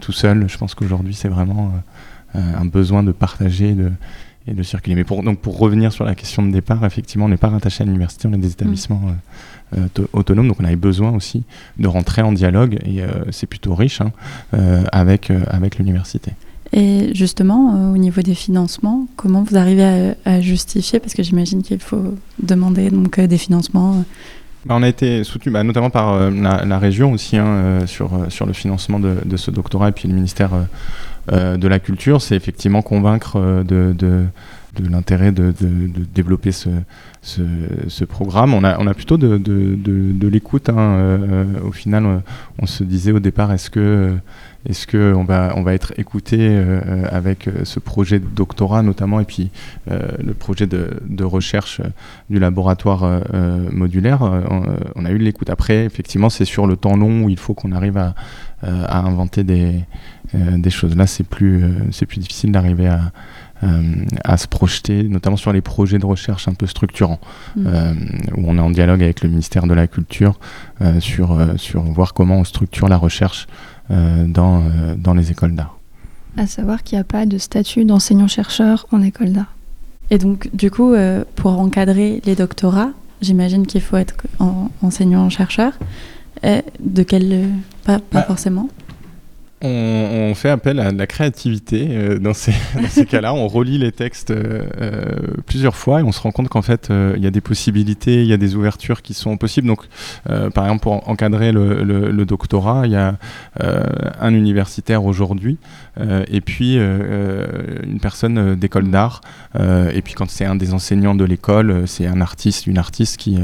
tout 0.00 0.12
seul. 0.12 0.48
Je 0.48 0.58
pense 0.58 0.74
qu'aujourd'hui, 0.74 1.14
c'est 1.14 1.28
vraiment 1.28 1.72
un 2.34 2.64
besoin 2.64 3.02
de 3.02 3.12
partager 3.12 3.74
de, 3.74 3.92
et 4.48 4.54
de 4.54 4.62
circuler. 4.62 4.94
Mais 4.96 5.04
pour, 5.04 5.22
donc 5.22 5.38
pour 5.38 5.58
revenir 5.58 5.92
sur 5.92 6.04
la 6.04 6.14
question 6.14 6.42
de 6.44 6.50
départ, 6.50 6.84
effectivement, 6.84 7.26
on 7.26 7.28
n'est 7.28 7.36
pas 7.36 7.48
rattaché 7.48 7.82
à 7.82 7.86
l'université, 7.86 8.28
on 8.28 8.32
est 8.32 8.38
des 8.38 8.52
établissements 8.52 9.02
euh, 9.76 9.86
euh, 9.98 10.06
autonomes, 10.12 10.48
donc 10.48 10.58
on 10.60 10.64
avait 10.64 10.76
besoin 10.76 11.12
aussi 11.12 11.44
de 11.78 11.88
rentrer 11.88 12.22
en 12.22 12.32
dialogue, 12.32 12.78
et 12.84 13.02
euh, 13.02 13.24
c'est 13.30 13.46
plutôt 13.46 13.74
riche, 13.74 14.00
hein, 14.00 14.12
avec, 14.92 15.30
avec 15.48 15.78
l'université. 15.78 16.32
Et 16.72 17.14
justement, 17.14 17.92
au 17.92 17.96
niveau 17.96 18.20
des 18.20 18.34
financements, 18.34 19.06
comment 19.16 19.42
vous 19.42 19.56
arrivez 19.56 20.14
à, 20.26 20.40
justifier? 20.40 21.00
Parce 21.00 21.14
que 21.14 21.22
j'imagine 21.22 21.62
qu'il 21.62 21.80
faut 21.80 22.14
demander 22.42 22.90
donc, 22.90 23.18
des 23.18 23.38
financements. 23.38 24.04
Bah, 24.66 24.74
on 24.76 24.82
a 24.82 24.88
été 24.88 25.24
soutenu 25.24 25.50
bah, 25.50 25.62
notamment 25.64 25.88
par 25.88 26.30
la, 26.30 26.78
région 26.78 27.12
aussi 27.12 27.38
hein, 27.38 27.86
sur, 27.86 28.10
sur 28.28 28.44
le 28.44 28.52
financement 28.52 29.00
de, 29.00 29.16
de, 29.24 29.36
ce 29.38 29.50
doctorat 29.50 29.88
et 29.88 29.92
puis 29.92 30.08
le 30.08 30.14
ministère 30.14 30.50
de 31.30 31.68
la 31.68 31.78
culture, 31.78 32.22
c'est 32.22 32.36
effectivement 32.36 32.82
convaincre 32.82 33.36
euh, 33.36 33.62
de, 33.62 34.26
l'intérêt 34.90 35.32
de, 35.32 35.52
développer 36.14 36.52
ce, 36.52 38.04
programme. 38.04 38.54
On 38.54 38.64
a, 38.64 38.78
on 38.78 38.92
plutôt 38.92 39.16
de, 39.16 40.28
l'écoute. 40.28 40.68
Hein. 40.68 40.78
Euh, 40.78 41.44
au 41.64 41.72
final, 41.72 42.22
on 42.60 42.66
se 42.66 42.84
disait 42.84 43.12
au 43.12 43.20
départ, 43.20 43.52
est-ce 43.52 43.70
que 43.70 44.14
est-ce 44.68 44.86
qu'on 44.88 45.24
va, 45.24 45.52
on 45.56 45.62
va 45.62 45.72
être 45.72 45.94
écouté 45.98 46.60
avec 47.10 47.48
ce 47.62 47.78
projet 47.78 48.18
de 48.18 48.26
doctorat 48.26 48.82
notamment 48.82 49.20
et 49.20 49.24
puis 49.24 49.50
le 49.88 50.34
projet 50.34 50.66
de, 50.66 51.24
recherche 51.24 51.80
du 52.28 52.38
laboratoire 52.38 53.22
modulaire 53.70 54.20
on, 54.20 55.04
a 55.04 55.10
eu 55.10 55.18
l'écoute. 55.18 55.48
Après, 55.48 55.84
effectivement, 55.84 56.28
c'est 56.28 56.44
sur 56.44 56.66
le 56.66 56.76
temps 56.76 56.96
long 56.96 57.22
où 57.22 57.28
il 57.28 57.38
faut 57.38 57.54
qu'on 57.54 57.72
arrive 57.72 57.96
à, 57.96 58.14
à 58.62 58.98
inventer 58.98 59.44
des, 59.44 59.84
euh, 60.34 60.58
des 60.58 60.68
choses. 60.68 60.94
Là, 60.94 61.06
c'est 61.06 61.24
plus, 61.24 61.64
euh, 61.64 61.68
c'est 61.90 62.04
plus 62.04 62.18
difficile 62.18 62.52
d'arriver 62.52 62.86
à, 62.86 63.12
euh, 63.62 63.94
à 64.24 64.36
se 64.36 64.46
projeter, 64.46 65.04
notamment 65.04 65.38
sur 65.38 65.54
les 65.54 65.62
projets 65.62 65.98
de 65.98 66.04
recherche 66.04 66.48
un 66.48 66.52
peu 66.52 66.66
structurants, 66.66 67.20
mm. 67.56 67.66
où 68.36 68.44
on 68.46 68.58
est 68.58 68.60
en 68.60 68.70
dialogue 68.70 69.02
avec 69.02 69.22
le 69.22 69.30
ministère 69.30 69.66
de 69.66 69.72
la 69.72 69.86
Culture 69.86 70.38
sur, 71.00 71.38
sur 71.56 71.82
voir 71.82 72.12
comment 72.12 72.36
on 72.36 72.44
structure 72.44 72.88
la 72.88 72.98
recherche 72.98 73.46
dans, 73.90 74.62
dans 74.96 75.14
les 75.14 75.30
écoles 75.30 75.54
d'art. 75.54 75.78
À 76.36 76.46
savoir 76.46 76.82
qu'il 76.82 76.96
n'y 76.96 77.00
a 77.00 77.04
pas 77.04 77.26
de 77.26 77.38
statut 77.38 77.84
d'enseignant-chercheur 77.84 78.86
en 78.92 79.02
école 79.02 79.32
d'art. 79.32 79.54
Et 80.10 80.18
donc, 80.18 80.50
du 80.54 80.70
coup, 80.70 80.94
pour 81.34 81.58
encadrer 81.58 82.22
les 82.26 82.36
doctorats, 82.36 82.90
j'imagine 83.22 83.66
qu'il 83.66 83.80
faut 83.80 83.96
être 83.96 84.14
enseignant-chercheur. 84.82 85.72
De 86.80 87.02
quel. 87.02 87.50
Pas, 87.84 87.98
pas 87.98 88.20
bah, 88.20 88.22
forcément 88.22 88.68
on, 89.62 90.34
fait 90.34 90.50
appel 90.50 90.78
à 90.78 90.92
la 90.92 91.06
créativité 91.06 91.88
euh, 91.90 92.18
dans 92.20 92.34
ces, 92.34 92.52
cas-là. 93.06 93.34
On 93.34 93.48
relit 93.48 93.78
les 93.78 93.92
textes 93.92 94.30
euh, 94.30 94.62
euh, 94.80 95.16
plusieurs 95.46 95.76
fois 95.76 96.00
et 96.00 96.02
on 96.02 96.12
se 96.12 96.20
rend 96.20 96.30
compte 96.30 96.48
qu'en 96.48 96.62
fait, 96.62 96.88
il 96.90 97.22
y 97.22 97.26
a 97.26 97.30
des 97.30 97.40
possibilités, 97.40 98.22
il 98.22 98.28
y 98.28 98.32
a 98.32 98.36
des 98.36 98.54
ouvertures 98.54 99.02
qui 99.02 99.14
sont 99.14 99.36
possibles. 99.36 99.66
Donc, 99.66 99.84
par 100.24 100.64
exemple, 100.64 100.82
pour 100.82 101.08
encadrer 101.08 101.52
le, 101.52 102.24
doctorat, 102.24 102.86
il 102.86 102.92
y 102.92 102.96
a 102.96 103.16
un 104.20 104.34
universitaire 104.34 105.04
aujourd'hui 105.04 105.58
et 105.98 106.40
puis 106.40 106.76
une 106.76 108.00
personne 108.00 108.54
d'école 108.54 108.90
d'art. 108.90 109.20
et 109.58 110.02
puis, 110.02 110.14
quand 110.14 110.28
c'est 110.30 110.44
un 110.44 110.56
des 110.56 110.74
enseignants 110.74 111.14
de 111.14 111.24
l'école, 111.24 111.86
c'est 111.86 112.06
un 112.06 112.20
artiste, 112.20 112.66
une 112.66 112.78
artiste 112.78 113.16
qui 113.16 113.38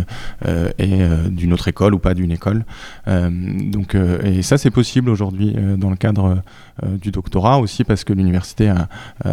est 0.78 1.28
d'une 1.30 1.52
autre 1.52 1.68
école 1.68 1.94
ou 1.94 1.98
pas 1.98 2.14
d'une 2.14 2.32
école. 2.32 2.64
donc, 3.06 3.96
et 4.24 4.42
ça, 4.42 4.58
c'est 4.58 4.70
possible 4.70 5.10
aujourd'hui 5.10 5.56
dans 5.76 5.90
le 5.90 5.96
cadre 6.04 6.42
euh, 6.82 6.96
du 6.96 7.10
doctorat 7.12 7.58
aussi 7.60 7.84
parce 7.84 8.02
que 8.02 8.12
l'université 8.12 8.72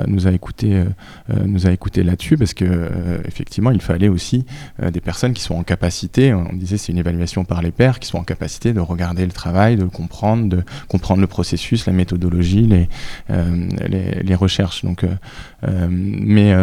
nous 0.08 0.28
a 0.28 0.32
écouté, 0.32 0.76
euh, 0.76 0.86
nous 1.46 1.66
a 1.66 1.72
écouté 1.72 2.04
là-dessus 2.04 2.38
parce 2.38 2.54
que 2.54 2.66
euh, 2.66 3.18
effectivement 3.26 3.72
il 3.72 3.82
fallait 3.82 4.10
aussi 4.10 4.46
des 4.82 5.02
personnes 5.02 5.34
qui 5.34 5.42
sont 5.42 5.56
en 5.56 5.64
capacité, 5.64 6.34
on 6.34 6.54
disait 6.54 6.78
c'est 6.78 6.92
une 6.92 7.00
évaluation 7.00 7.44
par 7.44 7.62
les 7.62 7.72
pairs, 7.72 8.00
qui 8.00 8.08
sont 8.08 8.20
en 8.20 8.24
capacité 8.24 8.74
de 8.74 8.80
regarder 8.80 9.26
le 9.26 9.32
travail, 9.32 9.76
de 9.76 9.86
comprendre, 9.86 10.48
de 10.50 10.64
comprendre 10.88 11.22
le 11.22 11.28
processus, 11.28 11.86
la 11.88 11.94
méthodologie, 11.94 12.68
les, 12.68 12.88
les, 14.24 14.36
recherches. 14.36 14.84
Donc, 14.84 15.06
mais 15.90 16.56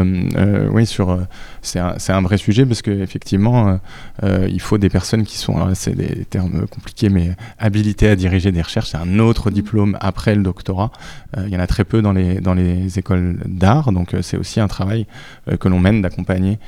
oui, 0.70 0.86
sur 0.86 1.18
c'est 1.62 1.80
un, 1.80 1.96
un, 2.08 2.22
vrai 2.22 2.38
sujet 2.38 2.64
parce 2.64 2.82
qu'effectivement 2.82 3.78
il 4.22 4.60
faut 4.60 4.78
des 4.78 4.88
personnes 4.88 5.24
qui 5.24 5.38
sont, 5.38 5.74
c'est 5.74 5.96
des 5.96 6.24
termes 6.24 6.66
compliqués, 6.66 7.08
mais 7.08 7.36
habilitées 7.58 8.08
à 8.08 8.16
diriger 8.16 8.52
des 8.52 8.62
recherches, 8.62 8.90
c'est 8.90 8.96
un 9.08 9.18
autre 9.18 9.50
diplôme 9.50 9.97
après 10.00 10.34
le 10.34 10.42
doctorat. 10.42 10.90
Euh, 11.36 11.44
il 11.46 11.52
y 11.52 11.56
en 11.56 11.60
a 11.60 11.66
très 11.66 11.84
peu 11.84 12.02
dans 12.02 12.12
les, 12.12 12.98
écoles 12.98 13.38
d'art, 13.44 13.92
donc 13.92 14.14
euh, 14.14 14.22
c'est 14.22 14.36
aussi 14.36 14.60
un 14.60 14.68
travail 14.68 15.06
euh, 15.48 15.56
que 15.56 15.68
l'on 15.68 15.78
mène 15.78 16.02
d'accompagner 16.02 16.58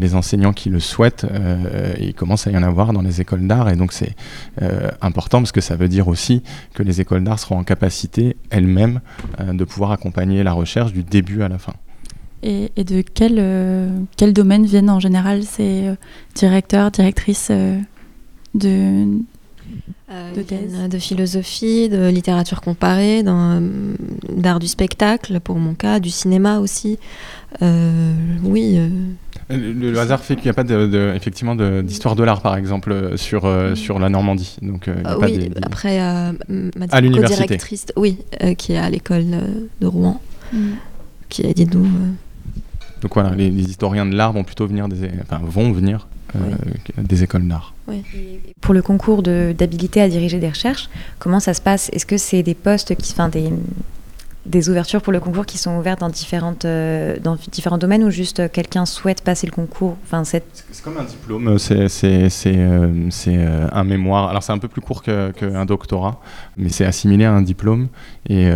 les 0.00 0.14
enseignants 0.14 0.52
qui 0.52 0.70
le 0.70 0.80
souhaitent. 0.80 1.26
et 1.98 2.06
il 2.08 2.14
commence 2.14 2.46
à 2.46 2.50
y 2.50 2.56
en 2.56 2.62
avoir 2.62 2.92
dans 2.92 3.02
les 3.02 3.20
écoles 3.20 3.46
d'art, 3.46 3.68
et 3.68 3.76
donc 3.76 3.92
c'est 3.92 4.14
important 5.00 5.40
parce 5.40 5.52
que 5.52 5.60
ça 5.60 5.76
veut 5.76 5.88
dire 5.88 6.08
aussi 6.08 6.42
que 6.74 6.82
les 6.82 7.00
écoles 7.00 7.24
d'art 7.24 7.38
seront 7.38 7.58
en 7.58 7.64
capacité 7.64 8.36
elles-mêmes 8.50 9.00
de 9.40 9.64
pouvoir 9.64 9.92
accompagner 9.92 10.42
la 10.42 10.52
recherche 10.52 10.92
du 10.92 11.02
début 11.02 11.42
à 11.42 11.48
la 11.48 11.58
fin. 11.58 11.74
Et, 12.42 12.70
de 12.76 13.02
quel, 13.02 13.42
quel 14.16 14.32
domaine 14.32 14.64
viennent 14.64 14.90
en 14.90 15.00
général 15.00 15.42
ces 15.44 15.92
directeurs, 16.34 16.90
directrices 16.90 17.52
de, 18.54 19.06
euh, 20.10 20.32
de, 20.34 20.88
de, 20.88 20.98
philosophie, 20.98 21.90
de 21.90 22.08
littérature 22.08 22.62
comparée, 22.62 23.22
euh, 23.26 23.60
d'art 24.34 24.58
du 24.58 24.66
spectacle 24.66 25.38
pour 25.38 25.56
mon 25.56 25.74
cas, 25.74 26.00
du 26.00 26.08
cinéma 26.08 26.60
aussi. 26.60 26.98
Euh, 27.60 28.14
oui. 28.42 28.80
Le, 29.50 29.98
hasard 29.98 30.20
fait 30.20 30.36
qu'il 30.36 30.44
n'y 30.44 30.50
a 30.50 30.54
pas 30.54 30.64
de, 30.64 31.12
effectivement 31.14 31.54
d'histoire 31.82 32.16
de, 32.16 32.24
l'art 32.24 32.40
par 32.40 32.56
exemple 32.56 33.18
sur, 33.18 33.50
sur 33.74 33.98
la 33.98 34.08
Normandie. 34.08 34.56
Donc, 34.62 34.88
oui, 35.20 35.50
après 35.60 35.98
ma 36.48 36.86
à 36.90 37.00
directrice 37.02 37.86
oui, 37.96 38.18
qui 38.56 38.72
est 38.72 38.78
à 38.78 38.88
l'école 38.88 39.26
de 39.80 39.86
Rouen, 39.86 40.22
mm. 40.54 40.58
qui 41.28 41.46
a 41.46 41.52
dit 41.52 41.66
nous. 41.66 41.86
Donc 43.02 43.12
voilà, 43.12 43.34
les, 43.34 43.48
historiens 43.48 44.06
de 44.06 44.16
l'art 44.16 44.32
vont 44.32 44.44
plutôt 44.44 44.66
venir 44.66 44.88
des, 44.88 45.10
enfin, 45.22 45.40
vont 45.44 45.70
venir 45.70 46.08
des 46.96 47.22
écoles 47.22 47.46
d'art. 47.48 47.74
Pour 48.60 48.74
le 48.74 48.82
concours 48.82 49.22
d'habilité 49.22 50.00
à 50.00 50.08
diriger 50.08 50.38
des 50.38 50.48
recherches, 50.48 50.88
comment 51.18 51.40
ça 51.40 51.54
se 51.54 51.60
passe? 51.60 51.88
Est-ce 51.92 52.06
que 52.06 52.18
c'est 52.18 52.42
des 52.42 52.54
postes 52.54 52.94
qui, 52.96 53.12
enfin 53.12 53.28
des, 53.28 53.50
des 54.48 54.70
ouvertures 54.70 55.02
pour 55.02 55.12
le 55.12 55.20
concours 55.20 55.46
qui 55.46 55.58
sont 55.58 55.76
ouvertes 55.78 56.00
dans, 56.00 56.08
différentes, 56.08 56.64
euh, 56.64 57.16
dans 57.22 57.36
différents 57.52 57.76
domaines 57.78 58.02
ou 58.02 58.10
juste 58.10 58.40
euh, 58.40 58.48
quelqu'un 58.50 58.86
souhaite 58.86 59.22
passer 59.22 59.46
le 59.46 59.52
concours 59.52 59.96
enfin, 60.04 60.24
C'est 60.24 60.42
comme 60.82 60.96
un 60.96 61.04
diplôme, 61.04 61.58
c'est 61.58 61.86
euh, 62.46 63.68
un 63.72 63.84
mémoire. 63.84 64.28
Alors 64.28 64.42
c'est 64.42 64.52
un 64.52 64.58
peu 64.58 64.68
plus 64.68 64.80
court 64.80 65.02
qu'un 65.02 65.64
doctorat, 65.66 66.20
mais 66.56 66.70
c'est 66.70 66.86
assimilé 66.86 67.26
à 67.26 67.32
un 67.32 67.42
diplôme 67.42 67.88
et, 68.28 68.48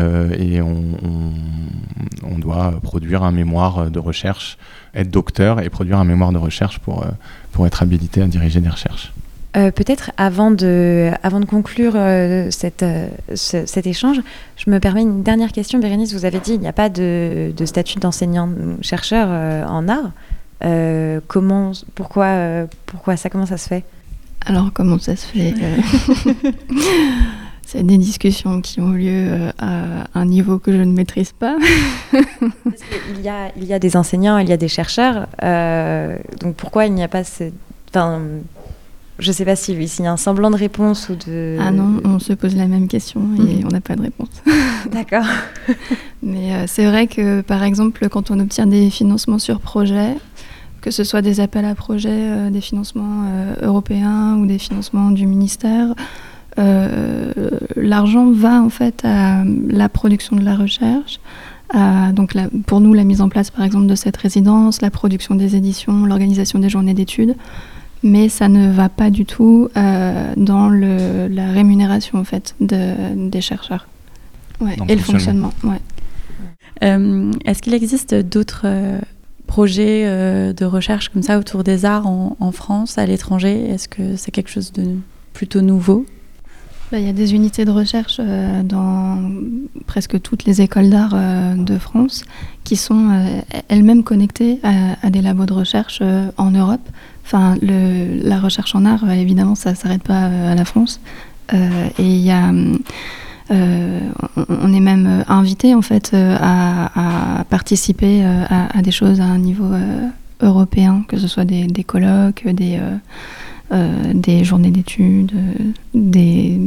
on, 0.62 2.38
doit 2.38 2.72
produire 2.82 3.22
un 3.22 3.30
mémoire 3.30 3.88
de 3.90 3.98
recherche, 4.00 4.58
être 4.94 5.10
docteur 5.10 5.60
et 5.60 5.70
produire 5.70 5.98
un 5.98 6.04
mémoire 6.04 6.32
de 6.32 6.38
recherche 6.38 6.80
pour 6.80 7.66
être 7.66 7.82
habilité 7.82 8.22
à 8.22 8.26
diriger 8.26 8.60
des 8.60 8.68
recherches. 8.68 9.12
Euh, 9.54 9.70
peut-être 9.70 10.12
avant 10.16 10.50
de, 10.50 11.10
avant 11.22 11.38
de 11.38 11.44
conclure 11.44 11.92
euh, 11.94 12.50
cette, 12.50 12.82
euh, 12.82 13.08
cet 13.34 13.86
échange, 13.86 14.20
je 14.56 14.70
me 14.70 14.80
permets 14.80 15.02
une 15.02 15.22
dernière 15.22 15.52
question. 15.52 15.78
Bérénice, 15.78 16.14
vous 16.14 16.24
avez 16.24 16.38
dit 16.38 16.52
qu'il 16.52 16.60
n'y 16.60 16.68
a 16.68 16.72
pas 16.72 16.88
de, 16.88 17.52
de 17.54 17.66
statut 17.66 17.98
d'enseignant-chercheur 17.98 19.28
en 19.70 19.88
art. 19.88 20.12
comment, 21.28 21.72
pourquoi, 21.94 22.66
pourquoi 22.86 23.16
ça 23.16 23.28
Comment 23.28 23.46
ça 23.46 23.58
se 23.58 23.68
fait? 23.68 23.84
Alors, 24.46 24.70
comment 24.72 24.98
ça 24.98 25.16
se 25.16 25.26
fait 25.26 25.54
C'est 27.66 27.84
des 27.86 27.98
discussions 27.98 28.60
qui 28.60 28.80
ont 28.80 28.90
lieu 28.90 29.50
à 29.58 30.06
un 30.14 30.24
niveau 30.24 30.58
que 30.58 30.72
je 30.72 30.82
ne 30.82 30.92
maîtrise 30.92 31.32
pas. 31.32 31.56
il, 32.12 33.20
y 33.22 33.28
a, 33.28 33.50
il 33.56 33.64
y 33.64 33.72
a 33.74 33.78
des 33.78 33.96
enseignants, 33.96 34.38
il 34.38 34.48
y 34.48 34.52
a 34.52 34.56
des 34.56 34.68
chercheurs. 34.68 35.26
donc 36.40 36.54
pourquoi 36.56 36.86
il 36.86 36.94
n'y 36.94 37.02
a 37.02 37.08
pas... 37.08 37.22
Ce, 37.24 37.50
je 39.18 39.28
ne 39.28 39.32
sais 39.32 39.44
pas 39.44 39.56
s'il 39.56 39.82
y 39.82 40.06
a 40.06 40.12
un 40.12 40.16
semblant 40.16 40.50
de 40.50 40.56
réponse 40.56 41.08
ou 41.08 41.14
de... 41.14 41.56
Ah 41.60 41.70
non, 41.70 42.00
on 42.04 42.18
se 42.18 42.32
pose 42.32 42.56
la 42.56 42.66
même 42.66 42.88
question 42.88 43.20
et 43.38 43.56
mhm. 43.56 43.66
on 43.66 43.68
n'a 43.68 43.80
pas 43.80 43.94
de 43.94 44.02
réponse. 44.02 44.30
D'accord. 44.90 45.26
Mais 46.22 46.54
euh, 46.54 46.64
c'est 46.66 46.86
vrai 46.86 47.06
que, 47.06 47.42
par 47.42 47.62
exemple, 47.62 48.08
quand 48.08 48.30
on 48.30 48.40
obtient 48.40 48.66
des 48.66 48.90
financements 48.90 49.38
sur 49.38 49.60
projet, 49.60 50.16
que 50.80 50.90
ce 50.90 51.04
soit 51.04 51.22
des 51.22 51.40
appels 51.40 51.64
à 51.64 51.74
projets, 51.74 52.08
euh, 52.10 52.50
des 52.50 52.60
financements 52.60 53.24
euh, 53.26 53.54
européens 53.62 54.36
ou 54.38 54.46
des 54.46 54.58
financements 54.58 55.10
du 55.10 55.26
ministère, 55.26 55.94
l'argent 57.76 58.30
va 58.30 58.60
en 58.60 58.68
fait 58.68 59.06
à 59.06 59.42
la 59.68 59.88
production 59.88 60.36
de 60.36 60.44
la 60.44 60.54
recherche, 60.54 61.18
à 61.72 62.12
donc 62.12 62.34
pour 62.66 62.80
nous 62.80 62.92
la 62.92 63.04
mise 63.04 63.22
en 63.22 63.30
place 63.30 63.50
par 63.50 63.64
exemple 63.64 63.86
de 63.86 63.94
cette 63.94 64.18
résidence, 64.18 64.82
la 64.82 64.90
production 64.90 65.34
des 65.34 65.56
éditions, 65.56 66.04
l'organisation 66.04 66.58
des 66.58 66.68
journées 66.68 66.92
d'études, 66.92 67.36
mais 68.02 68.28
ça 68.28 68.48
ne 68.48 68.70
va 68.70 68.88
pas 68.88 69.10
du 69.10 69.24
tout 69.24 69.68
dans 69.74 70.68
le, 70.68 71.28
la 71.28 71.50
rémunération 71.52 72.18
en 72.18 72.24
fait 72.24 72.54
de, 72.60 73.28
des 73.30 73.40
chercheurs. 73.40 73.86
Et 74.88 74.94
le 74.94 75.02
fonctionnement. 75.02 75.52
Est-ce 76.80 77.62
qu'il 77.62 77.74
existe 77.74 78.14
d'autres 78.14 78.66
projets 79.46 80.04
de 80.54 80.64
recherche 80.64 81.08
comme 81.10 81.22
ça 81.22 81.38
autour 81.38 81.64
des 81.64 81.84
arts 81.84 82.06
en, 82.06 82.36
en 82.40 82.52
France, 82.52 82.98
à 82.98 83.06
l'étranger? 83.06 83.68
Est-ce 83.68 83.88
que 83.88 84.16
c'est 84.16 84.30
quelque 84.30 84.50
chose 84.50 84.72
de 84.72 84.96
plutôt 85.32 85.60
nouveau? 85.60 86.06
Il 86.98 87.06
y 87.06 87.08
a 87.08 87.12
des 87.12 87.34
unités 87.34 87.64
de 87.64 87.70
recherche 87.70 88.16
euh, 88.20 88.62
dans 88.62 89.18
presque 89.86 90.20
toutes 90.20 90.44
les 90.44 90.60
écoles 90.60 90.90
d'art 90.90 91.12
euh, 91.14 91.54
de 91.54 91.78
France 91.78 92.24
qui 92.64 92.76
sont 92.76 93.10
euh, 93.10 93.40
elles-mêmes 93.68 94.02
connectées 94.02 94.60
à, 94.62 95.10
des 95.10 95.22
labos 95.22 95.46
de 95.46 95.52
recherche 95.52 96.02
en 96.36 96.50
Europe. 96.50 96.86
Enfin, 97.24 97.56
la 97.62 98.38
recherche 98.38 98.74
en 98.74 98.84
art, 98.84 99.10
évidemment, 99.10 99.54
ça 99.54 99.70
ne 99.70 99.76
s'arrête 99.76 100.02
pas 100.02 100.26
à 100.26 100.54
la 100.54 100.64
France. 100.64 101.00
et 101.52 101.58
il 101.98 102.18
y 102.18 102.30
a, 102.30 102.52
on 103.50 104.72
est 104.72 104.80
même 104.80 105.24
invité 105.28 105.74
en 105.74 105.82
fait 105.82 106.14
à, 106.14 107.44
participer 107.48 108.24
à, 108.24 108.82
des 108.82 108.90
choses 108.90 109.20
à 109.20 109.24
un 109.24 109.38
niveau 109.38 109.70
européen, 110.40 111.04
que 111.08 111.18
ce 111.18 111.28
soit 111.28 111.44
des, 111.44 111.84
colloques, 111.84 112.46
des 112.46 112.80
des 114.14 114.44
journées 114.44 114.70
d'études, 114.70 115.32
euh, 115.34 115.72
des, 115.94 116.58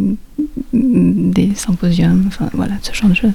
des 0.74 1.54
symposiums, 1.54 2.26
enfin 2.28 2.50
voilà, 2.54 2.74
ce 2.82 2.94
genre 2.94 3.10
de 3.10 3.16
choses. 3.16 3.34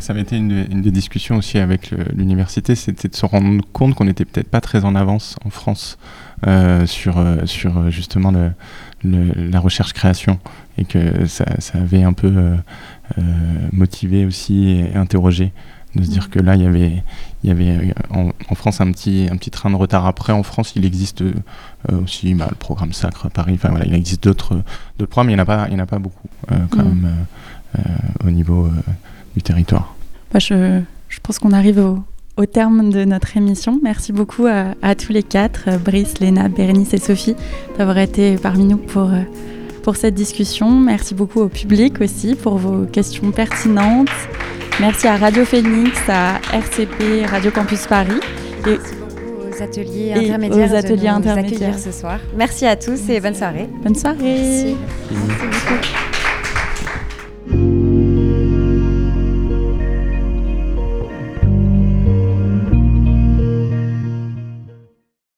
Ça 0.00 0.12
avait 0.12 0.22
été 0.22 0.36
une, 0.36 0.66
une 0.70 0.82
des 0.82 0.90
discussions 0.90 1.36
aussi 1.36 1.58
avec 1.58 1.92
l'université, 2.14 2.74
c'était 2.74 3.08
de 3.08 3.16
se 3.16 3.24
rendre 3.26 3.62
compte 3.72 3.94
qu'on 3.94 4.04
n'était 4.04 4.24
peut-être 4.24 4.50
pas 4.50 4.60
très 4.60 4.84
en 4.84 4.94
avance 4.94 5.36
en 5.44 5.50
France 5.50 5.98
euh, 6.46 6.86
sur, 6.86 7.24
sur 7.44 7.90
justement 7.90 8.32
le, 8.32 9.50
la 9.50 9.60
recherche-création 9.60 10.38
et 10.78 10.84
que 10.84 11.26
ça, 11.26 11.46
ça, 11.58 11.78
avait 11.78 12.02
un 12.02 12.12
peu 12.12 12.32
motivé 13.72 14.26
aussi 14.26 14.68
et 14.68 14.94
interrogé 14.94 15.52
de 15.96 16.04
se 16.04 16.10
dire 16.10 16.30
que 16.30 16.38
là, 16.38 16.54
il 16.54 16.62
y 16.62 16.66
avait, 16.66 17.02
il 17.46 17.50
y 17.50 17.52
avait 17.52 17.92
euh, 17.92 18.30
en, 18.50 18.54
France 18.56 18.80
un 18.80 18.90
petit, 18.90 19.28
un 19.30 19.36
petit 19.36 19.50
train 19.50 19.70
de 19.70 19.76
retard. 19.76 20.04
Après, 20.06 20.32
en 20.32 20.42
France, 20.42 20.72
il 20.74 20.84
existe 20.84 21.22
euh, 21.22 21.32
aussi 22.02 22.34
bah, 22.34 22.48
le 22.50 22.56
programme 22.56 22.92
Sacre 22.92 23.26
à 23.26 23.30
Paris. 23.30 23.52
Enfin, 23.54 23.68
voilà, 23.68 23.86
il 23.86 23.94
existe 23.94 24.24
d'autres 24.24 24.62
programmes, 25.08 25.28
mais 25.28 25.32
il 25.34 25.36
n'y 25.36 25.40
en, 25.40 25.44
a 25.44 25.46
pas, 25.46 25.68
il 25.70 25.76
en 25.76 25.84
a 25.84 25.86
pas 25.86 26.00
beaucoup 26.00 26.28
euh, 26.50 26.56
quand 26.70 26.84
mm. 26.84 26.88
même 26.88 27.26
au 28.24 28.30
niveau 28.30 28.70
du 29.34 29.42
territoire. 29.42 29.94
Bah, 30.32 30.40
je, 30.40 30.80
je, 31.08 31.20
pense 31.22 31.38
qu'on 31.38 31.52
arrive 31.52 31.78
au, 31.78 32.02
au, 32.36 32.46
terme 32.46 32.90
de 32.90 33.04
notre 33.04 33.36
émission. 33.36 33.78
Merci 33.82 34.12
beaucoup 34.12 34.46
à, 34.46 34.74
à 34.82 34.94
tous 34.94 35.12
les 35.12 35.22
quatre, 35.22 35.78
Brice, 35.78 36.18
Léna, 36.18 36.48
Bérénice 36.48 36.94
et 36.94 36.98
Sophie, 36.98 37.36
d'avoir 37.78 37.98
été 37.98 38.36
parmi 38.38 38.64
nous 38.64 38.78
pour 38.78 39.10
pour 39.82 39.94
cette 39.94 40.14
discussion. 40.14 40.70
Merci 40.80 41.14
beaucoup 41.14 41.40
au 41.40 41.48
public 41.48 42.00
aussi 42.00 42.34
pour 42.34 42.56
vos 42.56 42.86
questions 42.86 43.30
pertinentes. 43.30 44.08
Merci 44.78 45.08
à 45.08 45.16
Radio 45.16 45.44
Phoenix, 45.46 45.98
à 46.06 46.38
RCP, 46.52 47.24
Radio 47.26 47.50
Campus 47.50 47.86
Paris. 47.86 48.20
Et 48.66 48.78
aux 48.78 49.62
ateliers 49.62 50.12
intermédiaires, 50.12 50.70
aux 50.70 50.74
ateliers 50.74 51.08
intermédiaires 51.08 51.78
ce 51.78 51.92
soir. 51.92 52.18
Merci 52.36 52.66
à 52.66 52.76
tous 52.76 53.08
et 53.08 53.18
bonne 53.20 53.34
soirée. 53.34 53.68
Bonne 53.82 53.94
soirée. 53.94 54.18
Merci. 54.20 54.76
Merci 55.10 55.46
beaucoup. 55.46 56.15